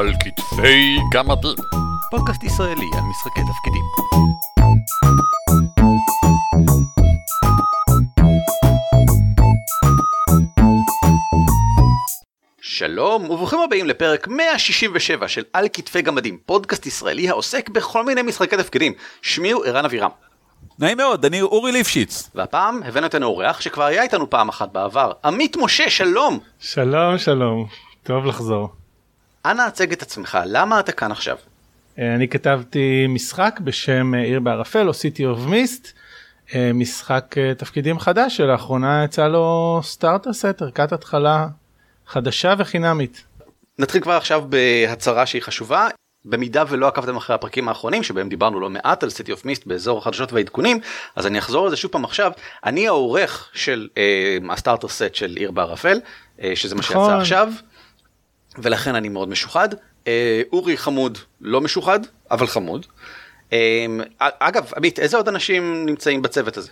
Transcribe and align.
על 0.00 0.12
כתפי 0.20 0.98
גמדים. 1.12 1.56
פודקאסט 2.10 2.44
ישראלי 2.44 2.90
על 2.94 3.02
משחקי 3.10 3.40
תפקידים. 3.40 3.84
שלום 12.60 13.30
וברוכים 13.30 13.58
הבאים 13.60 13.86
לפרק 13.86 14.28
167 14.28 15.28
של 15.28 15.42
על 15.52 15.66
כתפי 15.72 16.02
גמדים, 16.02 16.38
פודקאסט 16.46 16.86
ישראלי 16.86 17.28
העוסק 17.28 17.68
בכל 17.68 18.04
מיני 18.04 18.22
משחקי 18.22 18.56
תפקידים. 18.56 18.92
שמי 19.22 19.50
הוא 19.50 19.64
ערן 19.64 19.84
אבירם. 19.84 20.10
נעים 20.78 20.96
מאוד, 20.96 21.24
אני 21.24 21.42
אורי 21.42 21.72
ליפשיץ. 21.72 22.30
והפעם 22.34 22.80
הבאנו 22.84 23.06
איתנו 23.06 23.26
אורח 23.26 23.60
שכבר 23.60 23.84
היה 23.84 24.02
איתנו 24.02 24.30
פעם 24.30 24.48
אחת 24.48 24.72
בעבר, 24.72 25.12
עמית 25.24 25.56
משה, 25.56 25.90
שלום! 25.90 26.38
שלום, 26.58 27.18
שלום. 27.18 27.66
טוב 28.02 28.26
לחזור. 28.26 28.79
אנא 29.44 29.62
הצג 29.62 29.92
את 29.92 30.02
עצמך, 30.02 30.38
למה 30.46 30.80
אתה 30.80 30.92
כאן 30.92 31.12
עכשיו? 31.12 31.36
אה, 31.98 32.14
אני 32.14 32.28
כתבתי 32.28 33.06
משחק 33.08 33.60
בשם 33.64 34.14
אה, 34.14 34.20
עיר 34.20 34.40
בערפל 34.40 34.88
או 34.88 34.92
City 34.92 35.36
of 35.36 35.48
Mist, 35.48 35.86
אה, 36.54 36.70
משחק 36.74 37.34
תפקידים 37.58 37.98
חדש 37.98 38.36
שלאחרונה 38.36 39.04
יצא 39.04 39.28
לו 39.28 39.80
סטארטר 39.82 40.32
סט, 40.32 40.62
ערכת 40.62 40.92
התחלה 40.92 41.46
חדשה 42.06 42.54
וחינמית. 42.58 43.24
נתחיל 43.78 44.00
כבר 44.00 44.12
עכשיו 44.12 44.44
בהצהרה 44.48 45.26
שהיא 45.26 45.42
חשובה. 45.42 45.88
במידה 46.24 46.64
ולא 46.68 46.88
עקבתם 46.88 47.16
אחרי 47.16 47.34
הפרקים 47.34 47.68
האחרונים 47.68 48.02
שבהם 48.02 48.28
דיברנו 48.28 48.60
לא 48.60 48.70
מעט 48.70 49.02
על 49.02 49.08
City 49.08 49.28
of 49.28 49.42
Mist 49.44 49.62
באזור 49.66 49.98
החדשות 49.98 50.32
והעדכונים 50.32 50.80
אז 51.16 51.26
אני 51.26 51.38
אחזור 51.38 51.64
על 51.64 51.70
זה 51.70 51.76
שוב 51.76 51.90
פעם 51.90 52.04
עכשיו 52.04 52.32
אני 52.64 52.88
העורך 52.88 53.50
של 53.52 53.88
אה, 53.96 54.38
הסטארטר 54.50 54.88
סט 54.88 55.14
של 55.14 55.36
עיר 55.36 55.50
בערפל 55.50 56.00
אה, 56.42 56.52
שזה 56.54 56.74
מה 56.74 56.82
שיצא 56.82 56.98
נכון. 56.98 57.20
עכשיו 57.20 57.52
ולכן 58.62 58.94
אני 58.94 59.08
מאוד 59.08 59.28
משוחד 59.28 59.68
אה, 60.06 60.42
אורי 60.52 60.76
חמוד 60.76 61.18
לא 61.40 61.60
משוחד 61.60 62.00
אבל 62.30 62.46
חמוד. 62.46 62.86
אה, 63.52 63.86
אגב 64.18 64.70
עמית 64.76 64.98
איזה 64.98 65.16
עוד 65.16 65.28
אנשים 65.28 65.86
נמצאים 65.86 66.22
בצוות 66.22 66.56
הזה 66.56 66.70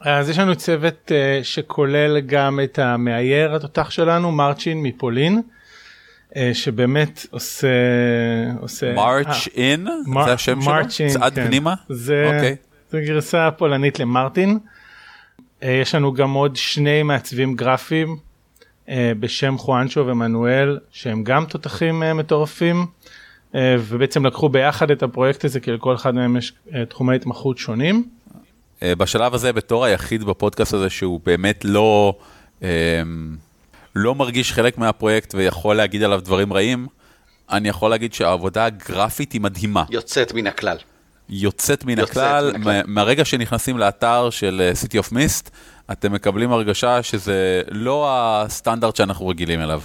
אז 0.00 0.28
יש 0.28 0.38
לנו 0.38 0.56
צוות 0.56 1.12
אה, 1.12 1.40
שכולל 1.42 2.20
גם 2.20 2.60
את 2.64 2.78
המאייר 2.78 3.54
התותח 3.54 3.90
שלנו 3.90 4.32
מרצ'ין 4.32 4.82
מפולין. 4.82 5.42
אה, 6.36 6.50
שבאמת 6.54 7.26
עושה 7.30 7.68
עושה 8.60 8.94
מרץ' 8.94 9.48
אין? 9.54 9.88
מר- 10.06 10.24
זה 10.24 10.32
השם 10.32 10.60
שלו? 10.60 10.72
אין, 11.00 11.08
צעד 11.08 11.34
כן. 11.34 11.46
פנימה? 11.46 11.74
זה, 11.88 12.24
אוקיי. 12.26 12.56
זה 12.90 13.00
גרסה 13.00 13.50
פולנית 13.50 13.98
למרטין. 14.00 14.58
אה, 15.62 15.70
יש 15.82 15.94
לנו 15.94 16.12
גם 16.12 16.32
עוד 16.32 16.56
שני 16.56 17.02
מעצבים 17.02 17.54
גרפיים 17.56 18.08
אה, 18.08 18.14
בשם 19.20 19.58
חואנצ'ו 19.58 20.06
ומנואל 20.06 20.78
שהם 20.90 21.24
גם 21.24 21.44
תותחים 21.44 22.02
אה, 22.02 22.14
מטורפים 22.14 22.86
אה, 23.54 23.76
ובעצם 23.78 24.26
לקחו 24.26 24.48
ביחד 24.48 24.90
את 24.90 25.02
הפרויקט 25.02 25.44
הזה 25.44 25.60
כי 25.60 25.70
לכל 25.72 25.94
אחד 25.94 26.14
מהם 26.14 26.36
יש 26.36 26.52
אה, 26.74 26.84
תחומי 26.84 27.16
התמחות 27.16 27.58
שונים. 27.58 28.08
אה, 28.82 28.94
בשלב 28.94 29.34
הזה 29.34 29.52
בתור 29.52 29.84
היחיד 29.84 30.24
בפודקאסט 30.24 30.74
הזה 30.74 30.90
שהוא 30.90 31.20
באמת 31.26 31.64
לא 31.64 32.14
אה, 32.62 33.02
לא 33.94 34.14
מרגיש 34.14 34.52
חלק 34.52 34.78
מהפרויקט 34.78 35.34
ויכול 35.34 35.76
להגיד 35.76 36.02
עליו 36.02 36.20
דברים 36.20 36.52
רעים, 36.52 36.86
אני 37.50 37.68
יכול 37.68 37.90
להגיד 37.90 38.14
שהעבודה 38.14 38.64
הגרפית 38.64 39.32
היא 39.32 39.40
מדהימה. 39.40 39.84
יוצאת 39.90 40.34
מן 40.34 40.46
הכלל. 40.46 40.76
יוצאת 41.30 41.84
מן 41.84 41.98
יוצאת 41.98 42.10
הכלל. 42.10 42.52
מה- 42.58 42.80
מהרגע 42.86 43.24
שנכנסים 43.24 43.78
לאתר 43.78 44.30
של 44.30 44.60
אה, 44.64 44.72
City 44.82 45.04
of 45.06 45.12
Mist, 45.12 45.50
אתם 45.92 46.12
מקבלים 46.12 46.52
הרגשה 46.52 47.02
שזה 47.02 47.62
לא 47.70 48.06
הסטנדרט 48.10 48.96
שאנחנו 48.96 49.28
רגילים 49.28 49.60
אליו. 49.60 49.80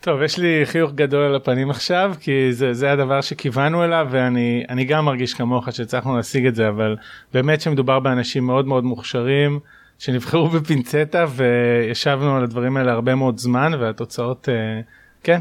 טוב 0.00 0.22
יש 0.22 0.38
לי 0.38 0.60
חיוך 0.64 0.92
גדול 0.92 1.22
על 1.22 1.34
הפנים 1.34 1.70
עכשיו 1.70 2.14
כי 2.20 2.52
זה, 2.52 2.74
זה 2.74 2.92
הדבר 2.92 3.20
שכיוונו 3.20 3.84
אליו 3.84 4.06
ואני 4.10 4.64
אני 4.68 4.84
גם 4.84 5.04
מרגיש 5.04 5.34
כמוך 5.34 5.68
שהצלחנו 5.72 6.16
להשיג 6.16 6.46
את 6.46 6.54
זה 6.54 6.68
אבל 6.68 6.96
באמת 7.34 7.60
שמדובר 7.60 8.00
באנשים 8.00 8.46
מאוד 8.46 8.66
מאוד 8.66 8.84
מוכשרים 8.84 9.58
שנבחרו 9.98 10.48
בפינצטה 10.54 11.24
וישבנו 11.36 12.36
על 12.36 12.42
הדברים 12.42 12.76
האלה 12.76 12.92
הרבה 12.92 13.14
מאוד 13.14 13.38
זמן 13.38 13.72
והתוצאות 13.80 14.48
אה, 14.48 14.80
כן 15.22 15.40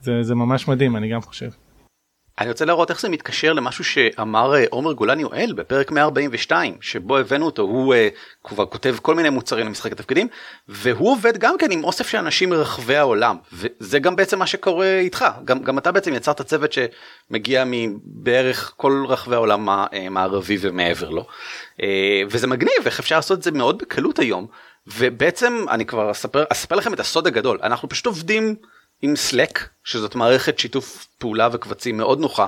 זה, 0.00 0.22
זה 0.22 0.34
ממש 0.34 0.68
מדהים 0.68 0.96
אני 0.96 1.08
גם 1.08 1.20
חושב. 1.22 1.48
אני 2.40 2.48
רוצה 2.48 2.64
להראות 2.64 2.90
איך 2.90 3.00
זה 3.00 3.08
מתקשר 3.08 3.52
למשהו 3.52 3.84
שאמר 3.84 4.54
אה, 4.54 4.64
עומר 4.70 4.92
גולן 4.92 5.20
יואל 5.20 5.52
בפרק 5.56 5.90
142 5.90 6.76
שבו 6.80 7.18
הבאנו 7.18 7.46
אותו. 7.46 7.62
הוא 7.62 7.94
אה, 7.94 8.08
כבר 8.44 8.66
כותב 8.66 8.96
כל 9.02 9.14
מיני 9.14 9.30
מוצרים 9.30 9.66
למשחק 9.66 9.92
התפקידים 9.92 10.28
והוא 10.68 11.12
עובד 11.12 11.38
גם 11.38 11.58
כן 11.58 11.70
עם 11.70 11.84
אוסף 11.84 12.08
של 12.08 12.18
אנשים 12.18 12.50
מרחבי 12.50 12.96
העולם. 12.96 13.36
וזה 13.52 13.98
גם 13.98 14.16
בעצם 14.16 14.38
מה 14.38 14.46
שקורה 14.46 14.98
איתך. 14.98 15.24
גם, 15.44 15.62
גם 15.62 15.78
אתה 15.78 15.92
בעצם 15.92 16.14
יצרת 16.14 16.42
צוות 16.42 16.72
שמגיע 16.72 17.64
מבערך 17.66 18.72
כל 18.76 19.04
רחבי 19.08 19.34
העולם 19.34 19.68
המערבי 19.68 20.58
ומעבר 20.60 21.10
לו. 21.10 21.26
אה, 21.82 22.22
וזה 22.30 22.46
מגניב 22.46 22.82
איך 22.84 23.00
אפשר 23.00 23.16
לעשות 23.16 23.38
את 23.38 23.42
זה 23.42 23.50
מאוד 23.50 23.78
בקלות 23.78 24.18
היום. 24.18 24.46
ובעצם 24.86 25.64
אני 25.70 25.86
כבר 25.86 26.10
אספר, 26.10 26.44
אספר 26.50 26.76
לכם 26.76 26.94
את 26.94 27.00
הסוד 27.00 27.26
הגדול. 27.26 27.58
אנחנו 27.62 27.88
פשוט 27.88 28.06
עובדים 28.06 28.54
עם 29.02 29.14
Slack 29.30 29.60
שזאת 29.84 30.14
מערכת 30.14 30.58
שיתוף 30.58 31.08
פעולה 31.18 31.48
וקבצים 31.52 31.96
מאוד 31.96 32.20
נוחה 32.20 32.46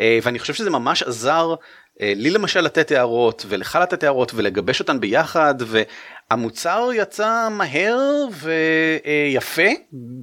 אה, 0.00 0.18
ואני 0.22 0.38
חושב 0.38 0.54
שזה 0.54 0.70
ממש 0.70 1.02
עזר 1.02 1.54
אה, 2.00 2.12
לי 2.16 2.30
למשל 2.30 2.60
לתת 2.60 2.90
הערות 2.90 3.44
ולך 3.48 3.78
לתת 3.82 4.02
הערות 4.02 4.32
ולגבש 4.34 4.80
אותן 4.80 5.00
ביחד 5.00 5.54
והמוצר 5.58 6.88
יצא 6.94 7.48
מהר 7.50 7.98
ויפה 8.30 9.70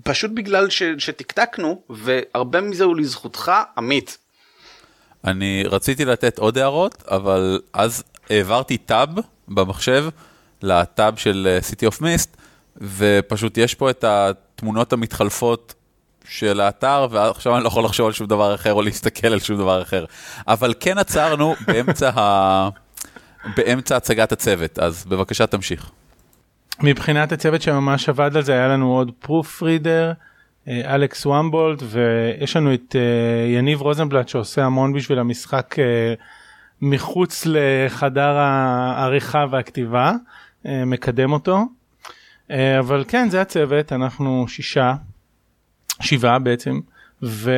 פשוט 0.03 0.31
בגלל 0.33 0.69
ש, 0.69 0.83
שטקטקנו 0.97 1.81
והרבה 1.89 2.61
מזה 2.61 2.83
הוא 2.83 2.97
לזכותך 2.97 3.51
עמית. 3.77 4.17
אני 5.23 5.63
רציתי 5.65 6.05
לתת 6.05 6.39
עוד 6.39 6.57
הערות, 6.57 7.03
אבל 7.07 7.59
אז 7.73 8.03
העברתי 8.29 8.77
טאב 8.77 9.09
במחשב 9.47 10.05
לטאב 10.61 11.15
של 11.17 11.47
אה, 11.49 11.59
City 11.59 11.93
of 11.93 12.01
Mist, 12.01 12.37
ופשוט 12.77 13.57
יש 13.57 13.75
פה 13.75 13.89
את 13.89 14.03
התמונות 14.61 14.93
המתחלפות 14.93 15.73
של 16.29 16.59
האתר, 16.59 17.07
ועכשיו 17.11 17.55
אני 17.55 17.63
לא 17.63 17.67
יכול 17.67 17.83
לחשוב 17.83 18.07
על 18.07 18.13
שום 18.13 18.27
דבר 18.27 18.55
אחר 18.55 18.73
או 18.73 18.81
להסתכל 18.81 19.27
על 19.27 19.39
שום 19.39 19.57
דבר 19.57 19.81
אחר. 19.81 20.05
אבל 20.47 20.73
כן 20.79 20.97
עצרנו 20.97 21.55
באמצע, 21.67 22.09
ה... 22.19 22.69
באמצע 23.57 23.95
הצגת 23.95 24.31
הצוות, 24.31 24.79
אז 24.79 25.05
בבקשה 25.05 25.47
תמשיך. 25.47 25.91
מבחינת 26.79 27.31
הצוות 27.31 27.61
שממש 27.61 28.09
עבד 28.09 28.37
על 28.37 28.43
זה 28.43 28.53
היה 28.53 28.67
לנו 28.67 28.93
עוד 28.95 29.11
פרוף 29.19 29.63
רידר. 29.63 30.11
אלכס 30.67 31.25
וומבולד 31.25 31.83
ויש 31.85 32.55
לנו 32.55 32.73
את 32.73 32.95
אה, 32.95 33.51
יניב 33.51 33.81
רוזנבלט 33.81 34.27
שעושה 34.27 34.65
המון 34.65 34.93
בשביל 34.93 35.19
המשחק 35.19 35.75
אה, 35.79 36.13
מחוץ 36.81 37.43
לחדר 37.45 38.37
העריכה 38.37 39.45
והכתיבה 39.51 40.13
אה, 40.65 40.85
מקדם 40.85 41.33
אותו 41.33 41.65
אבל 42.79 43.03
כן 43.07 43.29
זה 43.29 43.41
הצוות 43.41 43.93
אנחנו 43.93 44.45
שישה 44.47 44.93
שבעה 46.01 46.39
בעצם 46.39 46.79
ו, 47.23 47.51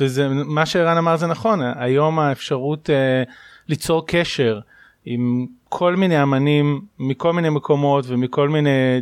וזה 0.00 0.28
מה 0.28 0.66
שערן 0.66 0.96
אמר 0.96 1.16
זה 1.16 1.26
נכון 1.26 1.60
היום 1.76 2.18
האפשרות 2.18 2.90
אה, 2.90 3.22
ליצור 3.68 4.06
קשר 4.06 4.60
עם 5.04 5.46
כל 5.68 5.96
מיני 5.96 6.22
אמנים 6.22 6.80
מכל 6.98 7.32
מיני 7.32 7.50
מקומות 7.50 8.04
ומכל 8.08 8.48
מיני 8.48 9.00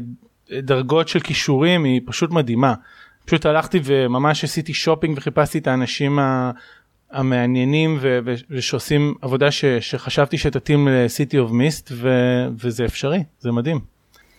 דרגות 0.53 1.09
של 1.09 1.21
כישורים 1.21 1.85
היא 1.85 2.01
פשוט 2.07 2.31
מדהימה. 2.31 2.75
פשוט 3.25 3.47
הלכתי 3.47 3.81
וממש 3.85 4.45
עשיתי 4.45 4.75
שופינג 4.75 5.19
וחיפשתי 5.19 5.59
את 5.59 5.67
האנשים 5.67 6.19
ה- 6.19 6.51
המעניינים 7.11 7.99
ו- 8.01 8.19
ו- 8.25 8.35
ושעושים 8.51 9.15
עבודה 9.23 9.51
ש- 9.51 9.65
שחשבתי 9.65 10.39
שתתאים 10.39 10.89
ל-City 10.89 11.35
of 11.49 11.51
Mist 11.51 11.89
ו- 11.93 12.47
וזה 12.59 12.85
אפשרי 12.85 13.23
זה 13.41 13.53
מדהים. 13.53 13.94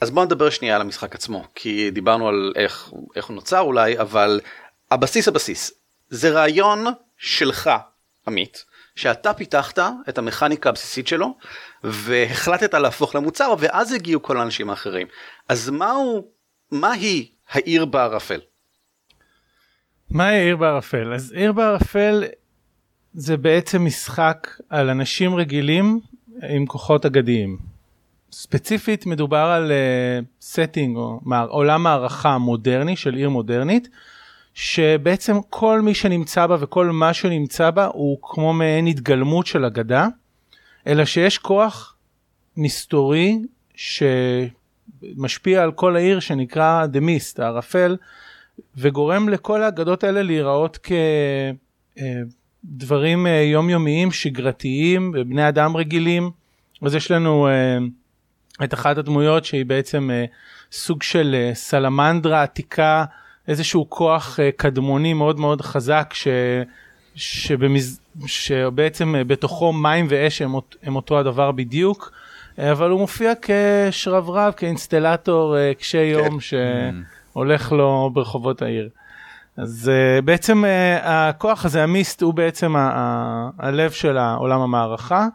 אז 0.06 0.12
בוא 0.12 0.26
נדבר 0.26 0.50
שנייה 0.50 0.76
על 0.76 0.82
המשחק 0.82 1.16
עצמו 1.16 1.44
כי 1.56 1.92
דיברנו 1.92 2.28
על 2.28 2.54
איך, 2.56 2.92
איך 3.16 3.26
הוא 3.26 3.36
נוצר 3.36 3.60
אולי 3.60 4.00
אבל 4.00 4.42
הבסיס 4.92 5.28
הבסיס 5.28 5.72
זה 6.10 6.30
רעיון 6.30 6.86
שלך 7.18 7.70
עמית 8.28 8.66
שאתה 8.96 9.34
פיתחת 9.34 9.80
את 10.10 10.18
המכניקה 10.18 10.70
הבסיסית 10.70 11.08
שלו 11.08 11.38
והחלטת 11.84 12.74
להפוך 12.74 13.16
למוצר 13.16 13.54
ואז 13.60 13.92
הגיעו 13.92 14.22
כל 14.22 14.38
האנשים 14.38 14.70
האחרים 14.70 15.08
אז 15.50 15.70
מהו 15.70 16.28
מהי 16.72 17.32
העיר 17.50 17.86
בערפל 17.86 18.40
מהי 20.10 20.42
עיר 20.42 20.58
בערפל? 20.58 21.14
אז 21.14 21.32
עיר 21.32 21.52
בערפל 21.52 22.24
זה 23.14 23.38
בעצם 23.38 23.86
משחק 23.86 24.48
על 24.70 24.90
אנשים 24.90 25.36
רגילים 25.36 26.00
עם 26.50 26.66
כוחות 26.66 27.06
אגדיים. 27.06 27.75
ספציפית 28.38 29.06
מדובר 29.06 29.38
על 29.38 29.72
setting 30.42 30.98
uh, 30.98 31.00
או 31.00 31.20
עולם 31.50 31.84
מערכה 31.84 32.38
מודרני 32.38 32.96
של 32.96 33.14
עיר 33.14 33.30
מודרנית 33.30 33.90
שבעצם 34.54 35.36
כל 35.50 35.82
מי 35.82 35.94
שנמצא 35.94 36.48
בה 36.48 36.58
וכל 36.60 36.86
מה 36.86 37.14
שנמצא 37.14 37.72
בה 37.72 37.86
הוא 37.86 38.18
כמו 38.22 38.54
מעין 38.54 38.88
התגלמות 38.88 39.48
של 39.48 39.66
אגדה 39.66 40.08
אלא 40.88 41.06
שיש 41.06 41.38
כוח 41.38 41.96
מסתורי 42.58 43.40
שמשפיע 43.76 45.64
על 45.64 45.72
כל 45.72 45.96
העיר 45.96 46.20
שנקרא 46.20 46.86
The 46.94 46.98
Mist 46.98 47.44
הערפל 47.44 47.98
וגורם 48.78 49.30
לכל 49.30 49.64
האגדות 49.64 50.04
האלה 50.04 50.22
להיראות 50.22 50.80
כדברים 52.66 53.28
יומיומיים, 53.28 54.12
שגרתיים, 54.12 55.12
בני 55.12 55.48
אדם 55.48 55.78
רגילים. 55.78 56.32
אז 56.82 56.96
יש 56.96 57.12
לנו 57.12 57.48
את 58.64 58.74
אחת 58.74 58.98
הדמויות 58.98 59.46
שהיא 59.46 59.66
בעצם 59.66 60.10
סוג 60.72 61.04
של 61.04 61.36
סלמנדרה 61.54 62.44
עתיקה, 62.44 63.06
איזשהו 63.48 63.90
כוח 63.90 64.40
קדמוני 64.58 65.14
מאוד 65.14 65.40
מאוד 65.40 65.62
חזק 65.62 66.14
ש... 66.14 66.28
שבמז... 67.16 68.00
שבעצם 68.26 69.16
בתוכו 69.28 69.74
מים 69.74 70.08
ואש 70.10 70.42
הם, 70.42 70.56
הם 70.84 70.96
אותו 70.96 71.20
הדבר 71.20 71.52
בדיוק, 71.52 72.12
אבל 72.58 72.90
הוא 72.90 73.00
מופיע 73.00 73.34
כשרברב, 73.42 74.54
כאינסטלטור 74.54 75.58
אה, 75.58 75.74
קשה 75.74 75.98
יום 75.98 76.40
כן. 76.40 76.96
שהולך 77.32 77.72
לו 77.72 78.10
ברחובות 78.14 78.62
העיר. 78.62 78.90
אז 79.58 79.92
בעצם 80.26 80.64
הכוח 81.02 81.66
הזה, 81.66 81.84
המיסט, 81.84 82.22
הוא 82.22 82.34
בעצם 82.34 82.76
ה- 82.76 82.92
ה- 82.94 83.50
הלב 83.60 83.92
של 83.92 84.18
העולם 84.18 84.62
המערכה, 84.62 85.28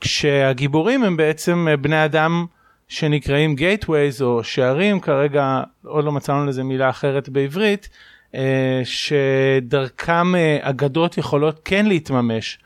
כשהגיבורים 0.00 1.04
הם 1.04 1.16
בעצם 1.16 1.66
בני 1.80 2.04
אדם 2.04 2.46
שנקראים 2.88 3.54
גייטווייז 3.54 4.22
או 4.22 4.44
שערים, 4.44 5.00
כרגע 5.00 5.60
עוד 5.84 6.04
לא 6.04 6.12
מצאנו 6.12 6.46
לזה 6.46 6.64
מילה 6.64 6.90
אחרת 6.90 7.28
בעברית, 7.28 7.88
אה, 8.34 8.80
שדרכם 8.84 10.34
אה, 10.34 10.58
אגדות 10.60 11.18
יכולות 11.18 11.60
כן 11.64 11.86
להתממש 11.86 12.58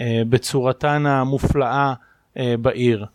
אה, 0.00 0.22
בצורתן 0.28 1.06
המופלאה 1.06 1.92
בעיר. 2.60 3.06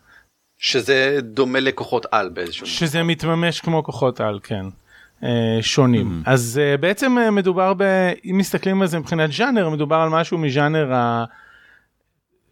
שזה 0.58 1.18
דומה 1.22 1.60
לכוחות 1.60 2.06
על 2.10 2.28
באיזשהו 2.28 2.66
שזה 2.66 2.98
מקום. 2.98 3.10
מתממש 3.10 3.60
כמו 3.60 3.84
כוחות 3.84 4.20
על, 4.20 4.38
כן. 4.42 4.66
שונים. 5.60 6.22
Mm-hmm. 6.24 6.30
אז 6.30 6.60
בעצם 6.80 7.16
מדובר 7.32 7.74
ב... 7.76 7.82
אם 8.30 8.38
מסתכלים 8.38 8.82
על 8.82 8.88
זה 8.88 8.98
מבחינת 8.98 9.32
ז'אנר, 9.32 9.68
מדובר 9.68 9.96
על 9.96 10.08
משהו 10.08 10.38
מז'אנר 10.38 10.92
ה... 10.94 11.24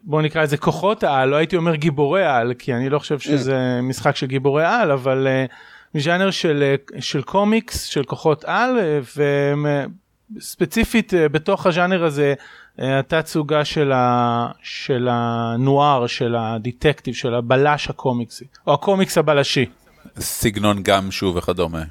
בוא 0.04 0.22
נקרא 0.22 0.43
לזה 0.43 0.56
כוחות 0.56 1.02
העל, 1.02 1.28
לא 1.28 1.37
הייתי 1.37 1.56
אומר 1.56 1.75
גיבורי 1.75 2.25
העל, 2.25 2.54
כי 2.54 2.75
אני 2.75 2.90
לא 2.90 2.99
חושב 2.99 3.19
שזה 3.19 3.78
mm. 3.78 3.82
משחק 3.82 4.16
של 4.16 4.26
גיבורי 4.26 4.64
העל, 4.64 4.90
אבל 4.90 5.26
uh, 5.49 5.52
מז'אנר 5.94 6.31
של, 6.31 6.62
אה, 6.62 7.00
של 7.00 7.22
קומיקס, 7.22 7.84
של 7.84 8.04
כוחות 8.04 8.44
על, 8.44 8.78
אה, 8.78 8.99
וספציפית 10.37 11.14
אה, 11.14 11.28
בתוך 11.28 11.66
הז'אנר 11.66 12.04
הזה 12.04 12.34
התצוגה 12.78 13.64
של, 13.64 13.93
ה, 13.93 14.46
של 14.62 15.08
הנואר, 15.10 16.06
של 16.06 16.37
הדיטקטיב, 16.37 17.14
של 17.14 17.34
הבלש 17.34 17.90
הקומיקסי, 17.90 18.44
או 18.66 18.75
הקומיקס 18.75 19.19
הבלשי. 19.19 19.66
סגנון 20.19 20.82
גם 20.82 21.10
שוב 21.10 21.37
וכדומה. 21.37 21.82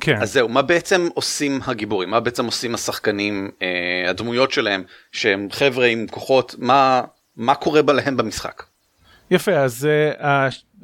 כן. 0.00 0.16
אז 0.22 0.32
זהו, 0.32 0.48
מה 0.48 0.62
בעצם 0.62 1.08
עושים 1.14 1.60
הגיבורים? 1.66 2.10
מה 2.10 2.20
בעצם 2.20 2.44
עושים 2.44 2.74
השחקנים, 2.74 3.50
אה, 3.62 4.10
הדמויות 4.10 4.52
שלהם, 4.52 4.82
שהם 5.12 5.48
חבר'ה 5.52 5.86
עם 5.86 6.06
כוחות, 6.10 6.54
מה, 6.58 7.02
מה 7.36 7.54
קורה 7.54 7.82
בהם 7.82 8.16
במשחק? 8.16 8.62
יפה, 9.30 9.52
אז 9.52 9.88
uh, 10.18 10.24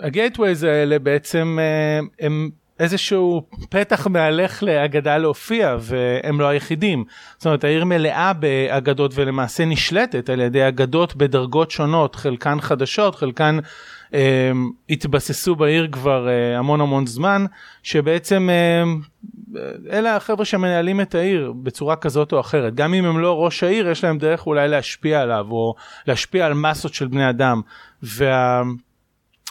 הגייטווייז 0.00 0.64
האלה 0.64 0.98
בעצם 0.98 1.58
uh, 1.58 2.24
הם 2.24 2.50
איזשהו 2.80 3.46
פתח 3.70 4.06
מהלך 4.06 4.62
לאגדה 4.62 5.18
להופיע 5.18 5.76
והם 5.80 6.40
לא 6.40 6.46
היחידים. 6.46 7.04
זאת 7.36 7.46
אומרת 7.46 7.64
העיר 7.64 7.84
מלאה 7.84 8.32
באגדות 8.32 9.12
ולמעשה 9.14 9.64
נשלטת 9.64 10.30
על 10.30 10.40
ידי 10.40 10.68
אגדות 10.68 11.16
בדרגות 11.16 11.70
שונות, 11.70 12.16
חלקן 12.16 12.60
חדשות, 12.60 13.14
חלקן 13.14 13.58
אה, 14.14 14.52
התבססו 14.90 15.56
בעיר 15.56 15.88
כבר 15.92 16.28
אה, 16.28 16.58
המון 16.58 16.80
המון 16.80 17.06
זמן, 17.06 17.44
שבעצם 17.82 18.48
אה, 18.50 18.82
אלה 19.90 20.16
החבר'ה 20.16 20.44
שמנהלים 20.44 21.00
את 21.00 21.14
העיר 21.14 21.52
בצורה 21.62 21.96
כזאת 21.96 22.32
או 22.32 22.40
אחרת. 22.40 22.74
גם 22.74 22.94
אם 22.94 23.04
הם 23.04 23.18
לא 23.18 23.44
ראש 23.44 23.62
העיר 23.62 23.88
יש 23.88 24.04
להם 24.04 24.18
דרך 24.18 24.46
אולי 24.46 24.68
להשפיע 24.68 25.20
עליו 25.20 25.46
או 25.50 25.74
להשפיע 26.06 26.46
על 26.46 26.54
מסות 26.54 26.94
של 26.94 27.08
בני 27.08 27.30
אדם. 27.30 27.60
וה... 28.02 28.62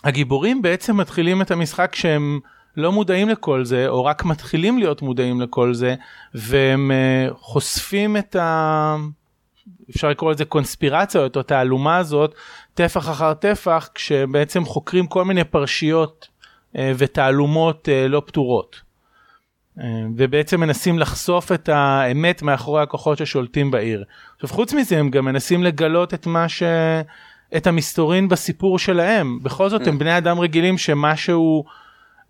הגיבורים 0.04 0.62
בעצם 0.62 0.98
מתחילים 0.98 1.42
את 1.42 1.52
המשחק 1.52 1.96
שהם 1.96 2.40
לא 2.78 2.92
מודעים 2.92 3.30
לכל 3.30 3.66
זה, 3.66 3.88
או 3.88 4.06
רק 4.06 4.26
מתחילים 4.26 4.80
להיות 4.80 5.02
מודעים 5.02 5.42
לכל 5.42 5.74
זה, 5.74 5.96
והם 6.34 6.92
uh, 6.92 7.34
חושפים 7.34 8.18
את 8.18 8.36
ה... 8.36 8.96
אפשר 9.90 10.10
לקרוא 10.10 10.32
לזה 10.32 10.46
קונספירציה, 10.46 11.22
או 11.22 11.26
את 11.26 11.38
התעלומה 11.38 11.98
הזאת, 11.98 12.36
טפח 12.74 13.10
אחר 13.10 13.34
טפח, 13.34 13.90
כשבעצם 13.96 14.66
חוקרים 14.66 15.08
כל 15.08 15.26
מיני 15.26 15.44
פרשיות 15.44 16.28
uh, 16.74 16.80
ותעלומות 16.98 17.88
uh, 17.88 18.08
לא 18.10 18.22
פתורות. 18.26 18.87
Uh, 19.78 19.82
ובעצם 20.16 20.60
מנסים 20.60 21.00
לחשוף 21.00 21.52
את 21.52 21.70
האמת 21.70 22.42
מאחורי 22.42 22.82
הכוחות 22.82 23.18
ששולטים 23.18 23.72
בעיר. 23.72 24.04
עכשיו 24.36 24.50
חוץ 24.50 24.74
מזה 24.74 25.00
הם 25.00 25.10
גם 25.10 25.26
מנסים 25.26 25.64
לגלות 25.64 26.14
את 26.14 26.28
מה 26.28 26.50
ש... 26.50 26.64
את 27.56 27.68
המסתורין 27.68 28.28
בסיפור 28.28 28.80
שלהם. 28.80 29.40
בכל 29.44 29.70
זאת 29.70 29.88
הם 29.88 29.96
mm. 29.96 30.00
בני 30.00 30.18
אדם 30.18 30.40
רגילים 30.40 30.78
שמשהו, 30.78 31.66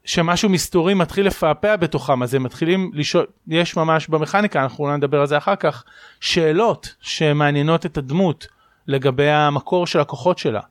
שמשהו 0.06 0.50
מסתורי 0.50 0.94
מתחיל 0.94 1.28
לפעפע 1.28 1.76
בתוכם, 1.76 2.24
אז 2.24 2.34
הם 2.34 2.44
מתחילים 2.44 2.92
לשאול, 2.94 3.26
יש 3.48 3.78
ממש 3.78 4.08
במכניקה, 4.08 4.64
אנחנו 4.64 4.84
אולי 4.84 4.98
נדבר 4.98 5.20
על 5.20 5.28
זה 5.28 5.38
אחר 5.38 5.56
כך, 5.56 5.84
שאלות 6.20 6.96
שמעניינות 7.02 7.86
את 7.86 7.98
הדמות 7.98 8.48
לגבי 8.88 9.30
המקור 9.30 9.88
של 9.88 10.00
הכוחות 10.00 10.38
שלה. 10.38 10.62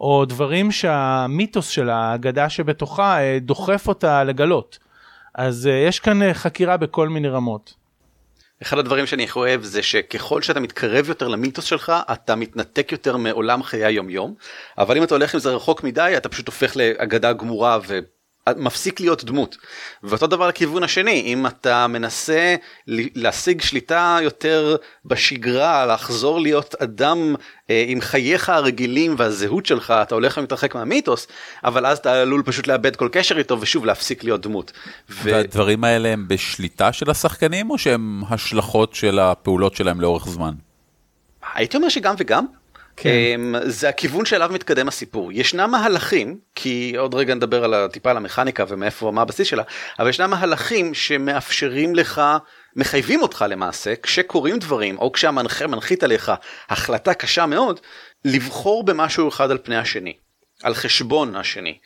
או 0.00 0.24
דברים 0.24 0.72
שהמיתוס 0.72 1.68
של 1.68 1.90
האגדה 1.90 2.48
שבתוכה 2.48 3.20
אה, 3.20 3.38
דוחף 3.40 3.88
אותה 3.88 4.24
לגלות. 4.24 4.78
אז 5.34 5.66
אה, 5.66 5.72
יש 5.72 6.00
כאן 6.00 6.22
אה, 6.22 6.34
חקירה 6.34 6.76
בכל 6.76 7.08
מיני 7.08 7.28
רמות. 7.28 7.74
אחד 8.62 8.78
הדברים 8.78 9.06
שאני 9.06 9.26
אוהב 9.36 9.62
זה 9.62 9.82
שככל 9.82 10.42
שאתה 10.42 10.60
מתקרב 10.60 11.08
יותר 11.08 11.28
למיתוס 11.28 11.64
שלך 11.64 11.92
אתה 12.12 12.34
מתנתק 12.34 12.92
יותר 12.92 13.16
מעולם 13.16 13.62
חיי 13.62 13.84
היום 13.84 14.10
יום 14.10 14.34
אבל 14.78 14.96
אם 14.96 15.02
אתה 15.02 15.14
הולך 15.14 15.34
עם 15.34 15.40
זה 15.40 15.50
רחוק 15.50 15.84
מדי 15.84 16.14
אתה 16.16 16.28
פשוט 16.28 16.46
הופך 16.46 16.76
לאגדה 16.76 17.32
גמורה 17.32 17.78
ו... 17.86 17.98
מפסיק 18.56 19.00
להיות 19.00 19.24
דמות. 19.24 19.56
ואותו 20.02 20.26
דבר 20.26 20.48
לכיוון 20.48 20.82
השני, 20.82 21.22
אם 21.26 21.46
אתה 21.46 21.86
מנסה 21.86 22.54
להשיג 22.86 23.60
שליטה 23.60 24.18
יותר 24.22 24.76
בשגרה, 25.04 25.86
לחזור 25.86 26.40
להיות 26.40 26.74
אדם 26.74 27.34
אה, 27.70 27.84
עם 27.88 28.00
חייך 28.00 28.48
הרגילים 28.48 29.14
והזהות 29.18 29.66
שלך, 29.66 29.94
אתה 30.02 30.14
הולך 30.14 30.38
ומתרחק 30.38 30.74
מהמיתוס, 30.74 31.26
אבל 31.64 31.86
אז 31.86 31.98
אתה 31.98 32.20
עלול 32.20 32.42
פשוט 32.46 32.66
לאבד 32.66 32.96
כל 32.96 33.08
קשר 33.12 33.38
איתו 33.38 33.60
ושוב 33.60 33.84
להפסיק 33.84 34.24
להיות 34.24 34.40
דמות. 34.40 34.72
ו... 35.10 35.14
והדברים 35.22 35.84
האלה 35.84 36.08
הם 36.08 36.28
בשליטה 36.28 36.92
של 36.92 37.10
השחקנים 37.10 37.70
או 37.70 37.78
שהם 37.78 38.22
השלכות 38.28 38.94
של 38.94 39.18
הפעולות 39.18 39.74
שלהם 39.76 40.00
לאורך 40.00 40.28
זמן? 40.28 40.54
הייתי 41.54 41.76
אומר 41.76 41.88
שגם 41.88 42.14
וגם. 42.18 42.46
כן. 42.96 43.10
אמ, 43.10 43.54
זה 43.62 43.88
הכיוון 43.88 44.24
שאליו 44.24 44.50
מתקדם 44.52 44.88
הסיפור. 44.88 45.32
ישנם 45.32 45.70
מהלכים, 45.70 46.38
כי 46.54 46.94
עוד 46.98 47.14
רגע 47.14 47.34
נדבר 47.34 47.64
על 47.64 47.74
הטיפה 47.74 48.10
על 48.10 48.16
המכניקה 48.16 48.64
ומאיפה, 48.68 49.10
מה 49.10 49.22
הבסיס 49.22 49.48
שלה, 49.48 49.62
אבל 49.98 50.08
ישנם 50.08 50.30
מהלכים 50.30 50.94
שמאפשרים 50.94 51.94
לך, 51.94 52.22
מחייבים 52.76 53.22
אותך 53.22 53.44
למעשה, 53.48 53.94
כשקורים 54.02 54.58
דברים, 54.58 54.98
או 54.98 55.12
כשהמנחה 55.12 55.66
מנחית 55.66 56.02
עליך 56.02 56.32
החלטה 56.68 57.14
קשה 57.14 57.46
מאוד, 57.46 57.80
לבחור 58.24 58.84
במשהו 58.84 59.28
אחד 59.28 59.50
על 59.50 59.58
פני 59.62 59.76
השני. 59.76 60.14
על 60.62 60.74
חשבון 60.74 61.36
השני 61.36 61.78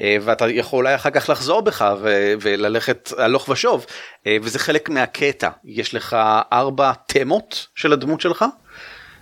אה, 0.00 0.16
ואתה 0.22 0.48
יכול 0.48 0.76
אולי 0.76 0.94
אחר 0.94 1.10
כך 1.10 1.28
לחזור 1.28 1.60
בך 1.60 1.94
וללכת 2.40 3.12
הלוך 3.18 3.48
ושוב 3.48 3.86
אה, 4.26 4.36
וזה 4.42 4.58
חלק 4.58 4.88
מהקטע 4.88 5.48
יש 5.64 5.94
לך 5.94 6.16
ארבע 6.52 6.92
תמות 7.06 7.66
של 7.74 7.92
הדמות 7.92 8.20
שלך 8.20 8.44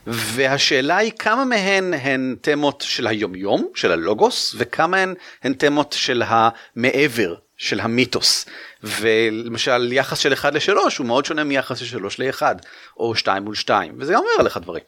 והשאלה 0.07 0.97
היא 0.97 1.13
כמה 1.19 1.45
מהן 1.45 1.95
הן 1.95 2.37
תמות 2.41 2.85
של 2.87 3.07
היומיום, 3.07 3.69
של 3.75 3.93
הלוגוס, 3.93 4.55
וכמה 4.59 4.97
הן 4.97 5.15
הן 5.43 5.53
תמות 5.53 5.95
של 5.99 6.23
המעבר, 6.27 7.35
של 7.57 7.81
המיתוס. 7.81 8.47
ולמשל 8.83 9.93
יחס 9.93 10.19
של 10.19 10.33
1 10.33 10.55
ל-3 10.55 10.71
הוא 10.99 11.07
מאוד 11.07 11.25
שונה 11.25 11.45
מיחס 11.45 11.79
של 11.79 11.85
3 11.85 12.19
ל-1, 12.19 12.43
או 12.97 13.15
2 13.15 13.45
מול 13.45 13.55
2, 13.55 13.95
וזה 13.99 14.17
אומר 14.17 14.31
עליך 14.39 14.57
דברים. 14.57 14.83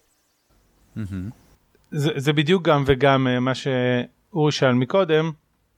זה, 1.91 2.11
זה 2.17 2.33
בדיוק 2.33 2.63
גם 2.63 2.85
וגם 2.87 3.27
אה, 3.29 3.41
מה 3.41 3.53
שאורי 3.55 4.53
שאל 4.53 4.73
מקודם, 4.73 5.33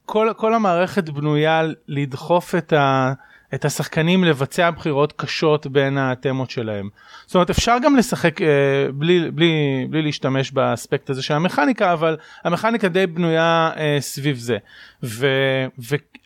כל, 0.06 0.32
כל 0.36 0.54
המערכת 0.54 1.08
בנויה 1.08 1.62
לדחוף 1.88 2.54
את 2.54 2.72
ה... 2.72 3.12
את 3.54 3.64
השחקנים 3.64 4.24
לבצע 4.24 4.70
בחירות 4.70 5.12
קשות 5.12 5.66
בין 5.66 5.98
התמות 5.98 6.50
שלהם. 6.50 6.88
זאת 7.26 7.34
אומרת 7.34 7.50
אפשר 7.50 7.76
גם 7.82 7.96
לשחק 7.96 8.42
אה, 8.42 8.46
בלי, 8.94 9.30
בלי, 9.30 9.86
בלי 9.90 10.02
להשתמש 10.02 10.50
באספקט 10.50 11.10
הזה 11.10 11.22
של 11.22 11.34
המכניקה 11.34 11.92
אבל 11.92 12.16
המכניקה 12.44 12.88
די 12.88 13.06
בנויה 13.06 13.70
אה, 13.76 13.96
סביב 14.00 14.36
זה. 14.38 14.56
ו, 15.02 15.26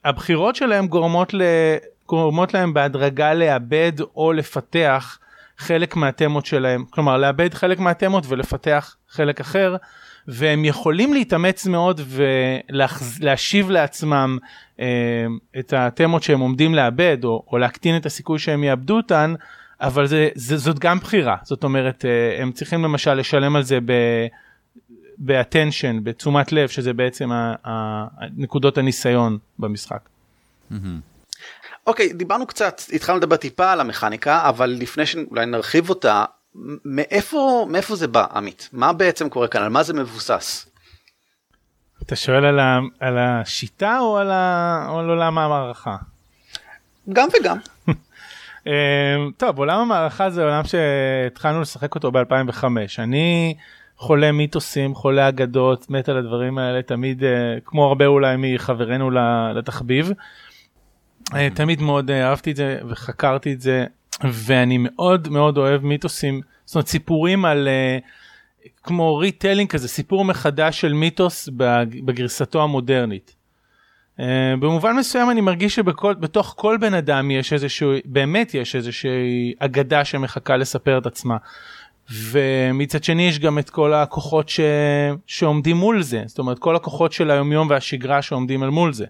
והבחירות 0.05 0.57
שלהם 0.57 0.87
גורמות, 0.87 1.35
ל, 1.35 1.43
גורמות 2.09 2.55
להם 2.55 2.75
בהדרגה 2.75 3.35
לאבד 3.35 3.93
או 4.17 4.33
לפתח 4.33 5.19
חלק 5.59 5.97
מהתמות 5.97 6.47
שלהם 6.47 6.85
כלומר 6.91 7.17
לאבד 7.17 7.55
חלק 7.55 7.79
מהתמות 7.79 8.25
ולפתח 8.29 8.97
חלק 9.11 9.41
אחר 9.41 9.77
והם 10.29 10.65
יכולים 10.65 11.15
להתאמץ 11.15 11.67
מאוד 11.67 12.01
ולהשיב 12.07 13.71
לעצמם 13.71 14.39
אה, 14.81 15.27
את 15.59 15.73
התמות 15.73 16.23
שהם 16.23 16.41
עומדים 16.41 16.75
לאבד 16.75 17.25
או, 17.25 17.45
או 17.53 17.59
להקטין 17.59 17.97
את 17.97 18.07
הסיכוי 18.07 18.39
שהם 18.39 18.65
יאבדו 18.65 18.97
אותן, 18.97 19.35
אבל 19.81 20.07
זה, 20.07 20.29
זה, 20.35 20.57
זאת 20.57 20.79
גם 20.79 20.99
בחירה, 20.99 21.37
זאת 21.43 21.65
אומרת 21.65 22.05
אה, 22.05 22.43
הם 22.43 22.53
צריכים 22.53 22.85
למשל 22.85 23.15
לשלם 23.15 23.57
על 23.57 23.63
זה 23.63 23.79
ב... 23.85 23.93
באטנשן, 25.19 26.05
בתשומת 26.05 26.53
לב, 26.53 26.69
שזה 26.69 26.93
בעצם 26.93 27.33
ה, 27.33 27.55
ה, 27.65 28.07
נקודות 28.37 28.79
הניסיון 28.79 29.39
במשחק. 29.59 30.09
אוקיי, 31.87 32.11
okay, 32.11 32.15
דיברנו 32.15 32.47
קצת, 32.47 32.83
התחלנו 32.93 33.19
לדבר 33.19 33.37
טיפה 33.37 33.73
על 33.73 33.81
המכניקה, 33.81 34.49
אבל 34.49 34.71
לפני 34.71 35.07
שאולי 35.07 35.47
נרחיב 35.47 35.89
אותה, 35.89 36.25
מאיפה, 36.85 37.67
מאיפה 37.71 37.97
זה 37.97 38.09
בא, 38.09 38.27
עמית? 38.35 38.69
מה 38.73 38.93
בעצם 38.93 39.29
קורה 39.29 39.49
כאן? 39.49 39.63
על 39.63 39.69
מה 39.69 39.83
זה 39.83 39.95
מבוסס? 39.95 40.67
אתה 42.03 42.17
שואל 42.17 42.45
על, 42.45 42.59
ה, 42.59 42.79
על 43.01 43.19
השיטה 43.19 43.99
או 44.01 44.19
על, 44.19 44.31
ה, 44.31 44.87
או 44.89 44.99
על 44.99 45.09
עולם 45.09 45.39
המערכה? 45.39 45.97
גם 47.13 47.29
וגם. 47.41 47.59
אמ, 48.67 48.73
טוב, 49.37 49.59
עולם 49.59 49.79
המערכה 49.81 50.31
זה 50.31 50.45
עולם 50.45 50.63
שהתחלנו 50.65 51.61
לשחק 51.61 51.95
אותו 51.95 52.13
ב-2005. 52.13 52.65
אני 52.99 53.55
חולה 53.97 54.33
מיתוסים, 54.33 54.95
חולה 54.95 55.29
אגדות, 55.29 55.91
מת 55.91 56.09
על 56.09 56.17
הדברים 56.17 56.59
האלה, 56.59 56.83
תמיד, 56.83 57.25
אה, 57.25 57.31
כמו 57.65 57.85
הרבה 57.85 58.07
אולי 58.07 58.37
מחברינו 58.39 59.11
לתחביב. 59.55 60.13
אה, 61.35 61.49
תמיד 61.55 61.83
מאוד 61.83 62.11
אה, 62.11 62.29
אהבתי 62.29 62.51
את 62.51 62.57
זה 62.57 62.79
וחקרתי 62.89 63.53
את 63.53 63.61
זה 63.61 63.87
ואני 64.25 64.79
מאוד 64.79 65.29
מאוד 65.29 65.59
אוהב 65.59 65.85
מיתוסים, 65.85 66.41
זאת 66.65 66.75
אומרת 66.75 66.87
סיפורים 66.87 67.45
על 67.45 67.69
uh, 67.69 68.69
כמו 68.83 69.17
retelling 69.17 69.71
כזה, 69.71 69.89
סיפור 69.89 70.25
מחדש 70.25 70.81
של 70.81 70.93
מיתוס 70.93 71.49
בגרסתו 72.05 72.63
המודרנית. 72.63 73.35
Uh, 74.19 74.23
במובן 74.61 74.97
מסוים 74.97 75.31
אני 75.31 75.41
מרגיש 75.41 75.75
שבתוך 75.75 76.55
כל 76.59 76.77
בן 76.81 76.95
אדם 76.95 77.31
יש 77.31 77.53
איזשהו, 77.53 77.93
באמת 78.05 78.55
יש 78.55 78.77
איזושהי 78.77 79.55
אגדה 79.59 80.05
שמחכה 80.05 80.57
לספר 80.57 80.99
את 80.99 81.07
עצמה. 81.07 81.37
ומצד 82.11 83.05
שני 83.05 83.29
יש 83.29 83.39
גם 83.39 83.59
את 83.59 83.71
כל 83.71 83.95
הכוחות 83.95 84.49
ש... 84.49 84.61
שעומדים 85.27 85.77
מול 85.77 86.03
זה, 86.03 86.23
זאת 86.27 86.39
אומרת 86.39 86.59
כל 86.59 86.77
הכוחות 86.77 87.13
של 87.13 87.31
היומיום 87.31 87.71
והשגרה 87.71 88.23
שעומדים 88.23 88.63
אל 88.63 88.69
מול 88.69 88.93
זה. 88.93 89.07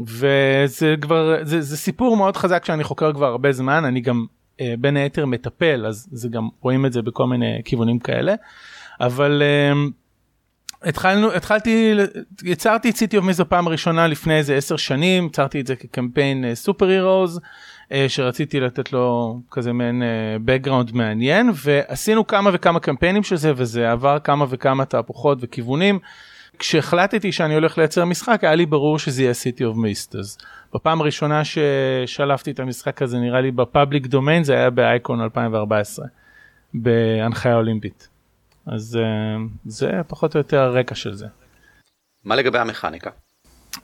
וזה 0.00 0.94
כבר 1.00 1.36
זה, 1.42 1.60
זה 1.60 1.76
סיפור 1.76 2.16
מאוד 2.16 2.36
חזק 2.36 2.64
שאני 2.64 2.84
חוקר 2.84 3.12
כבר 3.12 3.26
הרבה 3.26 3.52
זמן 3.52 3.84
אני 3.84 4.00
גם 4.00 4.26
אה, 4.60 4.74
בין 4.78 4.96
היתר 4.96 5.26
מטפל 5.26 5.86
אז 5.86 6.08
זה 6.12 6.28
גם 6.28 6.48
רואים 6.60 6.86
את 6.86 6.92
זה 6.92 7.02
בכל 7.02 7.26
מיני 7.26 7.60
כיוונים 7.64 7.98
כאלה 7.98 8.34
אבל 9.00 9.42
אה, 9.42 9.72
התחלנו 10.88 11.32
התחלתי 11.32 11.94
יצרתי 12.44 12.90
את 12.90 12.96
סיטי 12.96 13.16
אוף 13.16 13.24
מיזו 13.24 13.48
פעם 13.48 13.68
ראשונה 13.68 14.06
לפני 14.06 14.36
איזה 14.36 14.56
עשר 14.56 14.76
שנים 14.76 15.26
יצרתי 15.26 15.60
את 15.60 15.66
זה 15.66 15.76
כקמפיין 15.76 16.54
סופר 16.54 16.88
הירוז 16.88 17.40
שרציתי 18.08 18.60
לתת 18.60 18.92
לו 18.92 19.36
כזה 19.50 19.72
מעין 19.72 20.02
background 20.46 20.92
מעניין 20.92 21.50
ועשינו 21.54 22.26
כמה 22.26 22.50
וכמה 22.52 22.80
קמפיינים 22.80 23.22
של 23.22 23.36
זה 23.36 23.52
וזה 23.56 23.90
עבר 23.90 24.18
כמה 24.18 24.46
וכמה 24.48 24.84
תהפוכות 24.84 25.38
וכיוונים. 25.40 25.98
כשהחלטתי 26.58 27.32
שאני 27.32 27.54
הולך 27.54 27.78
לייצר 27.78 28.04
משחק 28.04 28.44
היה 28.44 28.54
לי 28.54 28.66
ברור 28.66 28.98
שזה 28.98 29.22
יהיה 29.22 29.32
City 29.32 29.60
of 29.60 29.76
Mist 29.76 30.18
אז 30.18 30.38
בפעם 30.74 31.00
הראשונה 31.00 31.42
ששלפתי 31.44 32.50
את 32.50 32.60
המשחק 32.60 33.02
הזה 33.02 33.18
נראה 33.18 33.40
לי 33.40 33.50
בפאבליק 33.50 34.06
דומיין 34.06 34.44
זה 34.44 34.54
היה 34.54 34.70
באייקון 34.70 35.20
2014 35.20 36.06
בהנחיה 36.74 37.56
אולימפית 37.56 38.08
אז 38.66 38.96
אה, 38.96 39.36
זה 39.64 39.90
פחות 40.08 40.34
או 40.34 40.40
יותר 40.40 40.58
הרקע 40.58 40.94
של 40.94 41.14
זה. 41.14 41.26
מה 42.24 42.36
לגבי 42.36 42.58
המכניקה? 42.58 43.10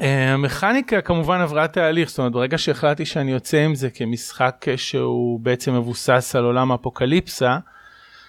אה, 0.00 0.34
המכניקה 0.34 1.00
כמובן 1.00 1.40
עברה 1.40 1.68
תהליך 1.68 2.08
זאת 2.08 2.18
אומרת 2.18 2.32
ברגע 2.32 2.58
שהחלטתי 2.58 3.06
שאני 3.06 3.32
יוצא 3.32 3.58
עם 3.58 3.74
זה 3.74 3.90
כמשחק 3.90 4.66
שהוא 4.76 5.40
בעצם 5.40 5.74
מבוסס 5.74 6.36
על 6.36 6.44
עולם 6.44 6.72
אפוקליפסה. 6.72 7.58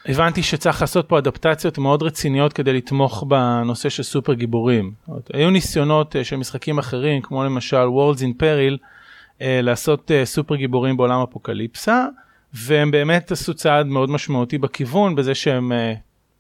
הבנתי 0.06 0.44
שצריך 0.44 0.82
לעשות 0.82 1.10
פה 1.10 1.18
אדפטציות 1.18 1.78
מאוד 1.78 2.04
רציניות 2.04 2.54
כדי 2.54 2.74
לתמוך 2.74 3.24
בנושא 3.28 3.90
של 3.90 4.04
סופר 4.04 4.34
גיבורים. 4.34 4.94
היו 5.34 5.50
ניסיונות 5.50 6.16
uh, 6.16 6.24
של 6.24 6.36
משחקים 6.36 6.80
אחרים 6.80 7.22
כמו 7.22 7.44
למשל 7.44 7.78
Worlds 7.84 8.20
in 8.20 8.42
Peril 8.42 8.78
uh, 8.78 9.42
לעשות 9.42 10.12
uh, 10.12 10.26
סופר 10.26 10.56
גיבורים 10.56 10.98
בעולם 10.98 11.22
אפוקליפסה 11.22 12.06
והם 12.54 12.92
באמת 12.92 13.32
עשו 13.32 13.54
צעד 13.54 13.86
מאוד 13.86 14.10
משמעותי 14.10 14.58
בכיוון 14.58 15.16
בזה 15.16 15.36
שהם 15.36 15.72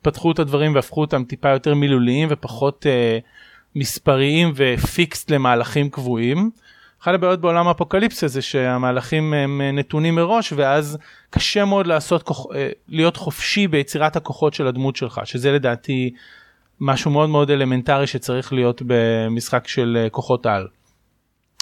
פתחו 0.01 0.31
את 0.31 0.39
הדברים 0.39 0.75
והפכו 0.75 1.01
אותם 1.01 1.23
טיפה 1.23 1.49
יותר 1.49 1.75
מילוליים 1.75 2.27
ופחות 2.31 2.85
מספריים 3.75 4.51
ופיקסט 4.55 5.31
למהלכים 5.31 5.89
קבועים. 5.89 6.49
אחת 7.01 7.13
הבעיות 7.13 7.41
בעולם 7.41 7.67
האפוקליפסיה 7.67 8.27
זה 8.27 8.41
שהמהלכים 8.41 9.33
הם 9.33 9.61
נתונים 9.73 10.15
מראש 10.15 10.53
ואז 10.55 10.97
קשה 11.29 11.65
מאוד 11.65 11.87
לעשות 11.87 12.23
כוח, 12.23 12.45
אה, 12.55 12.69
להיות 12.87 13.17
חופשי 13.17 13.67
ביצירת 13.67 14.15
הכוחות 14.15 14.53
של 14.53 14.67
הדמות 14.67 14.95
שלך 14.95 15.21
שזה 15.23 15.51
לדעתי 15.51 16.13
משהו 16.79 17.11
מאוד 17.11 17.29
מאוד 17.29 17.51
אלמנטרי 17.51 18.07
שצריך 18.07 18.53
להיות 18.53 18.81
במשחק 18.85 19.67
של 19.67 19.97
אה, 20.03 20.09
כוחות 20.09 20.45
על. 20.45 20.67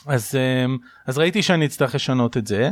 אז, 0.07 0.35
אה, 0.35 0.75
אז 1.07 1.17
ראיתי 1.17 1.41
שאני 1.41 1.65
אצטרך 1.65 1.95
לשנות 1.95 2.37
את 2.37 2.47
זה 2.47 2.69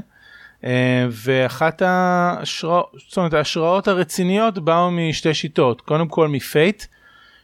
ואחת 1.11 1.81
ההשראות, 1.81 2.91
זאת 3.07 3.17
אומרת 3.17 3.33
ההשראות 3.33 3.87
הרציניות 3.87 4.59
באו 4.59 4.91
משתי 4.91 5.33
שיטות 5.33 5.81
קודם 5.81 6.07
כל 6.07 6.27
מפייט 6.27 6.83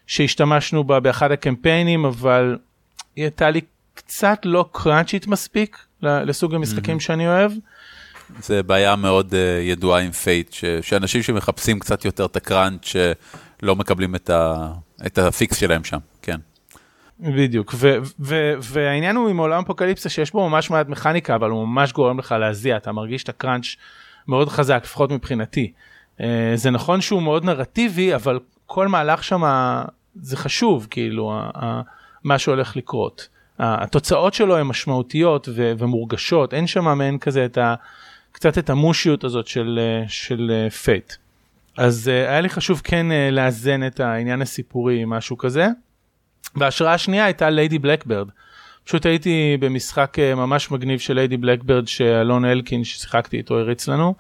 שהשתמשנו 0.08 0.84
בה 0.84 1.00
באחד 1.00 1.32
הקמפיינים 1.32 2.06
אבל 2.06 2.58
היא 3.16 3.24
הייתה 3.26 3.50
לי 3.50 3.62
קצת 3.94 4.40
לא 4.46 4.66
crunchy 4.72 5.21
ת 5.21 5.28
מספיק 5.28 5.78
לסוג 6.02 6.56
המשחקים 6.56 6.98
mm-hmm. 6.98 7.02
שאני 7.02 7.28
אוהב. 7.28 7.52
זה 8.40 8.64
בעיה 8.64 8.96
מאוד 8.96 9.32
uh, 9.32 9.36
ידועה 9.62 10.02
עם 10.02 10.12
Fate, 10.12 10.54
ש- 10.54 10.66
שאנשים 10.82 11.24
שמחפשים 11.24 11.80
קצת 11.80 12.06
יותר 12.06 12.26
את 12.26 12.36
ה 12.36 12.43
crunch 12.43 12.86
שלא 12.86 13.76
מקבלים 13.76 14.16
את, 14.16 14.30
ה- 14.30 14.74
את 15.06 15.18
ה 15.18 15.28
fix 15.28 15.58
שלהם 15.58 15.84
שם, 15.84 15.98
כן. 16.22 16.40
בדיוק, 17.20 17.74
ו- 17.78 17.98
ו- 18.20 18.54
והעניין 18.62 19.16
הוא 19.16 19.30
עם 19.30 19.38
עולם 19.38 19.64
אפוקליפסה 19.64 20.10
שיש 20.10 20.32
בו 20.32 20.50
ממש 20.50 20.70
מעט 20.70 20.88
מכניקה, 20.90 21.36
אבל 21.36 21.50
הוא 21.50 21.68
ממש 21.68 21.94
גורם 21.94 22.20
לך 22.20 22.36
להזיע, 22.40 22.78
אתה 22.78 22.92
מרגיש 22.92 23.24
את 23.24 23.30
ה 23.30 23.35
crunch 23.35 23.66
מאוד 24.28 24.50
חזק, 24.50 24.82
לפחות 24.84 25.12
מבחינתי. 25.12 25.72
Uh, 26.18 26.22
זה 26.56 26.70
נכון 26.70 27.02
שהוא 27.02 27.22
מאוד 27.22 27.46
נרטיבי, 27.46 28.16
אבל 28.16 28.40
כל 28.66 28.88
מהלך 28.88 29.24
שם 29.24 29.44
זה 30.16 30.38
חשוב, 30.38 30.88
כאילו, 30.90 31.42
מה 32.24 32.40
שהולך 32.40 32.76
לקרות. 32.76 33.28
התוצאות 33.62 34.34
שלו 34.34 34.58
הן 34.58 34.68
משמעותיות 34.68 35.50
ו- 35.56 35.72
ומורגשות, 35.78 36.54
אין 36.54 36.68
שם 36.68 36.98
מעין 36.98 37.18
כזה 37.18 37.46
את 37.46 37.58
ה... 37.58 37.76
קצת 38.32 38.58
את 38.58 38.70
ה 38.70 38.77
mushy 38.77 39.10
ות 39.10 39.24
הזאת 39.24 39.48
של, 39.48 39.80
של 40.08 40.68
Fate. 40.84 41.14
אז 41.78 42.08
uh, 42.08 42.30
היה 42.30 42.42
לי 42.42 42.50
חשוב 42.50 42.82
כן 42.84 43.06
לאזן 43.32 43.88
את 43.88 44.00
העניין 44.00 44.42
הסיפורי, 44.42 45.04
משהו 45.08 45.38
כזה. 45.38 45.68
וההשראה 46.56 46.94
השנייה 46.94 47.26
הייתה 47.26 47.50
Lady 47.50 47.80
Blackbird. 47.80 48.28
פשוט 48.84 49.06
הייתי 49.06 49.58
במשחק 49.60 50.18
ממש 50.20 50.72
מגניב 50.72 51.00
של 51.00 51.14
Lady 51.14 51.38
Blackbird 51.38 51.88
שאלון 51.88 52.46
אלקין 52.46 52.84
ששיחקתי 52.84 53.38
איתו 53.38 53.60
הריץ 53.60 53.88
לנו. 53.88 54.16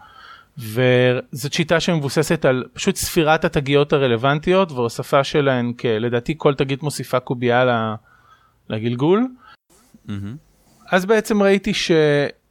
וזאת 0.58 1.54
שיטה 1.54 1.80
שמבוססת 1.80 2.46
על 2.46 2.64
פשוט 2.74 2.96
ספירת 2.96 3.46
התגיות 3.46 3.94
הרלוונטיות 3.94 4.72
והוספה 4.72 5.24
שלהן, 5.24 5.74
לדעתי 6.00 6.34
כל 6.38 6.54
תגית 6.54 6.84
מוסיפה 6.84 7.20
קובייה 7.20 7.66
לגלגול. 8.70 9.28
Mm-hmm. 10.08 10.12
אז 10.92 11.06
בעצם 11.06 11.44
ראיתי 11.44 11.74
ש, 11.74 11.92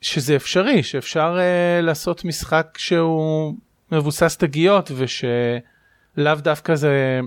שזה 0.00 0.36
אפשרי, 0.36 0.82
שאפשר 0.82 1.36
uh, 1.36 1.82
לעשות 1.82 2.24
משחק 2.24 2.78
שהוא 2.78 3.54
מבוסס 3.92 4.36
תגיות 4.36 4.90
ושלאו 4.96 6.34
דווקא 6.34 6.74
זה 6.74 7.20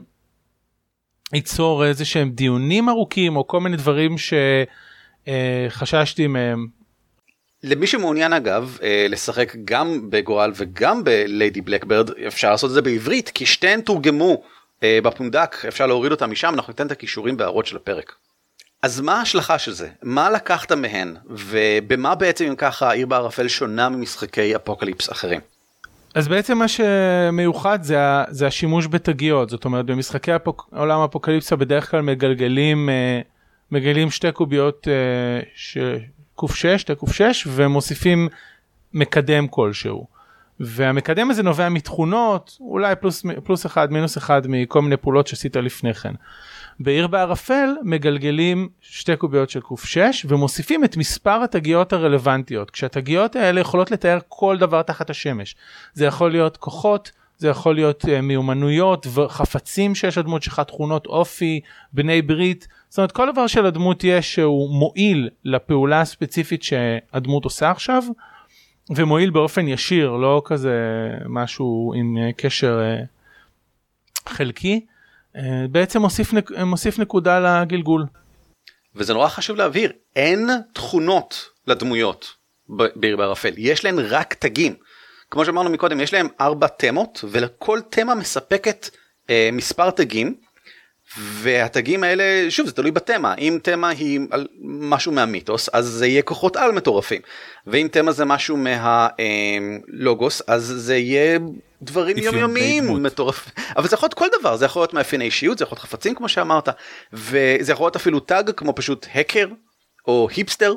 ייצור 1.34 1.86
איזה 1.86 2.06
שהם 2.06 2.32
דיונים 2.32 2.90
ארוכים 2.90 3.36
או 3.36 3.48
כל 3.48 3.60
מיני 3.60 3.78
דברים 3.78 4.16
שחששתי 4.18 6.26
uh, 6.26 6.28
מהם. 6.28 6.68
למי 7.64 7.88
שמעוניין 7.88 8.34
אגב 8.34 8.78
אה, 8.84 9.08
לשחק 9.10 9.56
גם 9.66 10.10
בגורל 10.10 10.52
וגם 10.56 11.04
בליידי 11.04 11.62
בלקברד 11.62 12.10
אפשר 12.28 12.52
לעשות 12.52 12.70
את 12.70 12.74
זה 12.74 12.82
בעברית 12.82 13.30
כי 13.30 13.46
שתיהן 13.46 13.82
תורגמו 13.82 14.44
אה, 14.84 15.00
בפונדק 15.04 15.56
אפשר 15.68 15.88
להוריד 15.88 16.12
אותם 16.12 16.32
משם 16.32 16.54
אנחנו 16.54 16.72
ניתן 16.72 16.88
את 16.88 16.92
הכישורים 16.92 17.38
בהערות 17.38 17.66
של 17.66 17.76
הפרק. 17.76 18.16
אז 18.84 19.00
מה 19.02 19.20
ההשלכה 19.20 19.60
של 19.60 19.72
זה? 19.72 19.90
מה 20.02 20.30
לקחת 20.30 20.72
מהן? 20.72 21.16
ובמה 21.30 22.16
בעצם 22.16 22.46
אם 22.46 22.56
ככה 22.56 22.92
עיר 22.92 23.08
בערפל 23.08 23.48
שונה 23.48 23.90
ממשחקי 23.90 24.56
אפוקליפס 24.56 25.12
אחרים? 25.12 25.42
אז 26.16 26.28
בעצם 26.28 26.58
מה 26.58 26.66
שמיוחד 26.68 27.84
זה, 27.84 27.98
זה 28.30 28.48
השימוש 28.48 28.88
בתגיות, 28.88 29.50
זאת 29.50 29.66
אומרת 29.66 29.86
במשחקי 29.86 30.36
אפוק, 30.36 30.70
עולם 30.76 31.02
אפוקליפסה 31.02 31.56
בדרך 31.56 31.92
כלל 31.92 32.02
מגלגלים, 32.02 32.90
אה, 32.90 33.22
מגלגלים 33.72 34.12
שתי 34.12 34.32
קוביות 34.32 34.88
ש... 35.56 35.78
קוף 36.36 36.56
6, 36.56 36.66
שתי 36.66 36.96
קוף 36.96 37.14
6 37.14 37.48
ומוסיפים 37.48 38.30
מקדם 38.94 39.48
כלשהו. 39.48 40.08
והמקדם 40.60 41.30
הזה 41.30 41.44
נובע 41.44 41.70
מתכונות 41.70 42.58
אולי 42.60 42.96
פלוס 42.96 43.26
פלוס 43.44 43.66
אחד 43.66 43.92
מינוס 43.92 44.18
אחד 44.18 44.42
מכל 44.48 44.82
מיני 44.82 44.98
פעולות 44.98 45.28
שעשית 45.28 45.56
לפני 45.56 45.94
כן. 45.94 46.14
בעיר 46.80 47.08
בערפל 47.08 47.70
מגלגלים 47.84 48.70
שתי 48.82 49.16
קוביות 49.16 49.50
של 49.50 49.60
ק6 49.60 49.98
ומוסיפים 50.26 50.84
את 50.84 50.98
מספר 50.98 51.44
התגיות 51.44 51.94
הרלוונטיות. 51.94 52.72
כשהתגיות 52.72 53.36
האלה 53.36 53.62
יכולות 53.62 53.92
לתאר 53.92 54.20
כל 54.28 54.58
דבר 54.58 54.82
תחת 54.82 55.10
השמש. 55.10 55.56
זה 55.94 56.06
יכול 56.06 56.32
להיות 56.32 56.58
כוחות 56.58 57.12
זה 57.38 57.50
יכול 57.50 57.76
להיות 57.76 58.06
uh, 58.06 58.22
מיומנויות 58.22 59.08
וחפצים 59.14 59.96
שיש 59.96 60.18
לדמות 60.18 60.44
שלך 60.44 60.60
תכונות 60.60 61.06
אופי 61.06 61.60
בני 61.94 62.22
ברית. 62.22 62.68
זאת 62.90 62.98
אומרת 62.98 63.12
כל 63.12 63.32
דבר 63.32 63.48
שלדמות 63.48 64.04
יש 64.04 64.34
שהוא 64.34 64.70
מועיל 64.76 65.30
לפעולה 65.46 66.02
הספציפית 66.02 66.64
שהדמות 66.64 67.44
עושה 67.44 67.72
עכשיו 67.72 68.04
ומועיל 68.96 69.30
באופן 69.30 69.68
ישיר 69.68 70.12
לא 70.12 70.42
כזה 70.46 70.78
משהו 71.30 71.94
עם 71.96 72.18
uh, 72.18 72.34
קשר 72.42 72.80
uh, 72.80 74.30
חלקי 74.30 74.86
בעצם 75.70 76.02
מוסיף, 76.02 76.34
נק, 76.34 76.52
מוסיף 76.52 77.00
נקודה 77.00 77.40
לגלגול. 77.40 78.06
וזה 78.96 79.14
נורא 79.14 79.28
חשוב 79.28 79.58
להבהיר 79.58 79.92
אין 80.16 80.50
תכונות 80.74 81.46
לדמויות 81.68 82.34
בעיר 82.96 83.18
בערפל 83.18 83.54
יש 83.58 83.86
להן 83.86 84.00
רק 84.00 84.34
תגים. 84.34 84.76
כמו 85.32 85.46
שאמרנו 85.46 85.70
מקודם 85.70 86.00
יש 86.00 86.14
להם 86.14 86.28
ארבע 86.42 86.68
תמות 86.68 87.24
ולכל 87.32 87.80
תמה 87.90 88.16
מספקת 88.16 88.90
אה, 89.30 89.50
מספר 89.54 89.90
תגים 89.90 90.36
והתגים 91.18 92.04
האלה 92.04 92.52
שוב 92.52 92.66
זה 92.68 92.72
תלוי 92.72 92.92
בתמה 92.92 93.36
אם 93.36 93.60
תמה 93.64 93.90
היא 93.90 94.20
על 94.32 94.48
משהו 94.64 95.12
מהמיתוס 95.12 95.70
אז 95.74 95.86
זה 95.86 96.08
יהיה 96.08 96.22
כוחות 96.22 96.56
על 96.56 96.72
מטורפים 96.72 97.22
ואם 97.68 97.88
תמה 97.92 98.12
זה 98.12 98.26
משהו 98.26 98.58
מהלוגוס 98.58 100.42
אה, 100.50 100.56
אז 100.56 100.64
זה 100.64 100.98
יהיה 100.98 101.40
דברים 101.84 102.18
יומיומיים 102.18 103.04
מטורפים 103.04 103.54
אבל 103.78 103.88
זה 103.88 103.94
יכול 103.94 104.08
להיות 104.08 104.14
כל 104.14 104.28
דבר 104.40 104.58
זה 104.58 104.66
יכול 104.66 104.82
להיות 104.82 104.94
מאפייני 104.94 105.26
אישיות 105.26 105.58
זה 105.58 105.64
יכול 105.64 105.76
להיות 105.76 105.84
חפצים 105.84 106.16
כמו 106.16 106.30
שאמרת 106.30 106.70
וזה 107.14 107.72
יכול 107.72 107.86
להיות 107.86 107.96
אפילו 107.96 108.20
טאג 108.20 108.52
כמו 108.52 108.76
פשוט 108.76 109.08
הקר 109.16 109.48
או 110.08 110.28
היפסטר 110.36 110.76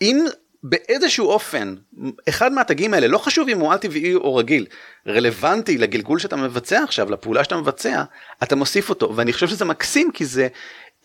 אם 0.00 0.26
באיזשהו 0.62 1.28
אופן 1.28 1.74
אחד 2.28 2.52
מהתגים 2.52 2.94
האלה 2.94 3.06
לא 3.06 3.18
חשוב 3.18 3.48
אם 3.48 3.60
הוא 3.60 3.72
על 3.72 3.78
טבעי 3.78 4.14
או 4.14 4.36
רגיל 4.36 4.66
רלוונטי 5.06 5.78
לגלגול 5.78 6.18
שאתה 6.18 6.36
מבצע 6.36 6.82
עכשיו 6.82 7.10
לפעולה 7.10 7.44
שאתה 7.44 7.56
מבצע 7.56 8.02
אתה 8.42 8.56
מוסיף 8.56 8.90
אותו. 8.90 9.16
ואני 9.16 9.32
חושב 9.32 9.48
שזה 9.48 9.64
מקסים 9.64 10.10
כי 10.12 10.24
זה 10.24 10.48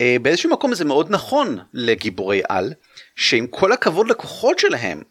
אה, 0.02 0.16
באיזשהו 0.22 0.50
מקום 0.50 0.74
זה 0.74 0.86
מאוד 0.86 1.08
נכון 1.10 1.58
לגיבורי 1.74 2.42
על 2.50 2.74
שעם 3.16 3.48
כל 3.48 3.72
הכבוד 3.72 4.08
לכוחות 4.08 4.60
שלהם 4.60 5.02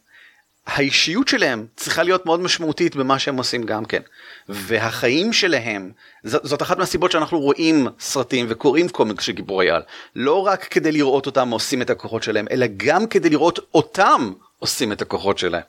האישיות 0.67 1.29
שלהם 1.29 1.67
צריכה 1.77 2.03
להיות 2.03 2.27
מאוד 2.27 2.41
משמעותית 2.41 2.97
במה 2.97 3.19
שהם 3.19 3.37
עושים 3.37 3.63
גם 3.63 3.85
כן. 3.85 4.03
והחיים 4.49 5.33
שלהם, 5.33 5.91
זאת, 6.25 6.45
זאת 6.45 6.63
אחת 6.63 6.79
מהסיבות 6.79 7.11
שאנחנו 7.11 7.41
רואים 7.41 7.89
סרטים 8.01 8.47
וקוראים 8.49 8.89
קומיקס 8.89 9.25
של 9.25 9.33
גיבורי 9.33 9.71
על. 9.71 9.83
לא 10.17 10.47
רק 10.47 10.65
כדי 10.65 10.93
לראות 10.93 11.27
אותם 11.27 11.49
עושים 11.51 11.83
את 11.83 11.91
הכוחות 11.91 12.23
שלהם, 12.23 12.47
אלא 12.51 12.67
גם 12.77 13.07
כדי 13.07 13.31
לראות 13.31 13.59
אותם 13.75 14.33
עושים 14.59 14.93
את 14.93 15.03
הכוחות 15.03 15.39
שלהם. 15.39 15.63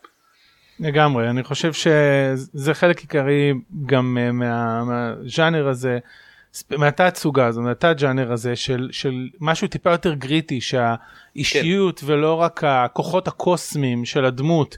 לגמרי, 0.79 1.29
אני 1.29 1.43
חושב 1.43 1.73
שזה 1.73 2.73
חלק 2.73 2.99
עיקרי 2.99 3.53
גם 3.85 4.17
אה, 4.21 4.31
מה, 4.31 4.83
מהז'אנר 4.83 5.67
הזה. 5.67 5.99
מהתת 6.77 7.15
סוגה 7.15 7.45
הזו, 7.45 7.61
מהתת 7.61 7.95
ג'אנר 7.97 8.31
הזה 8.31 8.55
של, 8.55 8.89
של 8.91 9.29
משהו 9.39 9.67
טיפה 9.67 9.91
יותר 9.91 10.13
גריטי 10.13 10.61
שהאישיות 10.61 11.99
כן. 11.99 12.05
ולא 12.09 12.33
רק 12.33 12.63
הכוחות 12.63 13.27
הקוסמיים 13.27 14.05
של 14.05 14.25
הדמות, 14.25 14.77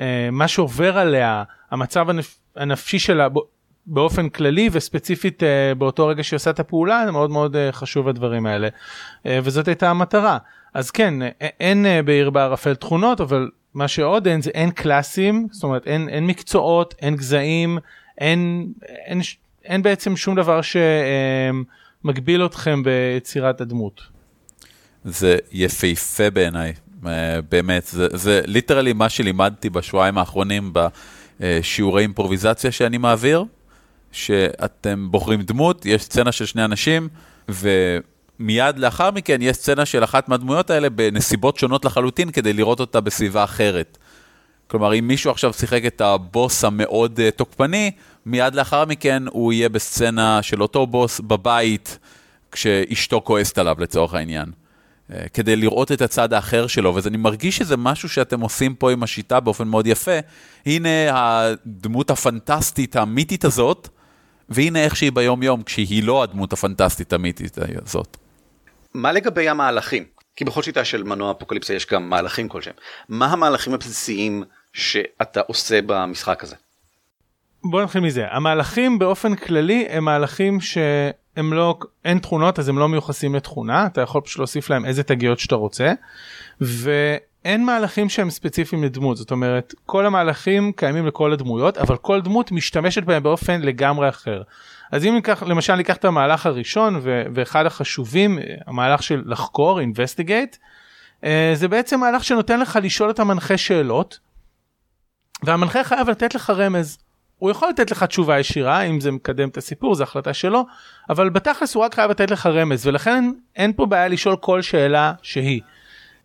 אה, 0.00 0.28
מה 0.32 0.48
שעובר 0.48 0.98
עליה, 0.98 1.42
המצב 1.70 2.10
הנפ, 2.10 2.38
הנפשי 2.56 2.98
שלה 2.98 3.28
באופן 3.86 4.28
כללי 4.28 4.68
וספציפית 4.72 5.42
אה, 5.42 5.74
באותו 5.78 6.06
רגע 6.06 6.24
שהיא 6.24 6.36
עושה 6.36 6.50
את 6.50 6.60
הפעולה, 6.60 7.02
זה 7.06 7.12
מאוד 7.12 7.30
מאוד 7.30 7.56
אה, 7.56 7.72
חשוב 7.72 8.08
הדברים 8.08 8.46
האלה. 8.46 8.68
וזאת 9.26 9.68
הייתה 9.68 9.90
המטרה. 9.90 10.38
אז 10.74 10.90
כן, 10.90 11.14
אין 11.60 11.86
בעיר 12.04 12.30
בערפל 12.30 12.74
תכונות, 12.74 13.20
אבל 13.20 13.50
מה 13.74 13.88
שעוד 13.88 14.26
אין 14.26 14.42
זה 14.42 14.50
אין 14.50 14.70
קלאסים, 14.70 15.48
זאת 15.50 15.64
אומרת 15.64 15.86
אין, 15.86 16.08
אין 16.08 16.26
מקצועות, 16.26 16.94
אין 16.98 17.16
גזעים, 17.16 17.78
אין, 18.18 18.72
אין 18.82 19.20
אין 19.66 19.82
בעצם 19.82 20.16
שום 20.16 20.36
דבר 20.36 20.60
שמגביל 22.02 22.46
אתכם 22.46 22.82
ביצירת 22.82 23.60
הדמות. 23.60 24.00
זה 25.04 25.36
יפהפה 25.52 26.30
בעיניי, 26.30 26.72
אה, 27.06 27.40
באמת, 27.50 27.86
זה, 27.86 28.08
זה 28.12 28.40
ליטרלי 28.44 28.92
מה 28.92 29.08
שלימדתי 29.08 29.70
בשבועיים 29.70 30.18
האחרונים 30.18 30.72
בשיעורי 31.40 32.02
אימפרוביזציה 32.02 32.72
שאני 32.72 32.98
מעביר, 32.98 33.44
שאתם 34.12 35.08
בוחרים 35.10 35.42
דמות, 35.42 35.86
יש 35.86 36.02
סצנה 36.02 36.32
של 36.32 36.46
שני 36.46 36.64
אנשים, 36.64 37.08
ומיד 37.48 38.78
לאחר 38.78 39.10
מכן 39.10 39.42
יש 39.42 39.56
סצנה 39.56 39.86
של 39.86 40.04
אחת 40.04 40.28
מהדמויות 40.28 40.70
האלה 40.70 40.90
בנסיבות 40.90 41.58
שונות 41.58 41.84
לחלוטין 41.84 42.30
כדי 42.30 42.52
לראות 42.52 42.80
אותה 42.80 43.00
בסביבה 43.00 43.44
אחרת. 43.44 43.98
כלומר, 44.68 44.98
אם 44.98 45.08
מישהו 45.08 45.30
עכשיו 45.30 45.52
שיחק 45.52 45.82
את 45.86 46.00
הבוס 46.00 46.64
המאוד 46.64 47.18
uh, 47.20 47.30
תוקפני, 47.30 47.90
מיד 48.26 48.54
לאחר 48.54 48.84
מכן 48.84 49.22
הוא 49.30 49.52
יהיה 49.52 49.68
בסצנה 49.68 50.42
של 50.42 50.62
אותו 50.62 50.86
בוס 50.86 51.20
בבית, 51.20 51.98
כשאשתו 52.52 53.20
כועסת 53.24 53.58
עליו 53.58 53.76
לצורך 53.78 54.14
העניין. 54.14 54.48
Uh, 54.48 55.14
כדי 55.34 55.56
לראות 55.56 55.92
את 55.92 56.00
הצד 56.02 56.32
האחר 56.32 56.66
שלו, 56.66 56.94
ואני 56.94 57.16
מרגיש 57.16 57.56
שזה 57.56 57.76
משהו 57.76 58.08
שאתם 58.08 58.40
עושים 58.40 58.74
פה 58.74 58.92
עם 58.92 59.02
השיטה 59.02 59.40
באופן 59.40 59.68
מאוד 59.68 59.86
יפה. 59.86 60.18
הנה 60.66 60.88
הדמות 61.10 62.10
הפנטסטית 62.10 62.96
המיתית 62.96 63.44
הזאת, 63.44 63.88
והנה 64.48 64.84
איך 64.84 64.96
שהיא 64.96 65.12
ביום-יום, 65.12 65.62
כשהיא 65.62 66.02
לא 66.02 66.22
הדמות 66.22 66.52
הפנטסטית 66.52 67.12
המיתית 67.12 67.58
הזאת. 67.58 68.16
מה 68.94 69.12
לגבי 69.12 69.48
המהלכים? 69.48 70.15
כי 70.36 70.44
בכל 70.44 70.62
שיטה 70.62 70.84
של 70.84 71.02
מנוע 71.02 71.30
אפוקליפסה 71.30 71.74
יש 71.74 71.86
גם 71.86 72.10
מהלכים 72.10 72.48
כלשהם. 72.48 72.74
מה 73.08 73.26
המהלכים 73.26 73.74
הבסיסיים 73.74 74.44
שאתה 74.72 75.40
עושה 75.40 75.80
במשחק 75.86 76.44
הזה? 76.44 76.56
בוא 77.64 77.82
נתחיל 77.82 78.00
מזה 78.00 78.26
המהלכים 78.30 78.98
באופן 78.98 79.34
כללי 79.34 79.86
הם 79.90 80.04
מהלכים 80.04 80.60
שהם 80.60 81.52
לא 81.52 81.78
אין 82.04 82.18
תכונות 82.18 82.58
אז 82.58 82.68
הם 82.68 82.78
לא 82.78 82.88
מיוחסים 82.88 83.34
לתכונה 83.34 83.86
אתה 83.86 84.00
יכול 84.00 84.20
פשוט 84.20 84.38
להוסיף 84.38 84.70
להם 84.70 84.84
איזה 84.84 85.02
תגיות 85.02 85.38
שאתה 85.38 85.54
רוצה 85.54 85.92
ואין 86.60 87.64
מהלכים 87.64 88.08
שהם 88.08 88.30
ספציפיים 88.30 88.84
לדמות 88.84 89.16
זאת 89.16 89.30
אומרת 89.30 89.74
כל 89.86 90.06
המהלכים 90.06 90.72
קיימים 90.72 91.06
לכל 91.06 91.32
הדמויות 91.32 91.78
אבל 91.78 91.96
כל 91.96 92.20
דמות 92.20 92.52
משתמשת 92.52 93.02
בהם 93.02 93.22
באופן 93.22 93.60
לגמרי 93.60 94.08
אחר. 94.08 94.42
אז 94.92 95.04
אם 95.04 95.14
ניקח 95.14 95.42
למשל 95.42 95.74
ניקח 95.74 95.96
את 95.96 96.04
המהלך 96.04 96.46
הראשון 96.46 96.98
ו- 97.02 97.22
ואחד 97.34 97.66
החשובים 97.66 98.38
המהלך 98.66 99.02
של 99.02 99.22
לחקור 99.26 99.80
investigate 99.80 100.56
אה, 101.24 101.52
זה 101.54 101.68
בעצם 101.68 102.00
מהלך 102.00 102.24
שנותן 102.24 102.60
לך 102.60 102.78
לשאול 102.82 103.10
את 103.10 103.18
המנחה 103.18 103.56
שאלות 103.56 104.18
והמנחה 105.42 105.84
חייב 105.84 106.10
לתת 106.10 106.34
לך 106.34 106.50
רמז. 106.50 106.98
הוא 107.38 107.50
יכול 107.50 107.68
לתת 107.68 107.90
לך 107.90 108.02
תשובה 108.02 108.38
ישירה 108.38 108.82
אם 108.82 109.00
זה 109.00 109.12
מקדם 109.12 109.48
את 109.48 109.56
הסיפור 109.56 109.94
זו 109.94 110.02
החלטה 110.02 110.34
שלו 110.34 110.66
אבל 111.10 111.28
בתכלס 111.28 111.74
הוא 111.74 111.84
רק 111.84 111.94
חייב 111.94 112.10
לתת 112.10 112.30
לך 112.30 112.46
רמז 112.46 112.86
ולכן 112.86 113.30
אין 113.56 113.72
פה 113.72 113.86
בעיה 113.86 114.08
לשאול 114.08 114.36
כל 114.36 114.62
שאלה 114.62 115.12
שהיא. 115.22 115.60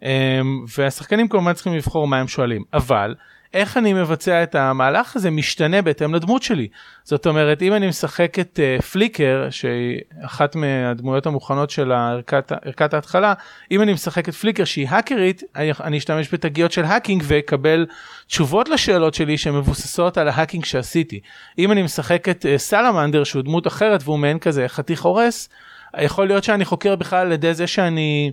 אמ, 0.02 0.66
והשחקנים 0.78 1.28
כמובן 1.28 1.54
צריכים 1.54 1.74
לבחור 1.74 2.08
מה 2.08 2.18
הם 2.18 2.28
שואלים 2.28 2.64
אבל 2.74 3.16
איך 3.54 3.78
אני 3.78 3.94
מבצע 3.94 4.44
את 4.44 4.56
המהלך 4.56 5.16
הזה 5.16 5.32
משתנה 5.32 5.82
בהתאם 5.82 6.16
לדמות 6.16 6.44
שלי. 6.44 6.68
זאת 7.04 7.28
אומרת, 7.28 7.62
אם 7.62 7.74
אני 7.74 7.88
משחק 7.88 8.40
את 8.40 8.60
uh, 8.80 8.82
פליקר, 8.82 9.48
שהיא 9.50 10.00
אחת 10.26 10.56
מהדמויות 10.56 11.26
המוכנות 11.26 11.70
של 11.70 11.92
ערכת, 11.92 12.94
ההתחלה, 12.94 13.34
אם 13.72 13.82
אני 13.82 13.94
משחק 13.94 14.30
את 14.30 14.34
פליקר 14.34 14.64
שהיא 14.64 14.88
האקרית, 14.90 15.44
אני, 15.56 15.72
אני 15.84 15.98
אשתמש 15.98 16.34
בתגיות 16.34 16.72
של 16.72 16.84
hacking 16.84 17.24
ואקבל 17.26 17.86
תשובות 18.28 18.70
לשאלות 18.70 19.14
שלי 19.14 19.38
שמבוססות 19.38 20.18
על 20.18 20.28
ה 20.28 20.33
hacking 20.33 20.66
שעשיתי. 20.66 21.20
אם 21.58 21.72
אני 21.72 21.84
משחק 21.84 22.30
את 22.30 22.46
uh, 22.46 22.58
סלמנדר 22.58 23.24
שהוא 23.24 23.42
דמות 23.42 23.68
אחרת 23.68 24.02
והוא 24.04 24.20
מעין 24.20 24.40
כזה 24.40 24.68
חתיך 24.68 25.02
הורס, 25.02 25.50
יכול 25.98 26.28
להיות 26.28 26.44
שאני 26.44 26.66
חוקר 26.66 26.96
בכלל 26.96 27.26
על 27.26 27.32
ידי 27.32 27.54
זה 27.54 27.68
שאני... 27.68 28.32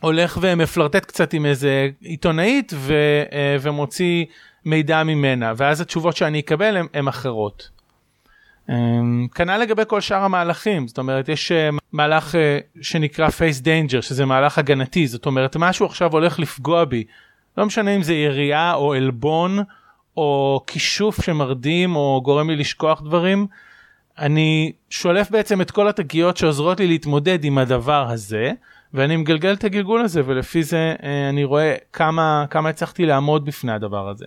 הולך 0.00 0.38
ומפלרטט 0.40 1.04
קצת 1.04 1.32
עם 1.32 1.46
איזה 1.46 1.88
עיתונאית 2.00 2.72
ו, 2.74 2.94
אה, 3.32 3.56
ומוציא 3.60 4.24
מידע 4.64 5.02
ממנה 5.02 5.52
ואז 5.56 5.80
התשובות 5.80 6.16
שאני 6.16 6.40
אקבל 6.40 6.76
הן 6.94 7.08
אחרות. 7.08 7.68
אמ, 8.70 9.26
כנ"ל 9.34 9.58
לגבי 9.58 9.82
כל 9.86 10.00
שאר 10.00 10.22
המהלכים 10.24 10.88
זאת 10.88 10.98
אומרת 10.98 11.28
יש 11.28 11.52
אה, 11.52 11.70
מהלך 11.92 12.34
אה, 12.34 12.58
שנקרא 12.80 13.28
face 13.28 13.64
danger 13.64 14.02
שזה 14.02 14.24
מהלך 14.24 14.58
הגנתי 14.58 15.06
זאת 15.06 15.26
אומרת 15.26 15.56
משהו 15.56 15.86
עכשיו 15.86 16.12
הולך 16.12 16.38
לפגוע 16.38 16.84
בי 16.84 17.04
לא 17.58 17.66
משנה 17.66 17.96
אם 17.96 18.02
זה 18.02 18.14
ירייה 18.14 18.74
או 18.74 18.94
עלבון 18.94 19.58
או 20.16 20.60
כישוף 20.66 21.24
שמרדים 21.24 21.96
או 21.96 22.20
גורם 22.24 22.50
לי 22.50 22.56
לשכוח 22.56 23.02
דברים 23.02 23.46
אני 24.18 24.72
שולף 24.90 25.30
בעצם 25.30 25.60
את 25.60 25.70
כל 25.70 25.88
התגיות 25.88 26.36
שעוזרות 26.36 26.80
לי 26.80 26.86
להתמודד 26.86 27.44
עם 27.44 27.58
הדבר 27.58 28.10
הזה 28.10 28.52
ואני 28.94 29.16
מגלגל 29.16 29.52
את 29.52 29.64
הגלגול 29.64 30.00
הזה 30.00 30.20
ולפי 30.26 30.62
זה 30.62 30.94
אה, 31.02 31.28
אני 31.28 31.44
רואה 31.44 31.74
כמה 31.92 32.44
כמה 32.50 32.68
הצלחתי 32.68 33.06
לעמוד 33.06 33.44
בפני 33.44 33.72
הדבר 33.72 34.08
הזה. 34.08 34.26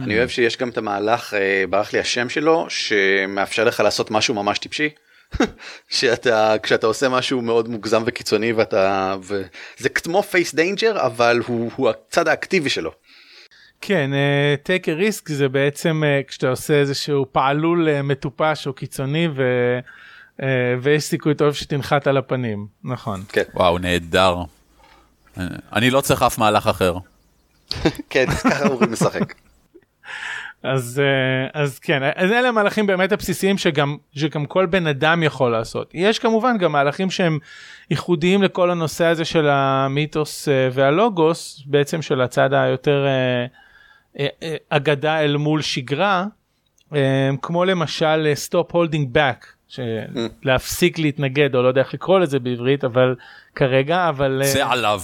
אני 0.00 0.18
אוהב 0.18 0.28
שיש 0.28 0.56
גם 0.56 0.68
את 0.68 0.78
המהלך, 0.78 1.34
אה, 1.34 1.64
ברח 1.70 1.92
לי 1.92 1.98
השם 1.98 2.28
שלו, 2.28 2.66
שמאפשר 2.68 3.64
לך 3.64 3.80
לעשות 3.80 4.10
משהו 4.10 4.34
ממש 4.34 4.58
טיפשי. 4.58 4.88
שאתה 5.88 6.54
כשאתה 6.62 6.86
עושה 6.86 7.08
משהו 7.08 7.42
מאוד 7.42 7.68
מוגזם 7.68 8.02
וקיצוני 8.06 8.52
ואתה 8.52 9.16
וזה 9.22 9.88
כמו 9.88 10.22
face 10.22 10.54
danger 10.54 11.06
אבל 11.06 11.40
הוא, 11.46 11.70
הוא 11.76 11.90
הצד 11.90 12.28
האקטיבי 12.28 12.70
שלו. 12.70 12.92
כן, 13.80 14.10
uh, 14.12 14.68
take 14.68 14.84
a 14.84 15.00
risk 15.00 15.32
זה 15.32 15.48
בעצם 15.48 16.02
כשאתה 16.28 16.48
עושה 16.48 16.74
איזשהו 16.74 17.26
פעלול 17.32 18.02
מטופש 18.02 18.66
או 18.66 18.72
קיצוני 18.72 19.28
ו, 19.34 19.42
ויש 20.82 21.04
סיכוי 21.04 21.34
טוב 21.34 21.52
שתנחת 21.52 22.06
על 22.06 22.16
הפנים, 22.16 22.66
נכון. 22.84 23.22
כן. 23.28 23.42
וואו, 23.54 23.78
נהדר. 23.78 24.36
אני 25.72 25.90
לא 25.90 26.00
צריך 26.00 26.22
אף 26.22 26.38
מהלך 26.38 26.66
אחר. 26.66 26.96
כן, 28.10 28.26
ככה 28.30 28.68
אורי 28.68 28.86
משחק. 28.86 29.34
אז 30.62 31.02
אז 31.54 31.78
כן 31.78 32.02
אז 32.16 32.30
אלה 32.30 32.48
המהלכים 32.48 32.86
באמת 32.86 33.12
הבסיסיים 33.12 33.58
שגם 33.58 33.96
שגם 34.12 34.46
כל 34.46 34.66
בן 34.66 34.86
אדם 34.86 35.22
יכול 35.22 35.52
לעשות 35.52 35.90
יש 35.94 36.18
כמובן 36.18 36.58
גם 36.58 36.72
מהלכים 36.72 37.10
שהם 37.10 37.38
ייחודיים 37.90 38.42
לכל 38.42 38.70
הנושא 38.70 39.04
הזה 39.04 39.24
של 39.24 39.48
המיתוס 39.48 40.48
והלוגוס 40.72 41.62
בעצם 41.66 42.02
של 42.02 42.20
הצד 42.20 42.52
היותר 42.52 43.06
אגדה 44.68 45.20
אל 45.20 45.36
מול 45.36 45.62
שגרה 45.62 46.24
כמו 47.42 47.64
למשל 47.64 48.32
stop 48.48 48.72
holding 48.72 49.14
back 49.14 49.57
להפסיק 50.42 50.98
להתנגד 50.98 51.54
או 51.54 51.62
לא 51.62 51.68
יודע 51.68 51.80
איך 51.80 51.94
לקרוא 51.94 52.18
לזה 52.18 52.38
בעברית 52.38 52.84
אבל 52.84 53.14
כרגע 53.54 54.08
אבל 54.08 54.42
זה 54.44 54.66
עליו. 54.66 55.00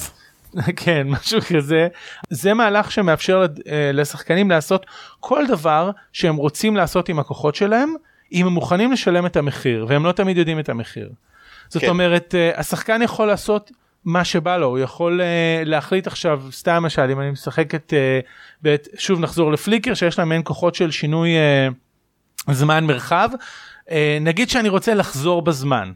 כן 0.77 1.07
משהו 1.07 1.41
כזה 1.41 1.89
זה 2.31 2.55
מהלך 2.55 2.93
שמאפשר 2.93 3.47
לשחקנים 3.93 4.51
לעשות 4.51 4.87
כל 5.21 5.47
דבר 5.47 5.91
שהם 6.13 6.37
רוצים 6.37 6.77
לעשות 6.77 7.09
עם 7.09 7.19
הכוחות 7.19 7.55
שלהם 7.55 7.95
אם 8.33 8.47
הם 8.47 8.53
מוכנים 8.53 8.93
לשלם 8.93 9.27
את 9.27 9.37
המחיר 9.37 9.87
והם 9.89 10.05
לא 10.05 10.13
תמיד 10.13 10.37
יודעים 10.37 10.59
את 10.59 10.69
המחיר. 10.69 11.11
זאת 11.69 11.83
כן. 11.83 11.89
אומרת 11.89 12.35
השחקן 12.57 13.03
יכול 13.03 13.27
לעשות 13.27 13.71
מה 14.05 14.25
שבא 14.25 14.57
לו 14.57 14.67
הוא 14.67 14.79
יכול 14.79 15.21
uh, 15.21 15.69
להחליט 15.69 16.07
עכשיו 16.07 16.43
סתם 16.51 16.75
למשל 16.75 17.11
אם 17.11 17.21
אני 17.21 17.31
משחק 17.31 17.75
את 17.75 17.93
uh, 17.93 18.27
בית, 18.63 18.89
שוב 18.99 19.21
נחזור 19.21 19.53
לפליקר 19.53 19.95
שיש 19.95 20.19
להם 20.19 20.29
מעין 20.29 20.43
כוחות 20.45 20.75
של 20.75 20.91
שינוי 20.91 21.31
uh, 22.49 22.53
זמן 22.53 22.85
מרחב 22.85 23.29
נגיד 24.21 24.51
שאני 24.51 24.69
רוצה 24.69 24.95
לחזור 24.95 25.43
בזמן. 25.43 25.93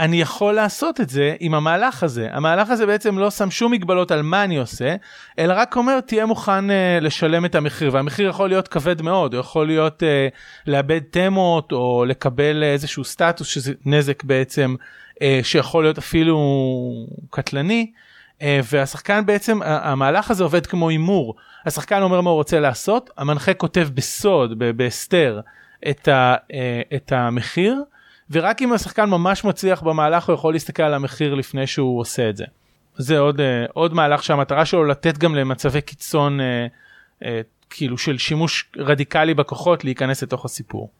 אני 0.00 0.20
יכול 0.20 0.54
לעשות 0.54 1.00
את 1.00 1.10
זה 1.10 1.36
עם 1.40 1.54
המהלך 1.54 2.02
הזה. 2.02 2.28
המהלך 2.32 2.70
הזה 2.70 2.86
בעצם 2.86 3.18
לא 3.18 3.30
שם 3.30 3.50
שום 3.50 3.72
מגבלות 3.72 4.10
על 4.10 4.22
מה 4.22 4.44
אני 4.44 4.56
עושה 4.56 4.96
אלא 5.38 5.54
רק 5.56 5.76
אומר 5.76 6.00
תהיה 6.00 6.26
מוכן 6.26 6.70
uh, 6.70 6.72
לשלם 7.00 7.44
את 7.44 7.54
המחיר. 7.54 7.90
והמחיר 7.92 8.28
יכול 8.28 8.48
להיות 8.48 8.68
כבד 8.68 9.02
מאוד. 9.02 9.34
הוא 9.34 9.40
יכול 9.40 9.66
להיות 9.66 10.02
uh, 10.02 10.66
לאבד 10.66 11.00
תמות 11.10 11.72
או 11.72 12.04
לקבל 12.08 12.62
איזשהו 12.62 13.04
סטטוס 13.04 13.46
שזה 13.46 13.72
נזק 13.86 14.24
בעצם 14.24 14.74
אה, 15.22 15.40
שיכול 15.42 15.84
להיות 15.84 15.98
אפילו 15.98 16.38
קטלני. 17.30 17.92
אה, 18.42 18.60
והשחקן 18.72 19.26
בעצם 19.26 19.58
המהלך 19.64 20.30
הזה 20.30 20.44
עובד 20.44 20.66
כמו 20.66 20.88
הימור. 20.88 21.34
השחקן 21.66 22.02
אומר 22.02 22.20
מה 22.20 22.30
הוא 22.30 22.36
רוצה 22.36 22.60
לעשות 22.60 23.10
המנחה 23.16 23.54
כותב 23.54 23.88
בסוד 23.94 24.58
בהסתר 24.76 25.40
את, 25.90 26.08
ה, 26.08 26.34
אה, 26.52 26.80
את 26.96 27.12
המחיר 27.12 27.82
ורק 28.30 28.62
אם 28.62 28.72
השחקן 28.72 29.04
ממש 29.04 29.44
מצליח 29.44 29.82
במהלך 29.82 30.28
הוא 30.28 30.34
יכול 30.34 30.52
להסתכל 30.52 30.82
על 30.82 30.94
המחיר 30.94 31.34
לפני 31.34 31.66
שהוא 31.66 32.00
עושה 32.00 32.30
את 32.30 32.36
זה. 32.36 32.44
זה 32.96 33.18
עוד 33.18 33.40
עוד 33.72 33.94
מהלך 33.94 34.22
שהמטרה 34.22 34.64
שלו 34.64 34.84
לתת 34.84 35.18
גם 35.18 35.34
למצבי 35.34 35.80
קיצון 35.80 36.40
כאילו 37.70 37.98
של 37.98 38.18
שימוש 38.18 38.70
רדיקלי 38.76 39.34
בכוחות 39.34 39.84
להיכנס 39.84 40.22
לתוך 40.22 40.44
הסיפור. 40.44 40.90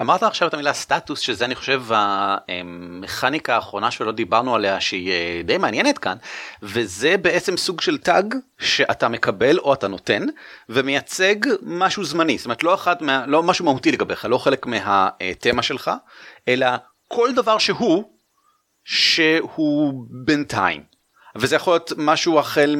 אמרת 0.00 0.22
עכשיו 0.22 0.48
את 0.48 0.54
המילה 0.54 0.72
סטטוס 0.72 1.20
שזה 1.20 1.44
אני 1.44 1.54
חושב 1.54 1.82
המכניקה 1.88 3.54
האחרונה 3.54 3.90
שלא 3.90 4.12
דיברנו 4.12 4.54
עליה 4.54 4.80
שהיא 4.80 5.10
אה, 5.10 5.40
די 5.44 5.58
מעניינת 5.58 5.98
כאן 5.98 6.16
וזה 6.62 7.16
בעצם 7.16 7.56
סוג 7.56 7.80
של 7.80 7.98
טאג 7.98 8.34
שאתה 8.58 9.08
מקבל 9.08 9.58
או 9.58 9.74
אתה 9.74 9.88
נותן 9.88 10.22
ומייצג 10.68 11.34
משהו 11.62 12.04
זמני 12.04 12.38
זאת 12.38 12.46
אומרת 12.46 12.62
לא 12.62 12.74
אחד 12.74 13.02
מה, 13.02 13.24
לא 13.26 13.42
משהו 13.42 13.64
מהותי 13.64 13.92
לגביך 13.92 14.24
לא 14.24 14.38
חלק 14.38 14.66
מהתמה 14.66 15.62
שלך 15.62 15.90
אלא 16.48 16.66
כל 17.08 17.34
דבר 17.34 17.58
שהוא 17.58 18.04
שהוא 18.84 20.06
בינתיים 20.24 20.82
וזה 21.36 21.56
יכול 21.56 21.72
להיות 21.72 21.92
משהו 21.96 22.38
החל 22.38 22.76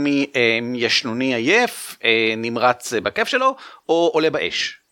מישנוני 0.62 1.35
עייף 1.35 1.96
אה, 2.05 2.35
נמרץ 2.37 2.92
בכיף 2.92 3.29
שלו 3.29 3.57
או 3.88 4.11
עולה 4.12 4.31
באש. 4.31 4.86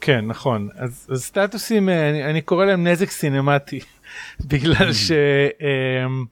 כן 0.00 0.26
נכון. 0.26 0.68
אז, 0.76 1.06
אז 1.10 1.24
סטטוסים 1.24 1.88
אה, 1.88 2.10
אני, 2.10 2.24
אני 2.24 2.40
קורא 2.40 2.64
להם 2.64 2.86
נזק 2.86 3.10
סינמטי 3.10 3.80
בגלל 4.50 4.92
ש... 4.92 5.12
אמ, 5.60 6.24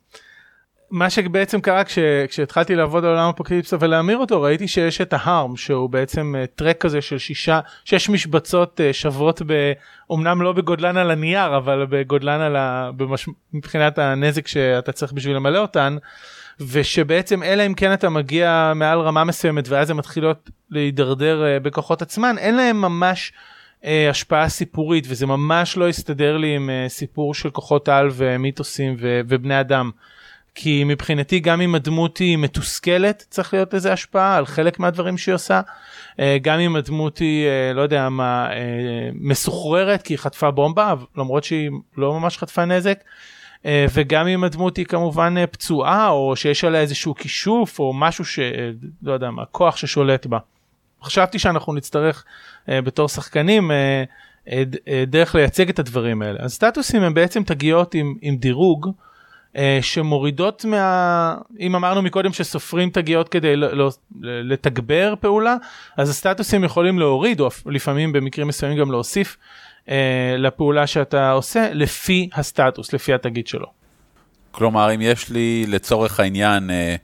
מה 0.91 1.11
שבעצם 1.11 1.61
קרה 1.61 1.85
כש, 1.85 1.99
כשהתחלתי 2.29 2.75
לעבוד 2.75 3.05
על 3.05 3.11
עולם 3.11 3.29
הפוקליפסה 3.29 3.77
ולהמיר 3.81 4.19
אותו 4.19 4.43
ראיתי 4.43 4.69
שיש 4.69 5.01
את 5.01 5.13
ההארם 5.13 5.57
שהוא 5.57 5.91
בעצם 5.91 6.35
טרק 6.55 6.79
כזה 6.79 7.01
של 7.03 7.19
שישה 7.19 7.61
שש 7.85 8.09
משבצות 8.09 8.81
שוות 8.93 9.43
ב, 9.47 9.73
אומנם 10.11 10.43
לא 10.43 10.53
בגודלן 10.53 10.97
על 10.97 11.11
הנייר 11.11 11.57
אבל 11.57 11.87
בגודלן 11.91 12.41
על 12.41 12.57
ה, 12.57 12.91
במש, 12.97 13.29
מבחינת 13.53 13.99
הנזק 13.99 14.47
שאתה 14.47 14.93
צריך 14.93 15.13
בשביל 15.13 15.37
למלא 15.37 15.59
אותן 15.59 15.97
ושבעצם 16.61 17.43
אלא 17.43 17.67
אם 17.67 17.75
כן 17.75 17.93
אתה 17.93 18.09
מגיע 18.09 18.73
מעל 18.75 19.01
רמה 19.01 19.25
מסוימת 19.25 19.69
ואז 19.69 19.91
הן 19.91 19.97
מתחילות 19.97 20.51
להידרדר 20.71 21.59
בכוחות 21.63 22.03
עצמן 22.03 22.39
אין 22.39 22.57
להם 22.57 22.81
ממש 22.81 23.33
אה, 23.33 23.54
השפעה 24.11 24.49
סיפורית 24.49 25.05
וזה 25.09 25.27
ממש 25.27 25.77
לא 25.77 25.89
הסתדר 25.89 26.37
לי 26.37 26.57
עם 26.57 26.71
אה, 26.71 26.89
סיפור 26.89 27.35
של 27.35 27.51
כוחות 27.51 27.89
על 27.89 28.09
ומיתוסים 28.13 28.97
ו- 28.99 29.21
ובני 29.29 29.61
אדם. 29.61 29.91
כי 30.55 30.85
מבחינתי 30.85 31.41
גם 31.41 31.61
אם 31.61 31.75
הדמות 31.75 32.19
היא 32.19 32.39
מתוסכלת 32.39 33.25
צריך 33.31 33.55
להיות 33.55 33.75
לזה 33.75 33.93
השפעה 33.93 34.37
על 34.37 34.47
חלק 34.47 34.79
מהדברים 34.79 35.19
שהיא 35.19 35.35
עושה. 35.35 35.61
אה, 36.21 36.37
גם 36.43 36.61
אם 36.61 36.77
הדמות 36.77 37.19
היא 37.19 37.47
אה, 37.47 37.73
לא 37.73 37.83
יודע 37.83 38.09
מה 38.09 38.49
אה, 38.51 38.57
מסוחררת 39.15 40.03
כי 40.03 40.13
היא 40.13 40.19
חטפה 40.19 40.51
בומבה 40.51 40.95
למרות 41.17 41.45
שהיא 41.45 41.71
לא 41.97 42.21
ממש 42.21 42.39
חטפה 42.39 42.65
נזק. 42.65 42.99
אה, 43.67 43.87
וגם 43.95 44.27
אם 44.27 44.45
הדמות 44.45 44.77
היא 44.77 44.87
כמובן 44.87 45.35
אה, 45.39 45.47
פצועה 45.47 46.09
או 46.09 46.37
שיש 46.37 46.65
עליה 46.65 46.81
איזשהו 46.81 47.15
כישוף 47.15 47.79
או 47.79 47.93
משהו 47.93 48.25
שלא 48.25 49.13
יודע 49.13 49.31
מה 49.31 49.45
כוח 49.45 49.77
ששולט 49.77 50.27
בה. 50.27 50.39
חשבתי 51.05 51.39
שאנחנו 51.39 51.75
נצטרך 51.75 52.25
אה, 52.69 52.83
בתור 52.83 53.09
שחקנים 53.09 53.71
אה, 53.71 54.05
אה, 54.49 54.63
אה, 54.89 55.05
דרך 55.07 55.35
לייצג 55.35 55.69
את 55.69 55.79
הדברים 55.79 56.23
האלה. 56.23 56.39
אז 56.43 56.53
סטטוסים 56.53 57.03
הם 57.03 57.15
בעצם 57.15 57.43
תגיעות 57.43 57.95
עם, 57.95 58.15
עם 58.21 58.37
דירוג 58.37 58.91
אה, 59.57 59.79
שמורידות 59.83 60.65
מה... 60.65 61.37
אם 61.61 61.77
אמרנו 61.77 62.03
מקודם 62.03 62.33
שסופרים 62.33 62.91
תגיעות 62.91 63.29
כדי 63.29 63.57
לא, 63.57 63.77
לא, 63.77 63.91
לתגבר 64.21 65.15
פעולה, 65.21 65.57
אז 65.97 66.11
הסטטוסים 66.11 66.65
יכולים 66.65 66.99
להוריד 66.99 67.41
או 67.41 67.49
לפעמים 67.67 68.13
במקרים 68.13 68.49
מסוימים 68.49 68.79
גם 68.79 68.91
להוסיף 68.91 69.37
אה, 69.89 70.35
לפעולה 70.39 70.87
שאתה 70.87 71.31
עושה 71.31 71.69
לפי 71.73 72.29
הסטטוס, 72.35 72.93
לפי 72.93 73.15
התגיד 73.15 73.47
שלו. 73.47 73.67
כלומר 74.51 74.95
אם 74.95 75.01
יש 75.01 75.31
לי 75.31 75.65
לצורך 75.69 76.21
העניין 76.21 76.71
אה, 76.71 76.97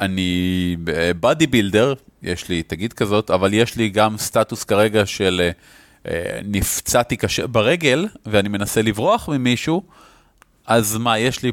אני 0.00 0.76
body 0.84 1.44
אה, 1.44 1.50
builder 1.50 1.94
יש 2.26 2.48
לי 2.48 2.62
תגית 2.62 2.92
כזאת, 2.92 3.30
אבל 3.30 3.54
יש 3.54 3.76
לי 3.76 3.88
גם 3.88 4.18
סטטוס 4.18 4.64
כרגע 4.64 5.06
של 5.06 5.50
אה, 6.08 6.40
נפצעתי 6.44 7.16
קשה 7.16 7.46
ברגל 7.46 8.06
ואני 8.26 8.48
מנסה 8.48 8.82
לברוח 8.82 9.28
ממישהו, 9.28 9.82
אז 10.66 10.96
מה, 10.96 11.18
יש 11.18 11.42
לי 11.42 11.52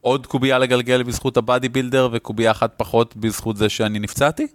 עוד 0.00 0.26
קובייה 0.26 0.58
לגלגל 0.58 1.02
בזכות 1.02 1.36
ה 1.36 1.42
body 1.42 1.68
builder 1.68 2.08
וקובייה 2.12 2.50
אחת 2.50 2.74
פחות 2.76 3.16
בזכות 3.16 3.56
זה 3.56 3.68
שאני 3.68 3.98
נפצעתי? 3.98 4.46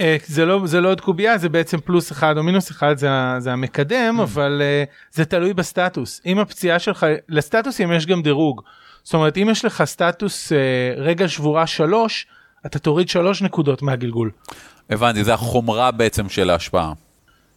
אה, 0.00 0.16
זה 0.26 0.44
לא 0.44 0.60
זה 0.64 0.80
לא 0.80 0.88
עוד 0.88 1.00
קובייה 1.00 1.38
זה 1.38 1.48
בעצם 1.48 1.80
פלוס 1.80 2.12
אחד 2.12 2.38
או 2.38 2.42
מינוס 2.42 2.70
אחד 2.70 2.98
זה, 2.98 3.08
זה 3.38 3.52
המקדם 3.52 4.20
mm. 4.20 4.22
אבל 4.22 4.62
uh, 4.62 5.14
זה 5.16 5.24
תלוי 5.24 5.54
בסטטוס 5.54 6.20
אם 6.26 6.38
הפציעה 6.38 6.78
שלך 6.78 7.06
לסטטוסים 7.28 7.92
יש 7.92 8.06
גם 8.06 8.22
דירוג 8.22 8.62
זאת 9.02 9.14
אומרת 9.14 9.36
אם 9.36 9.48
יש 9.50 9.64
לך 9.64 9.84
סטטוס 9.84 10.52
רגל 10.96 11.28
שבורה 11.28 11.66
שלוש 11.66 12.26
אתה 12.66 12.78
תוריד 12.78 13.08
שלוש 13.08 13.42
נקודות 13.42 13.82
מהגלגול. 13.82 14.30
הבנתי, 14.90 15.24
זה 15.24 15.34
החומרה 15.34 15.90
בעצם 15.90 16.28
של 16.28 16.50
ההשפעה. 16.50 16.92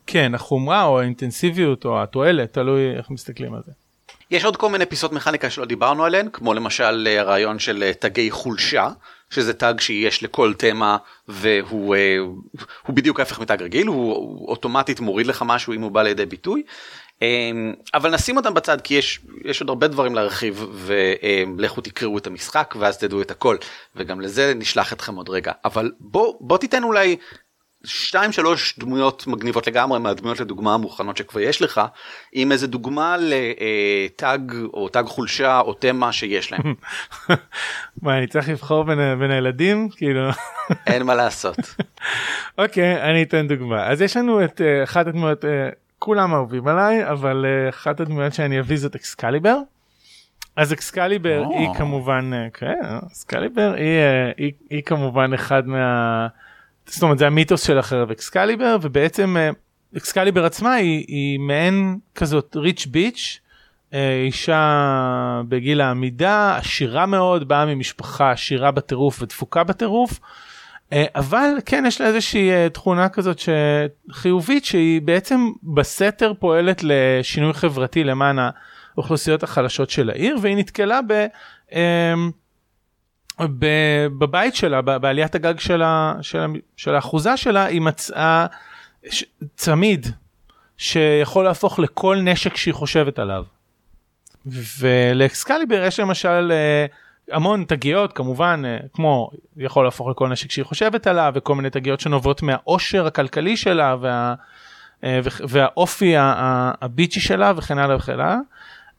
כן, 0.07 0.35
החומרה 0.35 0.83
או 0.83 0.99
האינטנסיביות 0.99 1.85
או 1.85 2.03
התועלת, 2.03 2.53
תלוי 2.53 2.97
איך 2.97 3.09
מסתכלים 3.09 3.53
על 3.53 3.61
זה. 3.65 3.71
יש 4.31 4.45
עוד 4.45 4.57
כל 4.57 4.69
מיני 4.69 4.85
פיסות 4.85 5.11
מכניקה 5.11 5.49
שלא 5.49 5.65
דיברנו 5.65 6.05
עליהן, 6.05 6.27
כמו 6.33 6.53
למשל 6.53 7.07
אה, 7.07 7.19
הרעיון 7.19 7.59
של 7.59 7.83
אה, 7.83 7.93
תגי 7.93 8.31
חולשה, 8.31 8.89
שזה 9.29 9.53
תג 9.53 9.73
שיש 9.79 10.23
לכל 10.23 10.53
תמה 10.57 10.97
והוא 11.27 11.95
אה, 11.95 12.17
בדיוק 12.89 13.19
ההפך 13.19 13.39
מתג 13.39 13.61
רגיל, 13.61 13.87
הוא, 13.87 14.13
הוא 14.15 14.47
אוטומטית 14.47 14.99
מוריד 14.99 15.27
לך 15.27 15.43
משהו 15.45 15.73
אם 15.73 15.81
הוא 15.81 15.91
בא 15.91 16.01
לידי 16.03 16.25
ביטוי. 16.25 16.63
אבל 17.93 18.13
נשים 18.13 18.37
אותם 18.37 18.53
בצד 18.53 18.81
כי 18.81 18.93
יש 18.93 19.19
יש 19.45 19.61
עוד 19.61 19.69
הרבה 19.69 19.87
דברים 19.87 20.15
להרחיב 20.15 20.65
ולכו 21.57 21.81
תקראו 21.81 22.17
את 22.17 22.27
המשחק 22.27 22.75
ואז 22.79 22.97
תדעו 22.97 23.21
את 23.21 23.31
הכל 23.31 23.57
וגם 23.95 24.21
לזה 24.21 24.53
נשלח 24.55 24.93
אתכם 24.93 25.15
עוד 25.15 25.29
רגע 25.29 25.51
אבל 25.65 25.91
בוא 25.99 26.33
בוא 26.39 26.57
תיתן 26.57 26.83
אולי 26.83 27.15
שתיים 27.85 28.31
שלוש 28.31 28.79
דמויות 28.79 29.27
מגניבות 29.27 29.67
לגמרי 29.67 29.99
מהדמויות 29.99 30.39
לדוגמה 30.39 30.73
המוכנות 30.73 31.17
שכבר 31.17 31.39
יש 31.39 31.61
לך 31.61 31.81
עם 32.33 32.51
איזה 32.51 32.67
דוגמה 32.67 33.15
לתג 33.19 34.39
או 34.73 34.89
תג 34.89 35.03
חולשה 35.05 35.59
או 35.59 35.73
תמה 35.73 36.11
שיש 36.11 36.51
להם. 36.51 36.61
מה 38.01 38.17
אני 38.17 38.27
צריך 38.27 38.49
לבחור 38.49 38.83
בין, 38.83 39.19
בין 39.19 39.31
הילדים 39.31 39.89
כאילו 39.89 40.29
אין 40.87 41.03
מה 41.03 41.15
לעשות. 41.15 41.57
אוקיי 42.57 42.95
okay, 42.95 43.01
אני 43.01 43.23
אתן 43.23 43.47
דוגמה 43.47 43.87
אז 43.87 44.01
יש 44.01 44.17
לנו 44.17 44.45
את 44.45 44.61
uh, 44.61 44.83
אחת 44.83 45.07
הדמויות 45.07 45.43
uh, 45.43 45.47
כולם 46.03 46.33
אהובים 46.33 46.67
עליי 46.67 47.09
אבל 47.11 47.45
uh, 47.45 47.69
אחת 47.69 47.99
הדמויות 47.99 48.33
שאני 48.33 48.59
אביא 48.59 48.77
זאת 48.77 48.95
אקסקליבר. 48.95 49.57
אז 50.55 50.73
אקסקליבר 50.73 51.43
oh. 51.45 51.55
היא 51.55 51.67
כמובן 51.77 52.31
כן 52.53 52.79
אקסקליבר 53.07 53.73
היא, 53.77 53.99
היא, 54.37 54.51
היא 54.69 54.83
כמובן 54.83 55.33
אחד 55.33 55.67
מה. 55.67 56.27
זאת 56.85 57.03
אומרת 57.03 57.17
זה 57.17 57.27
המיתוס 57.27 57.67
של 57.67 57.79
החרב 57.79 58.11
אקסקליבר 58.11 58.77
ובעצם 58.81 59.35
אקסקליבר 59.97 60.45
עצמה 60.45 60.73
היא, 60.73 61.05
היא 61.07 61.39
מעין 61.39 61.97
כזאת 62.15 62.55
rich 62.55 62.85
bitch 62.85 63.39
אישה 63.93 65.41
בגיל 65.47 65.81
העמידה 65.81 66.57
עשירה 66.57 67.05
מאוד 67.05 67.47
באה 67.47 67.65
ממשפחה 67.65 68.31
עשירה 68.31 68.71
בטירוף 68.71 69.21
ודפוקה 69.21 69.63
בטירוף. 69.63 70.19
אבל 70.93 71.49
כן 71.65 71.83
יש 71.87 72.01
לה 72.01 72.07
איזושהי 72.07 72.69
תכונה 72.69 73.09
כזאת 73.09 73.39
שחיובית 73.39 74.65
שהיא 74.65 75.01
בעצם 75.01 75.51
בסתר 75.63 76.33
פועלת 76.39 76.81
לשינוי 76.83 77.53
חברתי 77.53 78.03
למען 78.03 78.37
האוכלוסיות 78.95 79.43
החלשות 79.43 79.89
של 79.89 80.09
העיר 80.09 80.37
והיא 80.41 80.57
נתקלה 80.57 80.99
ב... 81.07 81.27
בבית 84.17 84.55
שלה, 84.55 84.81
בעליית 84.81 85.35
הגג 85.35 85.59
של, 85.59 85.81
ה, 85.81 86.13
של, 86.21 86.39
של 86.77 86.95
האחוזה 86.95 87.37
שלה, 87.37 87.65
היא 87.65 87.81
מצאה 87.81 88.45
צמיד 89.55 90.07
שיכול 90.77 91.45
להפוך 91.45 91.79
לכל 91.79 92.17
נשק 92.21 92.55
שהיא 92.55 92.73
חושבת 92.73 93.19
עליו. 93.19 93.43
ולאקסקליבר 94.79 95.83
יש 95.83 95.99
למשל 95.99 96.51
אה, 96.51 96.85
המון 97.33 97.63
תגיות 97.67 98.13
כמובן 98.13 98.61
אה, 98.65 98.77
כמו 98.93 99.29
יכול 99.57 99.85
להפוך 99.85 100.09
לכל 100.09 100.29
נשק 100.29 100.51
שהיא 100.51 100.65
חושבת 100.65 101.07
עליו 101.07 101.31
וכל 101.35 101.55
מיני 101.55 101.69
תגיות 101.69 101.99
שנובעות 101.99 102.43
מהעושר 102.43 103.07
הכלכלי 103.07 103.57
שלה 103.57 103.95
וה, 104.01 104.33
אה, 105.03 105.19
והאופי 105.47 106.13
הביצ'י 106.17 107.19
שלה 107.19 107.53
וכן 107.55 107.77
הלאה 107.77 107.95
וכן 107.95 108.13
הלאה. 108.13 108.37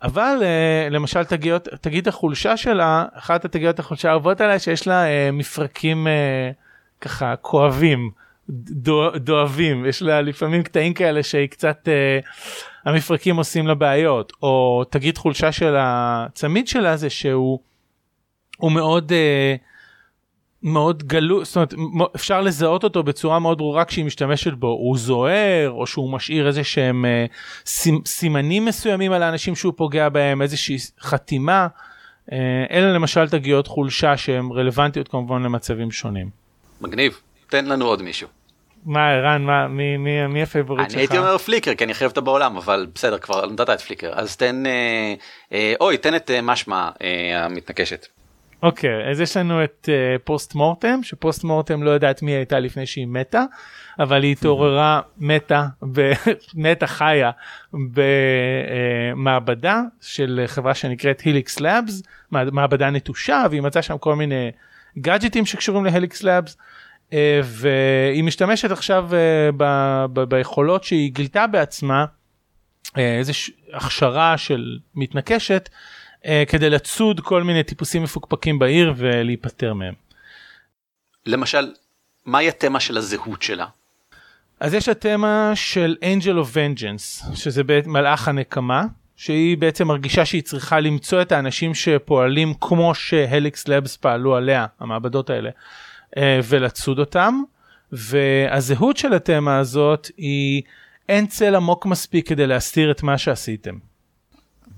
אבל 0.03 0.37
uh, 0.41 0.93
למשל 0.93 1.25
תגיות, 1.25 1.69
תגיד 1.81 2.09
החולשה 2.09 2.57
שלה, 2.57 3.05
אחת 3.13 3.45
התגיות 3.45 3.79
החולשה 3.79 4.09
האהובות 4.09 4.41
עליה 4.41 4.59
שיש 4.59 4.87
לה 4.87 5.05
מפרקים 5.33 6.07
ככה 7.01 7.37
כואבים, 7.37 8.11
דו, 8.49 9.11
דואבים, 9.11 9.87
יש 9.87 10.03
לה 10.03 10.23
לפעמים 10.23 10.63
קטעים 10.63 10.95
כאלה 10.95 11.23
שהיא 11.23 11.49
קצת, 11.49 11.89
המפרקים 12.85 13.37
עושים 13.37 13.67
לה 13.67 13.75
בעיות, 13.75 14.33
או 14.43 14.85
תגיד 14.91 15.19
חולשה 15.19 15.53
של 15.53 15.75
הצמיד 15.79 16.69
שלה 16.69 16.97
זה 16.97 17.11
שהוא 17.11 17.59
מאוד 18.63 19.13
uh, 19.13 19.61
מאוד 20.65 21.03
גלוי, 21.03 21.45
זאת 21.45 21.57
אומרת 21.57 21.75
אפשר 22.17 22.41
לזהות 22.41 22.85
אותו 22.85 23.03
בצורה 23.03 23.39
מאוד 23.39 23.59
ברורה 23.59 23.85
כשהיא 23.85 24.05
משתמשת 24.05 24.53
בו, 24.53 24.67
הוא 24.67 24.99
זוהר 24.99 25.71
או 25.71 25.87
שהוא 25.87 26.13
משאיר 26.13 26.47
איזה 26.47 26.65
שהם 26.65 27.05
אה, 27.05 27.27
סימנים 28.07 28.65
מסוימים 28.65 29.13
על 29.13 29.23
האנשים 29.23 29.57
שהוא 29.57 29.73
פוגע 29.77 30.09
בהם, 30.09 30.43
איזושהי 30.43 30.77
חתימה, 31.01 31.67
אה, 32.33 32.39
אלה 32.71 32.93
למשל 32.93 33.29
תגיות 33.29 33.67
חולשה 33.67 34.17
שהן 34.17 34.49
רלוונטיות 34.53 35.09
כמובן 35.09 35.43
למצבים 35.43 35.91
שונים. 35.91 36.31
מגניב, 36.81 37.21
תן 37.49 37.65
לנו 37.65 37.85
עוד 37.85 38.03
מישהו. 38.03 38.29
מה 38.87 39.11
ערן 39.11 39.43
מה 39.43 39.69
מי 39.69 39.97
מי 39.97 40.27
מי 40.27 40.43
ה 40.43 40.48
favorite 40.48 40.91
שלך? 40.91 40.95
אני 40.95 41.03
הייתי 41.03 41.19
אומר 41.19 41.39
פליקר 41.39 41.75
כי 41.75 41.85
אני 41.85 41.95
חייב 41.95 42.11
אותה 42.11 42.21
בעולם 42.21 42.57
אבל 42.57 42.87
בסדר 42.95 43.19
כבר 43.19 43.47
נתת 43.47 43.71
את 43.71 43.81
פליקר 43.81 44.13
אז 44.15 44.37
תן 44.37 44.67
אה, 44.67 45.15
אה, 45.53 45.75
אוי 45.81 45.99
תן 45.99 46.17
את 46.17 46.31
אה, 46.31 46.43
משמע 46.43 46.91
אה, 47.03 47.45
המתנקשת. 47.45 48.07
אוקיי 48.65 49.11
אז 49.11 49.21
יש 49.21 49.37
לנו 49.37 49.65
את 49.65 49.89
uh, 49.89 50.19
פוסט 50.25 50.55
מורטם 50.55 51.01
שפוסט 51.03 51.45
מורטם 51.45 51.83
לא 51.83 51.91
יודעת 51.91 52.23
מי 52.23 52.33
הייתה 52.33 52.59
לפני 52.59 52.87
שהיא 52.87 53.07
מתה 53.07 53.45
אבל 53.99 54.23
היא 54.23 54.33
התעוררה 54.33 55.01
מתה 55.19 55.67
מתה 56.55 56.87
חיה 56.87 57.31
במעבדה 59.15 59.81
של 60.01 60.45
חברה 60.47 60.75
שנקראת 60.75 61.21
היליקס 61.21 61.61
לאבס 61.61 62.03
מעבדה 62.31 62.91
נטושה 62.91 63.45
והיא 63.51 63.63
מצאה 63.63 63.83
שם 63.83 63.99
כל 63.99 64.17
מיני 64.17 64.51
גאדג'טים 64.99 65.47
שקשורים 65.47 65.85
להליקס 65.85 66.23
לאבס. 66.23 66.57
Uh, 67.11 67.15
והיא 67.43 68.25
משתמשת 68.25 68.71
עכשיו 68.71 69.09
uh, 69.11 69.15
ב- 69.57 70.05
ב- 70.13 70.23
ביכולות 70.23 70.85
שהיא 70.85 71.13
גילתה 71.13 71.47
בעצמה 71.47 72.05
uh, 72.87 72.91
איזה 72.99 73.33
הכשרה 73.73 74.39
של 74.39 74.79
מתנקשת 74.95 75.69
אה, 75.73 75.79
כדי 76.49 76.71
לצוד 76.71 77.21
כל 77.21 77.43
מיני 77.43 77.63
טיפוסים 77.63 78.03
מפוקפקים 78.03 78.59
בעיר 78.59 78.95
ולהיפטר 78.97 79.75
מהם. 79.75 79.95
למשל, 81.27 81.73
מהי 82.27 82.49
התמה 82.49 82.81
של 82.81 82.97
הזהות 82.97 83.43
שלה? 83.43 83.67
אז 84.61 84.75
יש 84.75 84.89
התמה 84.89 85.53
של 85.55 85.97
Angel 86.01 86.45
of 86.45 86.55
Vengeance, 86.55 87.35
שזה 87.37 87.63
מלאך 87.87 88.29
הנקמה, 88.29 88.85
שהיא 89.17 89.59
בעצם 89.59 89.89
מרגישה 89.89 90.25
שהיא 90.25 90.43
צריכה 90.43 90.81
למצוא 90.81 91.23
את 91.23 91.33
האנשים 91.33 91.75
שפועלים 91.75 92.55
כמו 92.61 92.95
שהליקס 92.95 93.69
לבס 93.69 93.97
פעלו 93.97 94.37
עליה, 94.37 94.67
המעבדות 94.81 95.31
האלה, 95.31 95.51
אה, 96.17 96.41
ולצוד 96.45 96.99
אותם. 96.99 97.43
והזהות 97.93 98.97
של 98.97 99.13
התמה 99.13 99.59
הזאת 99.59 100.11
היא 100.17 100.63
אין 101.09 101.27
צל 101.27 101.55
עמוק 101.55 101.87
מספיק 101.87 102.29
כדי 102.29 102.47
להסתיר 102.47 102.91
את 102.91 103.03
מה 103.03 103.19
שעשיתם. 103.19 103.75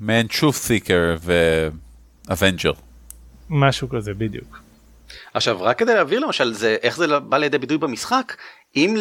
מעין 0.01 0.27
truth 0.27 0.69
seeker 0.69 1.31
ו 2.29 2.34
avenger. 2.34 2.73
משהו 3.51 3.89
כזה 3.89 4.15
בדיוק. 4.15 4.59
עכשיו 5.35 5.63
רק 5.63 5.79
כדי 5.79 5.95
להבהיר 5.95 6.21
למשל 6.21 6.53
זה 6.53 6.77
איך 6.83 6.97
זה 6.97 7.21
בא 7.21 7.39
לידי 7.39 7.59
ביטוי 7.59 7.79
במשחק 7.79 8.37
אם 8.77 8.97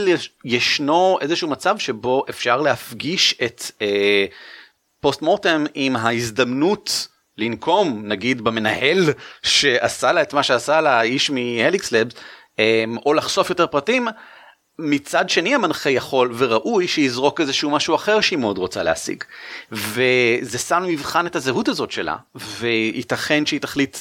ישנו 0.46 1.18
איזשהו 1.22 1.50
מצב 1.50 1.78
שבו 1.78 2.26
אפשר 2.30 2.62
להפגיש 2.62 3.36
את 3.46 3.64
אה, 3.82 4.26
Post 5.00 5.22
Mortem 5.22 5.66
עם 5.74 5.96
ההזדמנות 5.96 7.08
לנקום 7.38 8.04
נגיד 8.06 8.42
במנהל 8.42 9.04
שעשה 9.44 10.12
לה 10.12 10.22
את 10.22 10.34
מה 10.34 10.44
שעשה 10.44 10.82
לה 10.82 11.00
האיש 11.00 11.30
מ 11.30 11.40
Helix 11.40 11.92
Labs 11.92 12.14
אה, 12.60 12.84
או 13.06 13.14
לחשוף 13.14 13.50
יותר 13.50 13.68
פרטים 13.68 14.08
מצד 14.80 15.30
שני 15.30 15.56
המנחה 15.56 15.90
יכול 15.90 16.34
וראוי 16.38 16.88
שיזרוק 16.88 17.42
איזשהו 17.42 17.72
משהו 17.72 17.96
אחר 17.96 18.22
שהיא 18.22 18.40
מאוד 18.40 18.58
רוצה 18.58 18.84
להשיג. 18.84 19.24
וזה 19.72 20.58
שם 20.58 20.84
מבחן 20.88 21.28
את 21.28 21.36
הזהות 21.36 21.68
הזאת 21.68 21.92
שלה, 21.92 22.16
וייתכן 22.36 23.46
שהיא 23.46 23.62
תחליט 23.62 23.98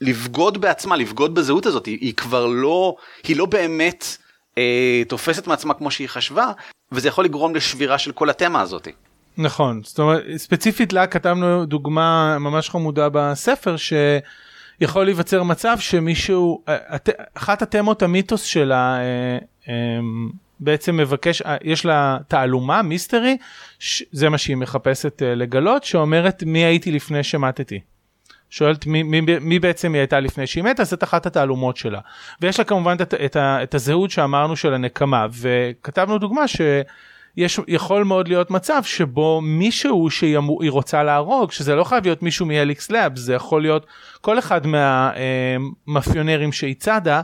לבגוד 0.00 0.60
בעצמה, 0.60 0.96
לבגוד 0.96 1.34
בזהות 1.34 1.66
הזאת, 1.66 1.86
היא, 1.86 1.98
היא 2.00 2.14
כבר 2.14 2.46
לא, 2.46 2.96
היא 3.24 3.36
לא 3.36 3.46
באמת 3.46 4.16
אה, 4.58 5.02
תופסת 5.08 5.46
מעצמה 5.46 5.74
כמו 5.74 5.90
שהיא 5.90 6.08
חשבה, 6.08 6.52
וזה 6.92 7.08
יכול 7.08 7.24
לגרום 7.24 7.54
לשבירה 7.54 7.98
של 7.98 8.12
כל 8.12 8.30
התמה 8.30 8.60
הזאת. 8.60 8.88
נכון, 9.38 9.80
זאת 9.84 9.98
אומרת, 9.98 10.22
ספציפית 10.36 10.92
לה 10.92 11.06
כתבנו 11.06 11.64
דוגמה 11.66 12.38
ממש 12.38 12.70
חמודה 12.70 13.08
בספר, 13.12 13.76
ש... 13.76 13.92
יכול 14.80 15.04
להיווצר 15.04 15.42
מצב 15.42 15.78
שמישהו, 15.78 16.62
אה, 16.68 16.76
אחת 17.34 17.62
התמות 17.62 18.02
המיתוס 18.02 18.42
שלה 18.42 18.96
אה, 19.00 19.38
בעצם 20.60 20.96
מבקש, 20.96 21.42
אה, 21.42 21.56
יש 21.62 21.84
לה 21.84 22.18
תעלומה, 22.28 22.82
מיסטרי, 22.82 23.36
זה 24.12 24.28
מה 24.28 24.38
שהיא 24.38 24.56
מחפשת 24.56 25.22
לגלות, 25.26 25.84
שאומרת 25.84 26.42
מי 26.46 26.64
הייתי 26.64 26.92
לפני 26.92 27.22
שמטתי. 27.22 27.80
שואלת 28.50 28.86
מי, 28.86 29.02
מי, 29.02 29.20
מי 29.40 29.58
בעצם 29.58 29.92
היא 29.92 30.00
הייתה 30.00 30.20
לפני 30.20 30.46
שהיא 30.46 30.64
מתה, 30.64 30.84
זאת 30.84 31.04
אחת 31.04 31.26
התעלומות 31.26 31.76
שלה. 31.76 32.00
ויש 32.40 32.58
לה 32.58 32.64
כמובן 32.64 32.96
את, 33.02 33.14
את, 33.14 33.36
את 33.36 33.74
הזהות 33.74 34.10
שאמרנו 34.10 34.56
של 34.56 34.74
הנקמה, 34.74 35.26
וכתבנו 35.32 36.18
דוגמה 36.18 36.48
ש... 36.48 36.60
יש 37.36 37.60
יכול 37.68 38.04
מאוד 38.04 38.28
להיות 38.28 38.50
מצב 38.50 38.82
שבו 38.84 39.40
מישהו 39.40 40.10
שהיא 40.10 40.38
רוצה 40.68 41.02
להרוג 41.02 41.52
שזה 41.52 41.74
לא 41.74 41.84
חייב 41.84 42.04
להיות 42.04 42.22
מישהו 42.22 42.46
מאליקס 42.46 42.90
לאב 42.90 43.16
זה 43.16 43.34
יכול 43.34 43.62
להיות 43.62 43.86
כל 44.20 44.38
אחד 44.38 44.60
מהמאפיונרים 44.66 46.52
שהיא 46.52 46.74
צדה 46.78 47.16
אה, 47.16 47.22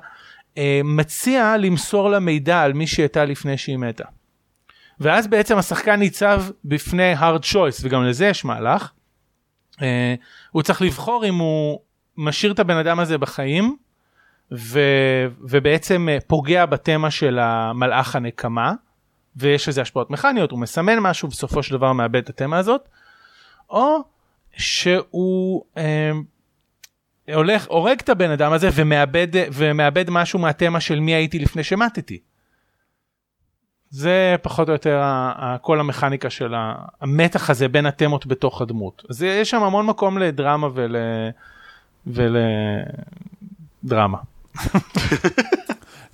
מציע 0.84 1.56
למסור 1.56 2.10
לה 2.10 2.18
מידע 2.18 2.62
על 2.62 2.72
מי 2.72 2.86
שהייתה 2.86 3.24
לפני 3.24 3.58
שהיא 3.58 3.76
מתה. 3.76 4.04
ואז 5.00 5.26
בעצם 5.26 5.58
השחקן 5.58 5.96
ניצב 5.96 6.42
בפני 6.64 7.14
hard 7.14 7.52
choice 7.52 7.80
וגם 7.82 8.04
לזה 8.04 8.26
יש 8.26 8.44
מהלך. 8.44 8.90
אה, 9.82 10.14
הוא 10.50 10.62
צריך 10.62 10.82
לבחור 10.82 11.24
אם 11.28 11.38
הוא 11.38 11.80
משאיר 12.16 12.52
את 12.52 12.58
הבן 12.58 12.76
אדם 12.76 13.00
הזה 13.00 13.18
בחיים 13.18 13.76
ו, 14.52 14.80
ובעצם 15.40 16.08
אה, 16.10 16.18
פוגע 16.26 16.66
בתמה 16.66 17.10
של 17.10 17.38
המלאך 17.38 18.16
הנקמה. 18.16 18.72
ויש 19.36 19.68
לזה 19.68 19.82
השפעות 19.82 20.10
מכניות, 20.10 20.50
הוא 20.50 20.58
מסמן 20.58 20.98
משהו, 20.98 21.28
בסופו 21.28 21.62
של 21.62 21.76
דבר 21.76 21.92
מאבד 21.92 22.16
את 22.16 22.28
התמה 22.28 22.58
הזאת, 22.58 22.88
או 23.70 23.98
שהוא 24.56 25.64
אה, 25.76 26.10
הולך, 27.34 27.66
הורג 27.68 28.00
את 28.00 28.08
הבן 28.08 28.30
אדם 28.30 28.52
הזה 28.52 28.68
ומאבד, 28.74 29.28
ומאבד 29.52 30.10
משהו 30.10 30.38
מהתמה 30.38 30.80
של 30.80 31.00
מי 31.00 31.14
הייתי 31.14 31.38
לפני 31.38 31.64
שמטתי. 31.64 32.18
זה 33.90 34.36
פחות 34.42 34.68
או 34.68 34.72
יותר 34.72 35.02
כל 35.62 35.80
המכניקה 35.80 36.30
של 36.30 36.54
המתח 37.00 37.50
הזה 37.50 37.68
בין 37.68 37.86
התמות 37.86 38.26
בתוך 38.26 38.62
הדמות. 38.62 39.02
אז 39.10 39.22
יש 39.22 39.50
שם 39.50 39.62
המון 39.62 39.86
מקום 39.86 40.18
לדרמה 40.18 40.68
ול... 40.74 40.96
ולדרמה. 42.06 44.18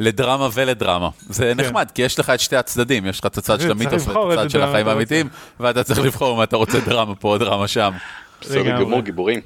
לדרמה 0.00 0.48
ולדרמה. 0.55 1.09
זה 1.20 1.52
כן. 1.57 1.61
נחמד, 1.61 1.90
כי 1.94 2.02
יש 2.02 2.18
לך 2.18 2.31
את 2.31 2.40
שתי 2.40 2.57
הצדדים, 2.57 3.07
יש 3.07 3.20
לך 3.20 3.26
את 3.26 3.38
הצד 3.38 3.61
של 3.61 3.70
המיתוס 3.70 4.09
ואת 4.09 4.38
הצד 4.38 4.50
של 4.50 4.62
החיים 4.62 4.88
האמיתיים, 4.88 5.29
ואתה 5.61 5.85
צריך 5.85 5.98
לבחור 5.98 6.38
אם 6.38 6.42
אתה 6.42 6.57
רוצה 6.57 6.81
דרמה 6.81 7.14
פה 7.14 7.29
או 7.29 7.38
דרמה 7.38 7.68
שם. 7.68 7.92
בסדר. 8.40 8.81
גמור 8.81 9.00
גיבורים. 9.00 9.40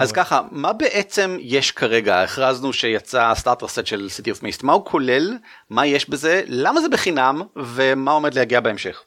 אז 0.00 0.12
ככה 0.12 0.40
מה 0.50 0.72
בעצם 0.72 1.36
יש 1.40 1.70
כרגע 1.70 2.22
הכרזנו 2.22 2.72
שיצא 2.72 3.34
starter 3.34 3.68
set 3.68 3.86
של 3.86 4.08
City 4.08 4.30
of 4.30 4.42
Mist 4.42 4.62
מה 4.62 4.72
הוא 4.72 4.84
כולל 4.84 5.36
מה 5.70 5.86
יש 5.86 6.10
בזה 6.10 6.42
למה 6.46 6.80
זה 6.80 6.88
בחינם 6.88 7.42
ומה 7.56 8.10
עומד 8.10 8.34
להגיע 8.34 8.60
בהמשך. 8.60 9.02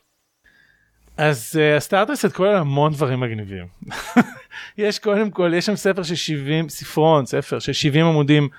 אז 1.17 1.59
uh, 1.59 1.77
ה 1.77 1.82
starter 1.82 2.15
set 2.15 2.31
כולל 2.33 2.55
המון 2.55 2.93
דברים 2.93 3.19
מגניבים. 3.19 3.67
יש 4.77 4.99
קודם 4.99 5.31
כל 5.31 5.51
יש 5.55 5.65
שם 5.65 5.75
ספר 5.75 6.03
של 6.03 6.15
70 6.15 6.69
ספרון 6.69 7.25
ספר 7.25 7.59
של 7.59 7.73
70 7.73 8.05
עמודים 8.05 8.49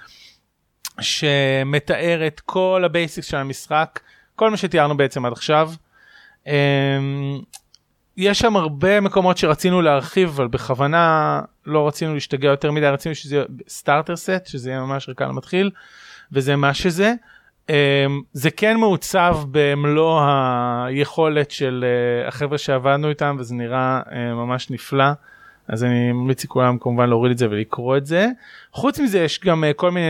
שמתאר 1.00 2.26
את 2.26 2.40
כל 2.40 2.82
ה 2.84 2.90
basics 2.90 3.26
של 3.26 3.36
המשחק 3.36 4.00
כל 4.36 4.50
מה 4.50 4.56
שתיארנו 4.56 4.96
בעצם 4.96 5.26
עד 5.26 5.32
עכשיו. 5.32 5.70
Um, 6.44 6.48
יש 8.16 8.38
שם 8.38 8.56
הרבה 8.56 9.00
מקומות 9.00 9.38
שרצינו 9.38 9.82
להרחיב 9.82 10.28
אבל 10.28 10.46
בכוונה 10.46 11.40
לא 11.66 11.88
רצינו 11.88 12.14
להשתגע 12.14 12.48
יותר 12.48 12.72
מדי 12.72 12.86
רצינו 12.86 13.14
שזה 13.14 13.36
יהיה 13.36 13.44
starter 13.68 14.16
set 14.16 14.46
שזה 14.46 14.70
יהיה 14.70 14.80
ממש 14.80 15.08
רקע 15.08 15.26
למתחיל 15.26 15.70
וזה 16.32 16.56
מה 16.56 16.74
שזה. 16.74 17.12
Um, 17.68 17.70
זה 18.32 18.50
כן 18.50 18.76
מעוצב 18.76 19.38
במלוא 19.50 20.20
היכולת 20.86 21.50
של 21.50 21.84
uh, 22.24 22.28
החבר'ה 22.28 22.58
שעבדנו 22.58 23.08
איתם 23.08 23.36
וזה 23.38 23.54
נראה 23.54 24.00
uh, 24.06 24.14
ממש 24.14 24.70
נפלא. 24.70 25.04
אז 25.68 25.84
אני 25.84 26.12
ממליץ 26.12 26.44
לכולם 26.44 26.78
כמובן 26.78 27.08
להוריד 27.08 27.32
את 27.32 27.38
זה 27.38 27.50
ולקרוא 27.50 27.96
את 27.96 28.06
זה. 28.06 28.28
חוץ 28.72 29.00
מזה 29.00 29.18
יש 29.18 29.40
גם 29.44 29.64
uh, 29.64 29.74
כל 29.74 29.90
מיני 29.90 30.06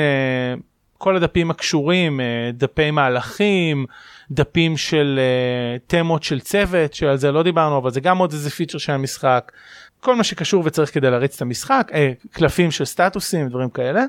כל 0.99 1.17
הדפים 1.17 1.51
הקשורים 1.51 2.21
דפי 2.53 2.91
מהלכים 2.91 3.87
דפים 4.31 4.77
של 4.77 5.21
uh, 5.21 5.83
תמות 5.87 6.23
של 6.23 6.41
צוות 6.41 6.95
שעל 6.95 7.17
זה 7.17 7.33
לא 7.33 7.43
דיברנו 7.43 7.79
אבל 7.79 7.91
זה 7.91 8.01
גם 8.01 8.19
עוד 8.19 8.33
איזה 8.33 8.51
feature 8.51 8.79
של 8.79 8.93
המשחק. 8.93 9.53
כל 10.01 10.17
מה 10.17 10.25
שקשור 10.25 10.63
וצריך 10.67 10.95
כדי 10.95 11.11
להריץ 11.11 11.37
את 11.37 11.43
המשחק 11.43 11.91
uh, 11.91 12.29
קלפים 12.31 12.71
של 12.71 12.85
סטטוסים 12.85 13.49
דברים 13.49 13.71
כאלה. 13.71 14.05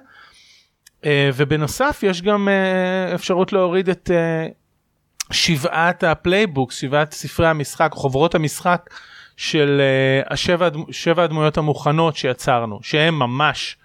Uh, 1.02 1.08
ובנוסף 1.36 2.00
יש 2.04 2.22
גם 2.22 2.48
uh, 2.48 3.16
אפשרות 3.16 3.54
להוריד 3.54 3.90
את 3.90 4.10
uh, 4.10 5.34
שבעת 5.34 6.04
ה 6.04 6.11
playbooks 6.11 6.76
שבעת 6.76 7.12
ספרי 7.12 7.48
המשחק 7.48 7.92
חוברות 7.94 8.36
המשחק 8.36 8.90
של 9.38 9.82
uh, 10.26 10.34
השבע 10.34 10.70
שבע 10.92 11.24
הדמויות 11.24 11.58
המוכנות 11.58 12.16
שיצרנו 12.16 12.80
שהם 12.82 13.20
ממש 13.20 13.78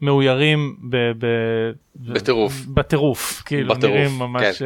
מאוירים 0.00 0.76
ב, 0.90 0.96
ב, 0.96 1.26
בטירוף. 1.96 2.66
בטירוף 2.66 3.42
כאילו 3.46 3.74
בטירוף, 3.74 3.96
נראים 3.96 4.18
ממש. 4.18 4.58
כן. 4.58 4.64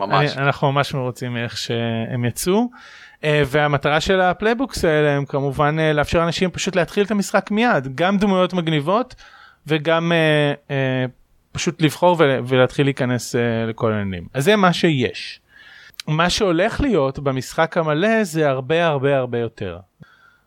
אה, 0.00 0.06
ממש. 0.06 0.36
אני, 0.36 0.46
אנחנו 0.46 0.72
ממש 0.72 0.94
מרוצים 0.94 1.34
מאיך 1.34 1.56
שהם 1.56 2.24
יצאו. 2.24 2.68
Uh, 3.16 3.26
והמטרה 3.46 4.00
של 4.00 4.20
ה 4.20 4.26
playbooks 4.26 4.84
האלה 4.84 5.10
הם 5.10 5.24
כמובן 5.24 5.76
uh, 5.78 5.96
לאפשר 5.96 6.18
לאנשים 6.18 6.50
פשוט 6.50 6.76
להתחיל 6.76 7.04
את 7.04 7.10
המשחק 7.10 7.50
מיד 7.50 7.94
גם 7.94 8.18
דמויות 8.18 8.52
מגניבות 8.52 9.14
וגם 9.66 10.12
uh, 10.12 10.70
פשוט 11.52 11.82
לבחור 11.82 12.16
ול, 12.18 12.40
ולהתחיל 12.46 12.86
להיכנס 12.86 13.34
לכל 13.68 13.92
העניינים 13.92 14.28
אז 14.34 14.44
זה 14.44 14.56
מה 14.56 14.72
שיש. 14.72 15.40
מה 16.08 16.30
שהולך 16.30 16.80
להיות 16.80 17.18
במשחק 17.18 17.76
המלא 17.76 18.24
זה 18.24 18.48
הרבה 18.48 18.86
הרבה 18.86 19.16
הרבה 19.16 19.38
יותר. 19.38 19.78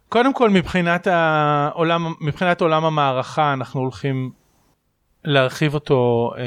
קודם 0.09 0.33
כל 0.33 0.49
מבחינת 0.49 1.07
העולם 1.07 2.13
מבחינת 2.21 2.61
עולם 2.61 2.85
המערכה 2.85 3.53
אנחנו 3.53 3.79
הולכים 3.79 4.31
להרחיב 5.25 5.73
אותו 5.73 6.31
אה, 6.37 6.43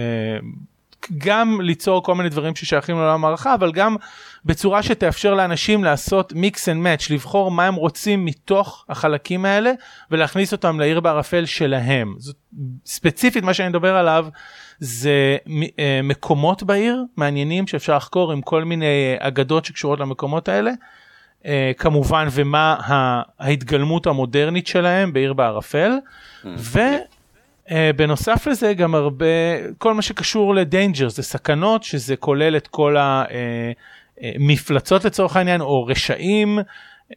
גם 1.19 1.61
ליצור 1.61 2.03
כל 2.03 2.15
מיני 2.15 2.29
דברים 2.29 2.57
ששייכים 2.57 2.97
לעולם 2.97 3.15
המערכה 3.15 3.55
אבל 3.55 3.73
גם 3.73 3.97
בצורה 4.45 4.83
שתאפשר 4.83 5.35
לאנשים 5.35 5.85
לעשות 5.85 6.33
מיקס 6.33 6.69
אנד 6.69 6.83
מאץ' 6.83 7.11
לבחור 7.11 7.51
מה 7.51 7.67
הם 7.67 7.75
רוצים 7.75 8.25
מתוך 8.25 8.85
החלקים 8.89 9.45
האלה 9.45 9.73
ולהכניס 10.11 10.53
אותם 10.53 10.81
לעיר 10.81 11.01
בערפל 11.01 11.45
שלהם. 11.45 12.15
זאת, 12.19 12.37
ספציפית 12.87 13.45
מה 13.45 13.55
שאני 13.55 13.69
מדבר 13.69 13.97
עליו 13.97 14.27
זה 14.79 15.37
אה, 15.79 16.01
מקומות 16.03 16.63
בעיר 16.63 17.05
מעניינים 17.17 17.67
שאפשר 17.67 17.97
לחקור 17.97 18.33
עם 18.33 18.43
כל 18.43 18.65
מיני 18.65 18.87
אה, 18.87 19.29
אגדות 19.29 19.65
שקשורות 19.65 20.01
למקומות 20.01 20.49
האלה. 20.49 20.71
אה, 21.47 21.73
כמובן 21.79 22.29
ומה 22.31 22.77
ההתגלמות 23.39 24.07
המודרנית 24.07 24.67
שלהם 24.67 25.13
בעיר 25.13 25.33
בערפל. 25.33 25.93
ובנוסף 27.75 28.47
לזה 28.47 28.75
גם 28.75 28.95
הרבה 28.95 29.27
כל 29.79 29.95
מה 29.95 30.03
שקשור 30.03 30.55
ל 30.55 30.62
dangers 30.62 31.17
זה 31.17 31.23
סכנות 31.23 31.83
שזה 31.83 32.17
כולל 32.17 32.57
את 32.57 32.67
כל 32.67 32.97
המפלצות 34.21 35.05
לצורך 35.05 35.37
העניין 35.37 35.61
או 35.61 35.87
רשעים. 35.87 36.59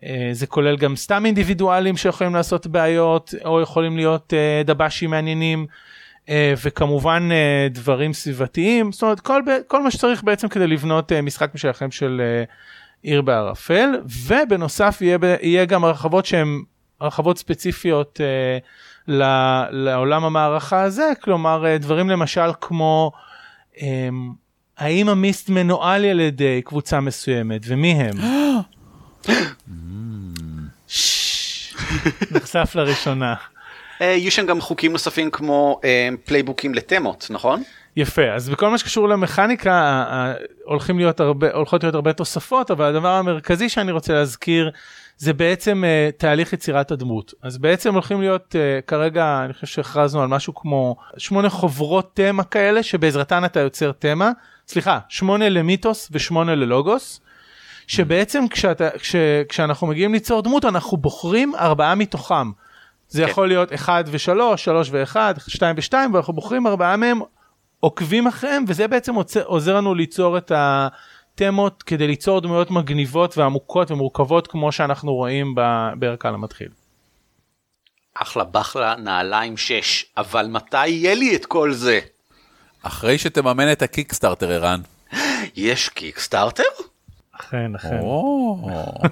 אה, 0.04 0.30
זה 0.32 0.48
כולל 0.48 0.78
גם 0.78 0.96
סתם 0.96 1.26
אינדיבידואלים 1.26 1.98
שיכולים 1.98 2.36
לעשות 2.36 2.68
בעיות 2.68 3.34
או 3.46 3.62
יכולים 3.62 3.98
להיות 3.98 4.34
אה, 4.34 4.62
דב"שים 4.66 5.10
מעניינים. 5.10 5.66
אה, 6.30 6.54
וכמובן 6.66 7.30
אה, 7.32 7.68
דברים 7.72 8.14
סביבתיים 8.14 8.92
זאת 8.92 9.04
אומרת 9.04 9.20
כל, 9.20 9.42
כל 9.68 9.84
מה 9.84 9.92
שצריך 9.92 10.24
בעצם 10.24 10.48
כדי 10.48 10.68
לבנות 10.68 11.12
אה, 11.12 11.22
משחק 11.22 11.52
משלכם 11.56 11.92
של 11.92 12.22
אה, 12.24 12.44
עיר 13.04 13.22
בערפל 13.22 13.90
ובנוסף 14.28 14.98
יהיה, 15.02 15.18
יהיה 15.42 15.66
גם 15.66 15.84
הרחבות 15.84 16.26
שהן 16.26 16.62
הרחבות 17.02 17.38
ספציפיות 17.38 18.22
אה, 18.24 18.58
לעולם 19.08 20.26
המערכה 20.26 20.82
הזה 20.82 21.12
כלומר 21.22 21.66
אה, 21.66 21.78
דברים 21.78 22.10
למשל 22.10 22.50
כמו 22.62 23.12
אה, 23.82 24.10
האם 24.78 25.10
המיסט 25.10 25.50
מנוהל 25.50 26.06
על 26.06 26.20
ידי 26.20 26.62
קבוצה 26.66 27.00
מסוימת 27.00 27.62
ומי 27.68 27.92
הם. 27.92 28.16
נחשף 32.32 32.72
לראשונה. 32.76 33.36
אה, 34.02 34.06
יהיו 34.06 34.32
שם 34.32 34.46
גם 34.46 34.62
חוקים 34.62 34.92
נוספים 34.92 35.32
כמו 35.32 35.80
אה, 35.84 36.10
playbookים 36.26 36.74
לתמות 36.74 37.28
נכון? 37.30 37.64
יפה 37.96 38.32
אז 38.32 38.50
בכל 38.50 38.70
מה 38.70 38.78
שקשור 38.78 39.10
למכניקה 39.10 40.04
הולכים 40.64 40.98
להיות 40.98 41.20
הרבה 41.20 41.52
הולכות 41.54 41.84
להיות 41.84 41.96
הרבה 41.96 42.14
תוספות 42.14 42.72
אבל 42.72 42.86
הדבר 42.86 43.12
המרכזי 43.12 43.70
שאני 43.70 43.92
רוצה 43.92 44.14
להזכיר 44.14 44.72
זה 45.18 45.34
בעצם 45.34 45.84
uh, 45.84 46.18
תהליך 46.18 46.54
יצירת 46.54 46.92
הדמות 46.92 47.34
אז 47.42 47.58
בעצם 47.58 47.94
הולכים 47.94 48.22
להיות 48.22 48.56
uh, 48.56 48.88
כרגע 48.88 49.42
אני 49.46 49.54
חושב 49.54 49.68
שהכרזנו 49.68 50.22
על 50.22 50.28
משהו 50.28 50.56
כמו 50.56 50.96
שמונה 51.18 51.50
חוברות 51.50 52.12
תמה 52.14 52.44
כאלה 52.44 52.84
שבעזרתן 52.84 53.46
אתה 53.46 53.60
יוצר 53.60 53.92
תמה 53.92 54.32
סליחה 54.68 55.00
שמונה 55.10 55.50
למיתוס 55.50 56.10
ושמונה 56.12 56.56
ללוגוס. 56.56 57.22
שבעצם 57.88 58.48
כשאתה, 58.50 58.90
כש, 58.90 59.16
כשאנחנו 59.50 59.88
מגיעים 59.88 60.14
ליצור 60.14 60.42
דמות 60.42 60.66
אנחנו 60.66 60.98
בוחרים 60.98 61.56
ארבעה 61.56 61.96
מתוכם. 61.96 62.52
זה 63.08 63.24
כן. 63.24 63.30
יכול 63.30 63.48
להיות 63.48 63.74
אחד 63.74 64.04
ושלוש, 64.08 64.64
שלוש 64.64 64.90
ואחד, 64.92 65.34
שתיים 65.48 65.76
ושתיים, 65.78 66.14
ואנחנו 66.14 66.34
בוחרים 66.34 66.68
ארבעה 66.68 66.98
מהם, 66.98 67.20
עוקבים 67.80 68.28
אחריהם, 68.28 68.66
וזה 68.68 68.88
בעצם 68.88 69.16
עוצר, 69.16 69.44
עוזר 69.44 69.76
לנו 69.76 69.96
ליצור 69.96 70.38
את 70.38 70.52
התמות 71.36 71.84
כדי 71.84 72.08
ליצור 72.08 72.42
דמויות 72.42 72.72
מגניבות 72.72 73.38
ועמוקות 73.38 73.92
ומורכבות 73.92 74.48
כמו 74.48 74.72
שאנחנו 74.72 75.14
רואים 75.14 75.56
בערכה 76.00 76.32
למתחיל. 76.32 76.68
אחלה 78.14 78.44
בחלה 78.44 78.96
נעליים 78.96 79.58
6 79.58 80.06
אבל 80.18 80.48
מתי 80.48 80.88
יהיה 80.88 81.16
לי 81.16 81.36
את 81.36 81.46
כל 81.46 81.74
זה? 81.74 82.00
אחרי 82.84 83.18
שתממן 83.18 83.72
את 83.72 83.82
הקיקסטארטר 83.82 84.52
ערן. 84.52 84.82
יש 85.56 85.90
קיקסטארטר? 85.90 86.64
אכן, 87.32 87.76
אכן. 87.76 88.00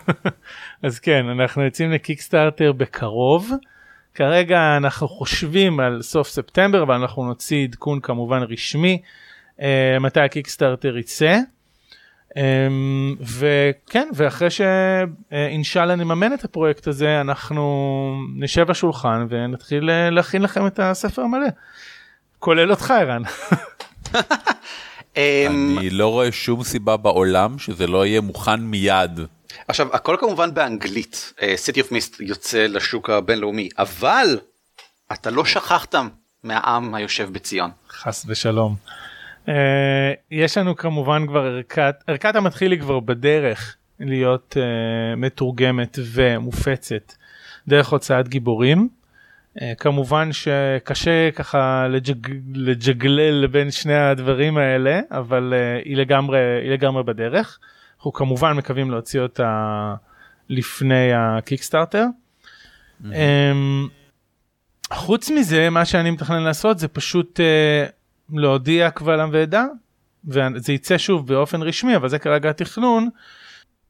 אז 0.84 1.00
כן, 1.00 1.26
אנחנו 1.30 1.64
יוצאים 1.64 1.92
לקיקסטארטר 1.92 2.72
בקרוב. 2.72 3.52
כרגע 4.16 4.78
אנחנו 4.78 5.08
חושבים 5.08 5.80
על 5.80 6.02
סוף 6.02 6.28
ספטמבר, 6.28 6.84
אבל 6.84 6.96
אנחנו 6.96 7.26
נוציא 7.26 7.68
עדכון 7.68 8.00
כמובן 8.00 8.44
רשמי 8.44 9.02
אה, 9.62 9.98
מתי 10.00 10.20
הקיקסטארטר 10.20 10.98
יצא. 10.98 11.40
אה, 12.38 12.68
וכן, 13.20 14.10
ואחרי 14.16 14.50
שאינשאללה 14.50 15.96
נממן 15.96 16.34
את 16.34 16.44
הפרויקט 16.44 16.88
הזה, 16.88 17.22
אנחנו 17.22 18.16
נשב 18.36 18.64
בשולחן 18.64 19.26
ונתחיל 19.30 19.90
אה, 19.90 20.10
להכין 20.10 20.42
לכם 20.42 20.68
את 20.68 20.80
הספר 20.80 21.22
המלא. 21.22 21.48
כולל 22.40 22.72
אותך 22.72 22.92
ערן. 22.92 23.22
אמ, 25.18 25.76
אני 25.78 25.90
לא 25.90 26.08
רואה 26.08 26.32
שום 26.32 26.64
סיבה 26.64 26.98
בעולם 26.98 27.60
שזה 27.60 27.88
לא 27.88 28.06
יהיה 28.06 28.22
מוכן 28.22 28.60
מיד. 28.60 29.20
עכשיו 29.68 29.96
הכל 29.96 30.18
כמובן 30.20 30.54
באנגלית 30.54 31.34
אה, 31.42 31.56
City 31.66 31.78
of 31.78 31.90
Mist 31.90 32.16
יוצא 32.20 32.66
לשוק 32.68 33.10
הבינלאומי 33.10 33.70
אבל 33.78 34.40
אתה 35.14 35.30
לא 35.30 35.46
שכחת 35.46 35.96
מהעם 36.44 36.96
היושב 36.96 37.30
בציון. 37.32 37.72
חס 37.90 38.26
ושלום. 38.28 38.76
אה, 39.50 40.14
יש 40.32 40.58
לנו 40.58 40.76
כמובן 40.76 41.28
כבר 41.28 41.46
ערכת, 41.46 41.96
ערכת 42.08 42.36
המתחיל 42.36 42.72
היא 42.72 42.80
כבר 42.80 43.00
בדרך 43.00 43.76
להיות 44.00 44.58
uh, 44.60 45.16
מתורגמת 45.18 46.00
ומופצת 46.14 47.14
דרך 47.68 47.88
הוצאת 47.90 48.28
גיבורים. 48.28 48.90
Uh, 49.58 49.62
כמובן 49.78 50.30
שקשה 50.32 51.32
ככה 51.32 51.88
לג'ג, 51.90 52.28
לג'גלל 52.56 53.48
בין 53.48 53.72
שני 53.72 53.96
הדברים 53.96 54.58
האלה 54.58 55.00
אבל 55.12 55.54
uh, 55.54 55.86
היא 55.86 55.98
לגמרי 55.98 56.40
היא 56.64 56.72
לגמרי 56.72 57.04
בדרך. 57.04 57.60
אנחנו 57.98 58.14
כמובן 58.14 58.54
מקווים 58.54 58.92
להוציא 58.92 59.20
אותה 59.20 59.96
לפני 60.50 61.14
הקיקסטארטר. 61.14 62.06
Mm-hmm. 62.06 63.06
Um, 63.06 64.94
חוץ 64.94 65.30
מזה 65.30 65.70
מה 65.70 65.86
שאני 65.86 66.12
מתכנן 66.12 66.44
לעשות 66.44 66.80
זה 66.80 66.88
פשוט 66.88 67.40
uh, 67.40 67.92
להודיע 68.30 68.92
קבל 68.92 69.20
עם 69.20 69.30
ועדה 69.34 69.66
וזה 70.28 70.74
יצא 70.74 70.98
שוב 70.98 71.28
באופן 71.28 71.62
רשמי 71.62 71.96
אבל 71.96 72.10
זה 72.10 72.20
כרגע 72.20 72.50
התכנון. 72.50 73.10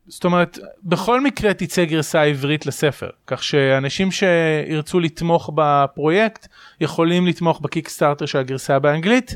זאת 0.08 0.26
אומרת 0.26 0.60
בכל 0.84 1.22
מקרה 1.22 1.54
תצא 1.54 1.86
גרסה 1.86 2.24
עברית 2.24 2.66
לספר 2.66 3.10
כך 3.28 3.44
שאנשים 3.44 4.10
שירצו 4.12 5.00
לתמוך 5.00 5.50
בפרויקט 5.56 6.48
יכולים 6.82 7.28
לתמוך 7.28 7.62
בקיקסטארטר 7.62 8.26
של 8.26 8.38
הגרסה 8.38 8.80
באנגלית 8.80 9.36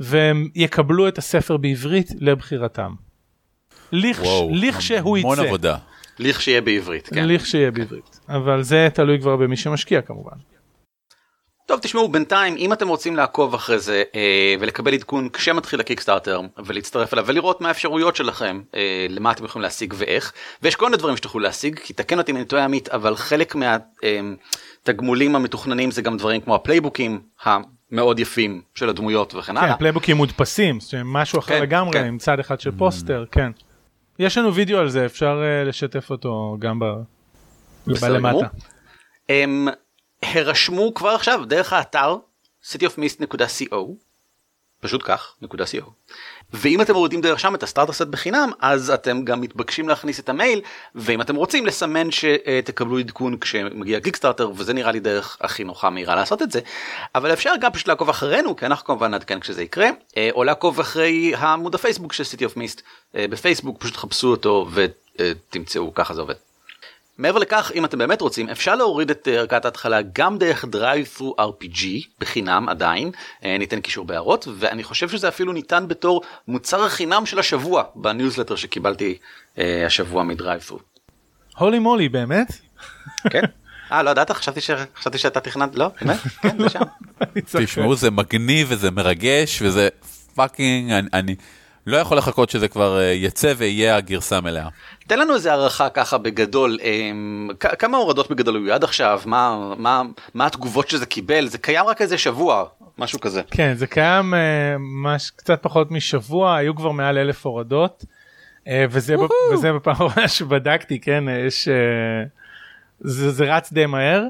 והם 0.00 0.48
יקבלו 0.54 1.08
את 1.08 1.18
הספר 1.18 1.56
בעברית 1.56 2.10
לבחירתם. 2.18 2.94
לכשהוא 3.92 5.18
יצא. 5.18 5.26
המון 5.26 5.40
עבודה. 5.40 5.76
לכשיהיה 6.18 6.60
בעברית, 6.60 7.08
כן. 7.08 7.28
לכשיהיה 7.28 7.70
בעברית. 7.70 8.20
אבל 8.28 8.62
זה 8.62 8.88
תלוי 8.94 9.20
כבר 9.20 9.36
במי 9.36 9.56
שמשקיע 9.56 10.00
כמובן. 10.02 10.36
טוב 11.70 11.80
תשמעו 11.80 12.08
בינתיים 12.08 12.56
אם 12.56 12.72
אתם 12.72 12.88
רוצים 12.88 13.16
לעקוב 13.16 13.54
אחרי 13.54 13.78
זה 13.78 14.02
אה, 14.14 14.54
ולקבל 14.60 14.94
עדכון 14.94 15.28
כשמתחיל 15.28 15.80
הקיקסטארטר 15.80 16.40
ולהצטרף 16.66 17.14
אליו 17.14 17.26
ולראות 17.26 17.60
מה 17.60 17.68
האפשרויות 17.68 18.16
שלכם 18.16 18.60
אה, 18.74 19.06
למה 19.08 19.32
אתם 19.32 19.44
יכולים 19.44 19.62
להשיג 19.62 19.94
ואיך 19.96 20.32
ויש 20.62 20.76
כל 20.76 20.84
מיני 20.84 20.96
דברים 20.96 21.16
שתוכלו 21.16 21.40
להשיג 21.40 21.78
כי 21.78 21.92
תקן 21.92 22.18
אותי 22.18 22.32
אם 22.32 22.36
אני 22.36 22.44
טועה 22.44 22.64
עמית 22.64 22.88
אבל 22.88 23.16
חלק 23.16 23.54
מהתגמולים 23.54 25.34
אה, 25.34 25.40
המתוכננים 25.40 25.90
זה 25.90 26.02
גם 26.02 26.16
דברים 26.16 26.40
כמו 26.40 26.54
ה 26.54 26.60
playbookים 26.60 27.20
המאוד 27.42 28.20
יפים 28.20 28.62
של 28.74 28.88
הדמויות 28.88 29.34
וכן 29.34 29.56
הלאה. 29.56 29.72
כן, 29.72 29.78
playbookים 29.78 30.16
מודפסים 30.16 30.78
משהו 31.04 31.38
אחר 31.38 31.54
כן, 31.54 31.62
לגמרי 31.62 31.92
כן. 31.92 32.04
עם 32.04 32.18
צד 32.18 32.40
אחד 32.40 32.60
של 32.60 32.70
פוסטר 32.70 33.24
כן. 33.32 33.50
יש 34.18 34.38
לנו 34.38 34.54
וידאו 34.54 34.78
על 34.78 34.88
זה 34.88 35.06
אפשר 35.06 35.42
uh, 35.42 35.68
לשתף 35.68 36.10
אותו 36.10 36.56
גם 36.58 36.78
ב... 36.78 36.84
בלמטה. 37.86 38.46
הרשמו 40.32 40.94
כבר 40.94 41.08
עכשיו 41.08 41.44
דרך 41.44 41.72
האתר 41.72 42.16
cityofmist.co 42.64 43.76
פשוט 44.80 45.02
כך 45.04 45.34
נקודה 45.42 45.64
co 45.64 45.90
ואם 46.52 46.80
אתם 46.80 46.92
מורידים 46.92 47.20
דרך 47.20 47.40
שם 47.40 47.54
את 47.54 47.62
הסטארט 47.62 47.88
הסט 47.88 48.06
בחינם 48.06 48.50
אז 48.60 48.90
אתם 48.90 49.24
גם 49.24 49.40
מתבקשים 49.40 49.88
להכניס 49.88 50.20
את 50.20 50.28
המייל 50.28 50.60
ואם 50.94 51.20
אתם 51.20 51.36
רוצים 51.36 51.66
לסמן 51.66 52.10
שתקבלו 52.10 52.98
עדכון 52.98 53.38
כשמגיע 53.38 54.00
קיקסטארטר 54.00 54.50
וזה 54.56 54.72
נראה 54.72 54.92
לי 54.92 55.00
דרך 55.00 55.36
הכי 55.40 55.64
נוחה 55.64 55.90
מהירה 55.90 56.14
לעשות 56.14 56.42
את 56.42 56.50
זה 56.50 56.60
אבל 57.14 57.32
אפשר 57.32 57.52
גם 57.60 57.72
פשוט 57.72 57.88
לעקוב 57.88 58.08
אחרינו 58.08 58.56
כי 58.56 58.66
אנחנו 58.66 58.86
כמובן 58.86 59.10
נעדכן 59.10 59.40
כשזה 59.40 59.62
יקרה 59.62 59.88
אה, 60.16 60.28
או 60.32 60.44
לעקוב 60.44 60.80
אחרי 60.80 61.32
העמוד 61.36 61.74
הפייסבוק 61.74 62.12
של 62.12 62.24
of 62.24 62.56
mist 62.56 62.80
אה, 63.14 63.24
בפייסבוק 63.30 63.80
פשוט 63.80 63.96
חפשו 63.96 64.30
אותו 64.30 64.68
ותמצאו 64.74 65.94
ככה 65.94 66.14
זה 66.14 66.20
עובד. 66.20 66.49
מעבר 67.20 67.38
לכך 67.38 67.72
אם 67.74 67.84
אתם 67.84 67.98
באמת 67.98 68.20
רוצים 68.20 68.48
אפשר 68.48 68.74
להוריד 68.74 69.10
את 69.10 69.28
ערכת 69.30 69.64
ההתחלה 69.64 69.98
גם 70.12 70.38
דרך 70.38 70.64
drive 70.64 71.18
through 71.18 71.40
RPG 71.40 71.84
בחינם 72.18 72.68
עדיין 72.68 73.10
אה, 73.44 73.58
ניתן 73.58 73.80
קישור 73.80 74.04
בהערות 74.04 74.48
ואני 74.58 74.84
חושב 74.84 75.08
שזה 75.08 75.28
אפילו 75.28 75.52
ניתן 75.52 75.88
בתור 75.88 76.22
מוצר 76.48 76.84
החינם 76.84 77.26
של 77.26 77.38
השבוע 77.38 77.82
בניוזלטר 77.94 78.56
שקיבלתי 78.56 79.18
אה, 79.58 79.86
השבוע 79.86 80.22
מ 80.22 80.60
DriveThru. 80.68 81.00
holy 81.58 81.78
moly 81.78 82.08
באמת? 82.08 82.52
כן. 83.30 83.42
אה 83.92 84.02
לא 84.02 84.10
ידעת 84.10 84.30
חשבתי 84.30 84.60
חשבתי 84.96 85.18
שאתה 85.18 85.40
תכננת 85.40 85.74
לא 85.74 85.88
באמת 86.00 86.18
כן 86.42 86.58
זה 86.58 86.68
שם. 86.68 86.80
תשמעו 87.64 87.96
זה 87.96 88.10
מגניב 88.10 88.66
וזה 88.70 88.90
מרגש 88.90 89.62
וזה 89.62 89.88
fucking 90.34 90.92
אני 91.12 91.34
לא 91.86 91.96
יכול 91.96 92.18
לחכות 92.18 92.50
שזה 92.50 92.68
כבר 92.68 92.98
אה, 93.00 93.04
יצא 93.04 93.54
ויהיה 93.56 93.96
הגרסה 93.96 94.36
המלאה. 94.36 94.68
תן 95.10 95.18
לנו 95.18 95.34
איזה 95.34 95.50
הערכה 95.50 95.88
ככה 95.88 96.18
בגדול 96.18 96.78
אמ, 96.82 97.48
כמה 97.78 97.96
הורדות 97.96 98.30
בגדול 98.30 98.56
היו 98.56 98.74
עד 98.74 98.84
עכשיו? 98.84 99.20
מה 99.26 99.74
מה 99.78 100.02
מה 100.34 100.46
התגובות 100.46 100.88
שזה 100.88 101.06
קיבל? 101.06 101.46
זה 101.46 101.58
קיים 101.58 101.86
רק 101.86 102.02
איזה 102.02 102.18
שבוע 102.18 102.64
משהו 102.98 103.20
כזה. 103.20 103.42
כן 103.50 103.74
זה 103.74 103.86
קיים 103.86 104.34
אה, 104.34 104.76
מש, 104.78 105.30
קצת 105.30 105.62
פחות 105.62 105.90
משבוע 105.90 106.56
היו 106.56 106.76
כבר 106.76 106.90
מעל 106.90 107.18
אלף 107.18 107.46
הורדות 107.46 108.04
אה, 108.68 108.84
וזה 108.90 109.16
וזה 109.52 109.72
בפעם 109.72 109.92
האחרונה 109.92 110.28
שבדקתי 110.28 111.00
כן 111.00 111.24
יש 111.46 111.68
זה, 113.00 113.30
זה 113.30 113.56
רץ 113.56 113.72
די 113.72 113.86
מהר. 113.86 114.24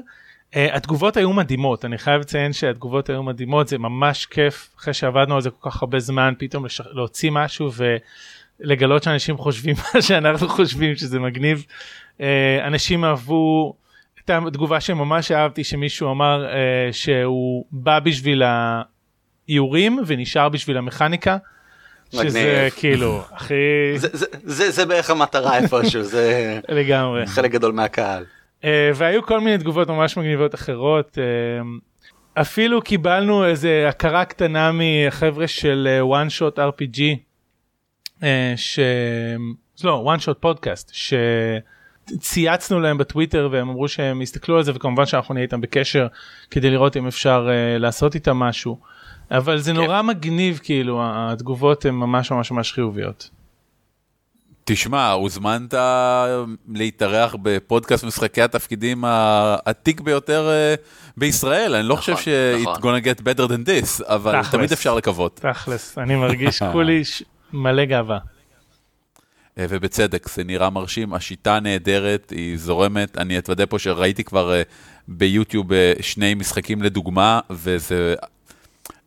Uh, 0.51 0.53
התגובות 0.73 1.17
היו 1.17 1.33
מדהימות 1.33 1.85
אני 1.85 1.97
חייב 1.97 2.21
לציין 2.21 2.53
שהתגובות 2.53 3.09
היו 3.09 3.23
מדהימות 3.23 3.67
זה 3.67 3.77
ממש 3.77 4.25
כיף 4.25 4.69
אחרי 4.79 4.93
שעבדנו 4.93 5.35
על 5.35 5.41
זה 5.41 5.49
כל 5.49 5.69
כך 5.69 5.81
הרבה 5.81 5.99
זמן 5.99 6.33
פתאום 6.37 6.65
לש... 6.65 6.81
להוציא 6.91 7.31
משהו 7.31 7.69
ולגלות 8.61 9.03
שאנשים 9.03 9.37
חושבים 9.37 9.75
מה 9.93 10.01
שאנחנו 10.01 10.49
חושבים 10.49 10.95
שזה 10.95 11.19
מגניב. 11.19 11.65
Uh, 12.17 12.21
אנשים 12.63 13.05
אהבו 13.05 13.73
את 14.25 14.29
התגובה 14.29 14.79
שממש 14.79 15.31
אהבתי 15.31 15.63
שמישהו 15.63 16.11
אמר 16.11 16.47
uh, 16.47 16.93
שהוא 16.93 17.65
בא 17.71 17.99
בשביל 17.99 18.43
האיורים 18.45 19.99
ונשאר 20.07 20.49
בשביל 20.49 20.77
המכניקה. 20.77 21.37
מגניב. 22.13 22.29
שזה 22.29 22.67
כאילו 22.75 23.21
הכי 23.35 23.53
זה, 23.95 24.07
זה, 24.13 24.25
זה, 24.43 24.71
זה 24.71 24.85
בערך 24.85 25.09
המטרה 25.09 25.57
איפשהו 25.57 26.03
זה 26.03 26.59
לגמרי 26.69 27.27
חלק 27.27 27.51
גדול 27.51 27.71
מהקהל. 27.71 28.25
Uh, 28.61 28.65
והיו 28.95 29.23
כל 29.23 29.39
מיני 29.39 29.57
תגובות 29.57 29.87
ממש 29.87 30.17
מגניבות 30.17 30.55
אחרות. 30.55 31.17
אפילו 32.33 32.81
קיבלנו 32.81 33.45
איזה 33.45 33.85
הכרה 33.89 34.25
קטנה 34.25 34.71
מחבר'ה 34.73 35.47
של 35.47 36.01
one 36.03 36.29
shot 36.39 36.57
RPG, 36.57 37.01
ש... 38.55 38.79
לא, 39.83 40.13
one 40.15 40.21
shot 40.21 40.45
podcast, 40.45 40.91
שצייצנו 42.17 42.79
להם 42.79 42.97
בטוויטר 42.97 43.49
והם 43.51 43.69
אמרו 43.69 43.87
שהם 43.87 44.21
יסתכלו 44.21 44.57
על 44.57 44.63
זה 44.63 44.71
וכמובן 44.75 45.05
שאנחנו 45.05 45.33
נהיה 45.33 45.43
איתם 45.43 45.61
בקשר 45.61 46.07
כדי 46.51 46.69
לראות 46.69 46.97
אם 46.97 47.07
אפשר 47.07 47.47
uh, 47.47 47.79
לעשות 47.79 48.15
איתם 48.15 48.37
משהו. 48.37 48.77
אבל 49.31 49.57
זה 49.57 49.71
כן. 49.71 49.77
נורא 49.77 50.01
מגניב 50.01 50.59
כאילו 50.63 51.01
התגובות 51.03 51.85
הן 51.85 51.93
ממש 51.93 52.31
ממש 52.31 52.51
ממש 52.51 52.73
חיוביות. 52.73 53.29
תשמע, 54.63 55.11
הוזמנת 55.11 55.73
להתארח 56.73 57.35
בפודקאסט 57.41 58.03
משחקי 58.03 58.41
התפקידים 58.41 59.03
העתיק 59.05 60.01
ביותר 60.01 60.49
אה, 60.49 60.75
בישראל, 61.17 61.75
אני 61.75 61.87
לא 61.87 61.95
חושב 61.95 62.11
נכון, 62.11 62.23
ש- 62.23 62.61
נכון. 62.61 62.75
it's 62.75 62.77
gonna 62.77 63.05
get 63.05 63.21
better 63.21 63.47
than 63.47 63.65
this, 63.67 64.03
אבל 64.05 64.31
תכלס. 64.31 64.51
תמיד 64.51 64.71
אפשר 64.71 64.95
לקוות. 64.95 65.39
תכלס, 65.43 65.97
אני 65.97 66.15
מרגיש 66.15 66.63
כולי 66.71 67.01
מלא 67.53 67.85
גאווה. 67.85 68.19
אה, 69.57 69.65
ובצדק, 69.69 70.29
זה 70.29 70.43
נראה 70.43 70.69
מרשים, 70.69 71.13
השיטה 71.13 71.59
נהדרת, 71.59 72.29
היא 72.29 72.57
זורמת, 72.57 73.17
אני 73.17 73.37
אתוודה 73.37 73.65
פה 73.65 73.79
שראיתי 73.79 74.23
כבר 74.23 74.53
אה, 74.53 74.61
ביוטיוב 75.07 75.73
אה, 75.73 75.93
שני 76.01 76.33
משחקים 76.33 76.81
לדוגמה, 76.81 77.39
וזה... 77.49 78.15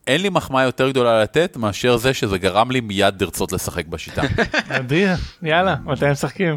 אין 0.06 0.22
לי 0.22 0.28
מחמאה 0.28 0.62
יותר 0.62 0.90
גדולה 0.90 1.22
לתת 1.22 1.56
מאשר 1.56 1.96
זה 1.96 2.14
שזה 2.14 2.38
גרם 2.38 2.70
לי 2.70 2.80
מיד 2.80 3.22
לרצות 3.22 3.52
לשחק 3.52 3.86
בשיטה. 3.86 4.22
אדיר, 4.68 5.10
יאללה, 5.42 5.76
מתי 5.84 6.06
הם 6.06 6.12
משחקים? 6.12 6.56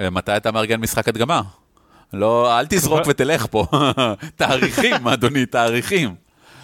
מתי 0.00 0.36
אתה 0.36 0.52
מארגן 0.52 0.80
משחק 0.80 1.08
הדגמה? 1.08 1.42
לא, 2.12 2.58
אל 2.58 2.66
תזרוק 2.66 3.06
ותלך 3.06 3.46
פה. 3.50 3.66
תאריכים, 4.36 5.08
אדוני, 5.08 5.46
תאריכים. 5.46 6.14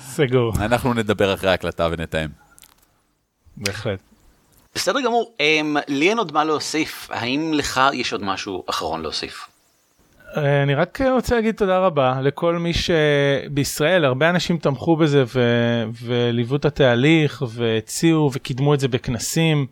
סגור, 0.02 0.52
אנחנו 0.60 0.94
נדבר 0.94 1.34
אחרי 1.34 1.50
ההקלטה 1.50 1.88
ונתאם. 1.92 2.28
בהחלט. 3.56 4.09
בסדר 4.74 5.00
גמור 5.00 5.32
אמ, 5.40 5.76
לי 5.88 6.08
אין 6.08 6.18
עוד 6.18 6.32
מה 6.32 6.44
להוסיף 6.44 7.08
האם 7.10 7.50
לך 7.54 7.80
יש 7.92 8.12
עוד 8.12 8.22
משהו 8.22 8.64
אחרון 8.66 9.02
להוסיף. 9.02 9.48
אה, 10.36 10.62
אני 10.62 10.74
רק 10.74 11.00
רוצה 11.00 11.34
להגיד 11.34 11.54
תודה 11.54 11.78
רבה 11.78 12.20
לכל 12.22 12.56
מי 12.56 12.72
שבישראל 12.72 14.04
הרבה 14.04 14.30
אנשים 14.30 14.58
תמכו 14.58 14.96
בזה 14.96 15.24
ו... 15.26 15.40
וליוו 16.02 16.56
את 16.56 16.64
התהליך 16.64 17.42
והציעו 17.48 18.30
וקידמו 18.32 18.74
את 18.74 18.80
זה 18.80 18.88
בכנסים. 18.88 19.66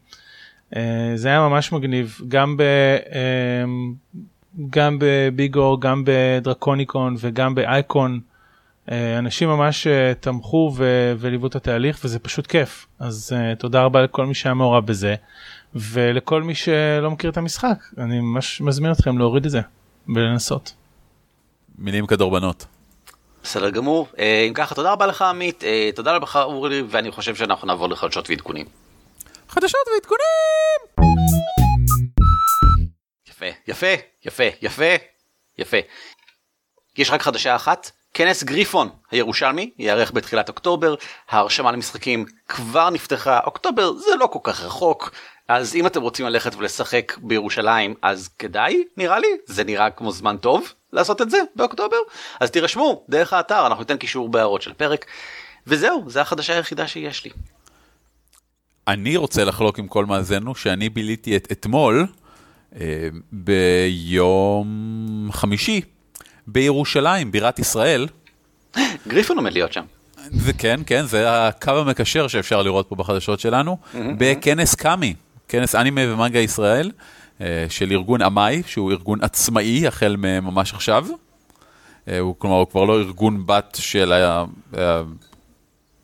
אה, 0.76 1.12
זה 1.14 1.28
היה 1.28 1.40
ממש 1.40 1.72
מגניב 1.72 2.20
גם 2.28 2.56
ב... 2.56 2.60
אה, 2.60 3.64
גם 4.70 4.98
בביגור 5.00 5.80
גם 5.80 6.02
בדרקוניקון 6.06 7.14
וגם 7.18 7.54
באייקון. 7.54 8.20
אנשים 9.18 9.48
ממש 9.48 9.86
תמכו 10.20 10.72
ו... 10.76 11.12
וליוו 11.18 11.46
את 11.46 11.56
התהליך 11.56 12.00
וזה 12.04 12.18
פשוט 12.18 12.46
כיף 12.46 12.86
אז 12.98 13.36
תודה 13.58 13.82
רבה 13.82 14.02
לכל 14.02 14.26
מי 14.26 14.34
שהיה 14.34 14.54
מעורב 14.54 14.86
בזה 14.86 15.14
ולכל 15.74 16.42
מי 16.42 16.54
שלא 16.54 17.10
מכיר 17.10 17.30
את 17.30 17.36
המשחק 17.36 17.78
אני 17.98 18.20
ממש 18.20 18.60
מזמין 18.60 18.92
אתכם 18.92 19.18
להוריד 19.18 19.44
את 19.44 19.50
זה 19.50 19.60
ולנסות. 20.08 20.74
מילים 21.78 22.06
כדורבנות. 22.06 22.66
בסדר 23.42 23.70
גמור. 23.70 24.08
אה, 24.18 24.44
אם 24.48 24.54
ככה, 24.54 24.74
תודה 24.74 24.92
רבה 24.92 25.06
לך 25.06 25.22
עמית, 25.22 25.64
אה, 25.64 25.90
תודה 25.94 26.18
לך 26.18 26.36
אורי, 26.36 26.82
ואני 26.82 27.10
חושב 27.10 27.34
שאנחנו 27.34 27.66
נעבור 27.66 27.88
לחדשות 27.88 28.30
ועדכונים. 28.30 28.66
חדשות 29.48 29.80
ועדכונים! 29.92 31.08
יפה, 33.28 33.46
יפה, 33.68 33.86
יפה, 34.24 34.44
יפה, 34.62 34.94
יפה. 35.58 35.76
יש 36.98 37.10
רק 37.10 37.22
חדשה 37.22 37.56
אחת, 37.56 37.90
כנס 38.14 38.42
גריפון 38.42 38.88
הירושלמי 39.10 39.70
ייערך 39.78 40.12
בתחילת 40.12 40.48
אוקטובר, 40.48 40.94
ההרשמה 41.28 41.72
למשחקים 41.72 42.24
כבר 42.48 42.90
נפתחה, 42.90 43.40
אוקטובר 43.46 43.92
זה 43.92 44.16
לא 44.20 44.26
כל 44.26 44.38
כך 44.42 44.64
רחוק, 44.64 45.10
אז 45.48 45.74
אם 45.74 45.86
אתם 45.86 46.02
רוצים 46.02 46.26
ללכת 46.26 46.54
ולשחק 46.54 47.18
בירושלים 47.22 47.94
אז 48.02 48.28
כדאי, 48.38 48.84
נראה 48.96 49.18
לי, 49.18 49.28
זה 49.46 49.64
נראה 49.64 49.90
כמו 49.90 50.12
זמן 50.12 50.36
טוב 50.36 50.72
לעשות 50.92 51.22
את 51.22 51.30
זה 51.30 51.38
באוקטובר, 51.56 51.96
אז 52.40 52.50
תירשמו 52.50 53.04
דרך 53.08 53.32
האתר, 53.32 53.66
אנחנו 53.66 53.82
ניתן 53.82 53.96
קישור 53.96 54.28
בהערות 54.28 54.62
של 54.62 54.72
פרק, 54.72 55.06
וזהו, 55.66 56.04
זה 56.06 56.20
החדשה 56.20 56.54
היחידה 56.56 56.86
שיש 56.88 57.24
לי. 57.24 57.30
אני 58.88 59.16
רוצה 59.16 59.44
לחלוק 59.44 59.78
עם 59.78 59.88
כל 59.88 60.06
מאזינו 60.06 60.54
שאני 60.54 60.88
ביליתי 60.88 61.36
את 61.36 61.52
אתמול 61.52 62.06
אה, 62.80 63.08
ביום 63.32 64.68
חמישי 65.32 65.80
בירושלים, 66.52 67.32
בירת 67.32 67.58
ישראל. 67.58 68.08
גריפון 69.08 69.36
עומד 69.36 69.52
להיות 69.52 69.72
שם. 69.72 69.84
זה 70.30 70.52
כן, 70.52 70.80
כן, 70.86 71.06
זה 71.06 71.46
הקו 71.48 71.70
המקשר 71.70 72.28
שאפשר 72.28 72.62
לראות 72.62 72.86
פה 72.88 72.94
בחדשות 72.94 73.40
שלנו, 73.40 73.78
בכנס 73.94 74.74
קאמי, 74.74 75.14
כנס 75.48 75.74
אנימה 75.74 76.00
ומנגה 76.04 76.38
ישראל, 76.38 76.90
אה, 77.40 77.66
של 77.68 77.92
ארגון 77.92 78.22
אמאי, 78.22 78.62
שהוא 78.66 78.92
ארגון 78.92 79.18
עצמאי 79.22 79.86
החל 79.86 80.16
ממש 80.16 80.74
עכשיו. 80.74 81.06
אה, 82.08 82.18
הוא, 82.18 82.34
כלומר, 82.38 82.56
הוא 82.56 82.66
כבר 82.66 82.84
לא 82.84 82.98
ארגון 82.98 83.46
בת 83.46 83.78
של 83.80 84.12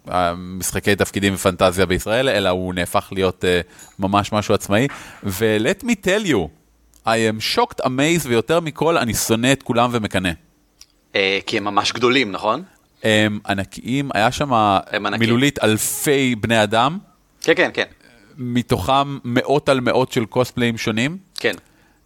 המשחקי 0.07 0.97
תפקידים 0.97 1.35
ופנטזיה 1.35 1.87
בישראל, 1.87 2.29
אלא 2.29 2.49
הוא 2.49 2.75
נהפך 2.75 3.09
להיות 3.13 3.45
uh, 3.45 3.73
ממש 3.99 4.33
משהו 4.33 4.55
עצמאי. 4.55 4.87
ו-let 5.25 5.85
me 5.85 5.93
tell 6.07 6.29
you, 6.29 6.49
I 7.07 7.09
am 7.09 7.57
shocked, 7.57 7.85
amazed, 7.85 8.29
ויותר 8.29 8.61
מכל, 8.61 8.99
אני 8.99 9.15
שונא 9.15 9.53
את 9.53 9.63
כולם 9.63 9.91
ומקנא. 9.93 10.31
אה, 11.15 11.39
כי 11.47 11.57
הם 11.57 11.65
ממש 11.65 11.93
גדולים, 11.93 12.33
נכון? 12.33 12.63
הם 13.03 13.41
ענקיים, 13.49 14.11
היה 14.15 14.33
שם. 14.33 14.79
מילולית 15.19 15.65
אלפי 15.65 16.35
בני 16.35 16.63
אדם, 16.63 16.99
כן, 17.41 17.53
כן, 17.57 17.71
כן, 17.75 17.85
מתוכם 18.37 19.19
מאות 19.25 19.69
על 19.69 19.81
מאות 19.81 20.13
של 20.13 20.25
קוספליים 20.25 20.79
שונים, 20.79 21.19
כן, 21.35 21.55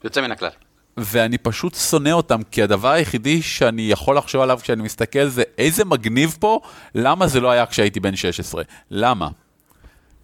יוצא 0.04 0.20
מן 0.20 0.32
הכלל. 0.32 0.50
ואני 0.96 1.38
פשוט 1.38 1.74
שונא 1.74 2.10
אותם, 2.10 2.40
כי 2.50 2.62
הדבר 2.62 2.88
היחידי 2.88 3.42
שאני 3.42 3.82
יכול 3.82 4.16
לחשוב 4.16 4.42
עליו 4.42 4.58
כשאני 4.62 4.82
מסתכל 4.82 5.28
זה 5.28 5.42
איזה 5.58 5.84
מגניב 5.84 6.36
פה, 6.40 6.60
למה 6.94 7.26
זה 7.26 7.40
לא 7.40 7.50
היה 7.50 7.66
כשהייתי 7.66 8.00
בן 8.00 8.16
16? 8.16 8.62
למה? 8.90 9.28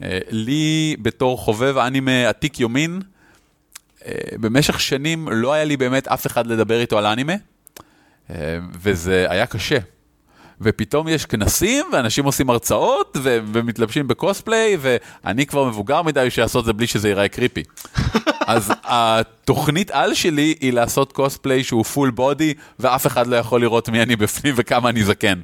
אה, 0.03 0.18
לי, 0.31 0.97
בתור 1.03 1.39
חובב 1.39 1.79
אנימה 1.79 2.29
עתיק 2.29 2.61
יומין, 2.61 3.01
במשך 4.40 4.80
שנים 4.80 5.28
לא 5.28 5.52
היה 5.52 5.64
לי 5.64 5.76
באמת 5.76 6.09
אף 6.09 6.26
אחד 6.26 6.46
לדבר 6.46 6.80
איתו 6.80 6.98
על 6.98 7.07
אנימה, 7.07 7.32
אה, 8.30 8.59
וזה 8.82 9.26
היה 9.28 9.46
קשה. 9.46 9.78
ופתאום 10.61 11.09
יש 11.09 11.26
כנסים, 11.26 11.86
ואנשים 11.92 12.24
עושים 12.24 12.50
הרצאות, 12.50 13.16
ו- 13.22 13.38
ומתלבשים 13.52 14.09
בקוספליי, 14.09 14.76
ואני 14.80 15.46
כבר 15.46 15.64
מבוגר 15.64 16.02
מדי 16.02 16.24
בשביל 16.26 16.44
לעשות 16.44 16.61
את 16.61 16.66
זה 16.66 16.72
בלי 16.72 16.86
שזה 16.86 17.09
ייראה 17.09 17.28
קריפי. 17.28 17.62
אז 18.46 18.72
התוכנית 18.84 19.90
על 19.90 20.14
שלי 20.14 20.55
היא 20.61 20.72
לעשות 20.72 21.12
קוספליי 21.12 21.64
שהוא 21.64 21.84
פול 21.84 22.11
בודי, 22.11 22.55
ואף 22.78 23.07
אחד 23.07 23.26
לא 23.26 23.36
יכול 23.36 23.61
לראות 23.61 23.88
מי 23.88 24.02
אני 24.02 24.16
בפנים 24.16 24.55
וכמה 24.57 24.88
אני 24.88 25.05
זקן. 25.05 25.40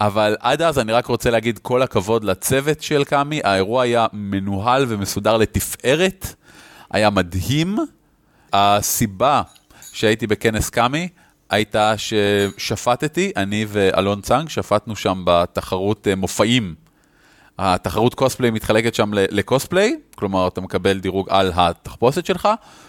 אבל 0.00 0.36
עד 0.40 0.62
אז 0.62 0.78
אני 0.78 0.92
רק 0.92 1.06
רוצה 1.06 1.30
להגיד 1.30 1.58
כל 1.58 1.82
הכבוד 1.82 2.24
לצוות 2.24 2.82
של 2.82 3.04
קאמי, 3.04 3.40
האירוע 3.44 3.82
היה 3.82 4.06
מנוהל 4.12 4.84
ומסודר 4.88 5.36
לתפארת, 5.36 6.34
היה 6.90 7.10
מדהים. 7.10 7.76
הסיבה 8.52 9.42
שהייתי 9.92 10.26
בכנס 10.26 10.70
קאמי 10.70 11.08
הייתה 11.50 11.94
ששפטתי, 11.96 13.32
אני 13.36 13.66
ואלון 13.68 14.20
צאנג, 14.20 14.48
שפטנו 14.48 14.96
שם 14.96 15.22
בתחרות 15.26 16.08
אה, 16.08 16.14
מופעים. 16.14 16.74
התחרות 17.58 18.14
קוספליי 18.14 18.50
מתחלקת 18.50 18.94
שם 18.94 19.10
לקוספליי, 19.14 19.96
כלומר 20.14 20.48
אתה 20.48 20.60
מקבל 20.60 20.98
דירוג 20.98 21.26
על 21.30 21.52
התחפושת 21.54 22.26
שלך, 22.26 22.48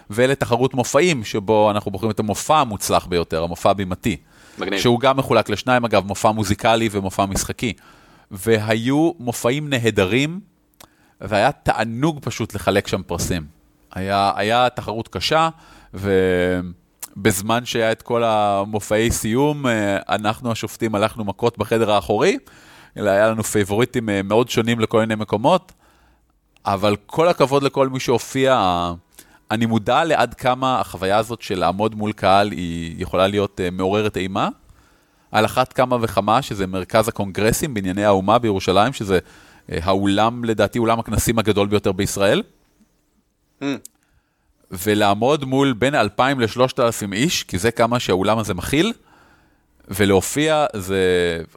ולתחרות 0.10 0.74
מופעים, 0.74 1.24
שבו 1.24 1.72
אנחנו 1.72 1.92
בוחרים 1.92 2.12
את 2.12 2.20
המופע 2.20 2.60
המוצלח 2.60 3.06
ביותר, 3.06 3.44
המופע 3.44 3.70
הבימתי. 3.70 4.18
מגניב. 4.58 4.80
שהוא 4.80 5.00
גם 5.00 5.18
מחולק 5.18 5.50
לשניים, 5.50 5.86
אגב, 5.86 6.06
מופע 6.06 6.32
מוזיקלי 6.32 6.90
ומופע 6.92 7.26
משחקי. 7.26 7.74
והיו 8.32 9.12
מופעים 9.20 9.70
נהדרים, 9.70 10.40
והיה 11.22 11.52
תענוג 11.52 12.20
פשוט 12.22 12.56
לחלק 12.56 12.88
שם 12.88 13.02
פרסים. 13.04 13.61
היה, 13.96 14.32
היה 14.36 14.70
תחרות 14.70 15.08
קשה, 15.08 15.50
ובזמן 15.94 17.66
שהיה 17.66 17.92
את 17.92 18.02
כל 18.02 18.24
המופעי 18.24 19.12
סיום, 19.12 19.68
אה, 19.68 19.98
אנחנו 20.10 20.52
השופטים 20.52 20.96
הלכנו 20.96 21.24
מכות 21.26 21.58
בחדר 21.58 21.92
האחורי, 21.92 22.38
אלא 22.98 23.10
היה 23.10 23.28
לנו 23.28 23.44
פייבוריטים 23.44 24.10
אה, 24.10 24.24
מאוד 24.24 24.50
שונים 24.50 24.80
לכל 24.80 25.00
מיני 25.00 25.16
מקומות, 25.16 25.72
אבל 26.66 26.96
כל 27.06 27.28
הכבוד 27.28 27.64
לכל 27.64 27.90
מי 27.90 28.00
שהופיע. 28.00 28.92
אני 29.52 29.66
מודע 29.66 30.04
לעד 30.04 30.34
כמה 30.34 30.80
החוויה 30.80 31.18
הזאת 31.18 31.42
של 31.42 31.60
לעמוד 31.60 31.96
מול 31.96 32.12
קהל 32.12 32.52
היא 32.52 32.96
יכולה 32.98 33.28
להיות 33.28 33.60
אה, 33.64 33.70
מעוררת 33.72 34.18
אימה. 34.18 34.50
על 35.32 35.46
אחת 35.46 35.74
כמה 35.74 35.98
וכמה, 36.02 36.42
שזה 36.42 36.68
מרכז 36.68 37.08
הקונגרסים 37.08 37.74
בענייני 37.74 38.06
האומה 38.06 38.40
בירושלים, 38.40 38.94
שזה 38.94 39.20
אה, 39.72 39.80
האולם, 39.84 40.44
לדעתי, 40.44 40.80
אולם 40.80 41.00
הכנסים 41.00 41.40
הגדול 41.40 41.68
ביותר 41.68 41.92
בישראל. 41.92 42.44
ולעמוד 44.72 45.46
מול 45.46 45.74
בין 45.74 45.96
2,000 45.96 46.40
ל-3,000 46.40 47.14
איש, 47.14 47.44
כי 47.44 47.58
זה 47.58 47.72
כמה 47.72 48.00
שהאולם 48.00 48.38
הזה 48.38 48.54
מכיל, 48.54 48.94
ולהופיע 49.88 50.66
זה 50.74 50.98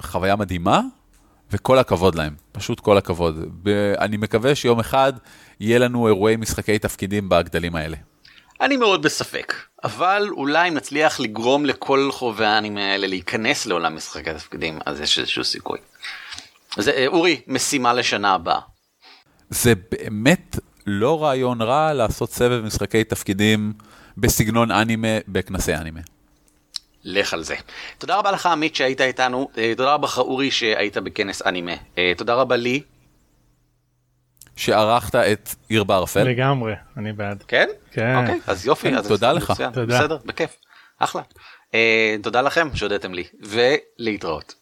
חוויה 0.00 0.36
מדהימה, 0.36 0.80
וכל 1.52 1.78
הכבוד 1.78 2.14
להם, 2.14 2.34
פשוט 2.52 2.80
כל 2.80 2.98
הכבוד. 2.98 3.66
אני 3.98 4.16
מקווה 4.16 4.54
שיום 4.54 4.80
אחד 4.80 5.12
יהיה 5.60 5.78
לנו 5.78 6.06
אירועי 6.06 6.36
משחקי 6.36 6.78
תפקידים 6.78 7.28
בגדלים 7.28 7.76
האלה. 7.76 7.96
אני 8.60 8.76
מאוד 8.76 9.02
בספק, 9.02 9.54
אבל 9.84 10.28
אולי 10.30 10.68
אם 10.68 10.74
נצליח 10.74 11.20
לגרום 11.20 11.66
לכל 11.66 12.08
חובבי 12.12 12.44
האנימה 12.44 12.80
האלה 12.80 13.06
להיכנס 13.06 13.66
לעולם 13.66 13.96
משחקי 13.96 14.30
התפקידים, 14.30 14.78
אז 14.86 15.00
יש 15.00 15.18
איזשהו 15.18 15.44
סיכוי. 15.44 15.78
אז 16.76 16.88
אה, 16.88 17.06
אורי, 17.06 17.40
משימה 17.46 17.92
לשנה 17.92 18.34
הבאה. 18.34 18.60
זה 19.50 19.72
באמת 19.90 20.58
לא 20.86 21.22
רעיון 21.24 21.62
רע 21.62 21.92
לעשות 21.92 22.30
סבב 22.30 22.64
משחקי 22.64 23.04
תפקידים 23.04 23.72
בסגנון 24.16 24.70
אנימה 24.70 25.08
בכנסי 25.28 25.74
אנימה. 25.74 26.00
לך 27.04 27.34
על 27.34 27.42
זה. 27.42 27.54
תודה 27.98 28.16
רבה 28.16 28.30
לך 28.30 28.46
עמית 28.46 28.76
שהיית 28.76 29.00
איתנו, 29.00 29.48
אה, 29.58 29.72
תודה 29.76 29.94
רבה 29.94 30.06
לך 30.06 30.18
אורי 30.18 30.50
שהיית 30.50 30.96
בכנס 30.96 31.42
אנימה, 31.46 31.72
אה, 31.98 32.12
תודה 32.16 32.34
רבה 32.34 32.56
לי, 32.56 32.82
שערכת 34.56 35.14
את 35.14 35.54
עיר 35.68 35.84
בערפל. 35.84 36.22
לגמרי, 36.22 36.74
אני 36.96 37.12
בעד. 37.12 37.42
כן? 37.48 37.68
כן. 37.90 38.16
אוקיי, 38.16 38.40
אז 38.46 38.66
יופי. 38.66 38.90
כן, 38.90 38.96
אז 38.96 39.08
תודה 39.08 39.32
לך. 39.32 39.50
מצוין, 39.50 39.72
תודה. 39.72 39.98
בסדר, 39.98 40.18
בכיף, 40.24 40.56
אחלה. 40.98 41.22
אה, 41.74 42.16
תודה 42.22 42.42
לכם 42.42 42.68
שהודיתם 42.74 43.14
לי, 43.14 43.24
ולהתראות. 43.40 44.54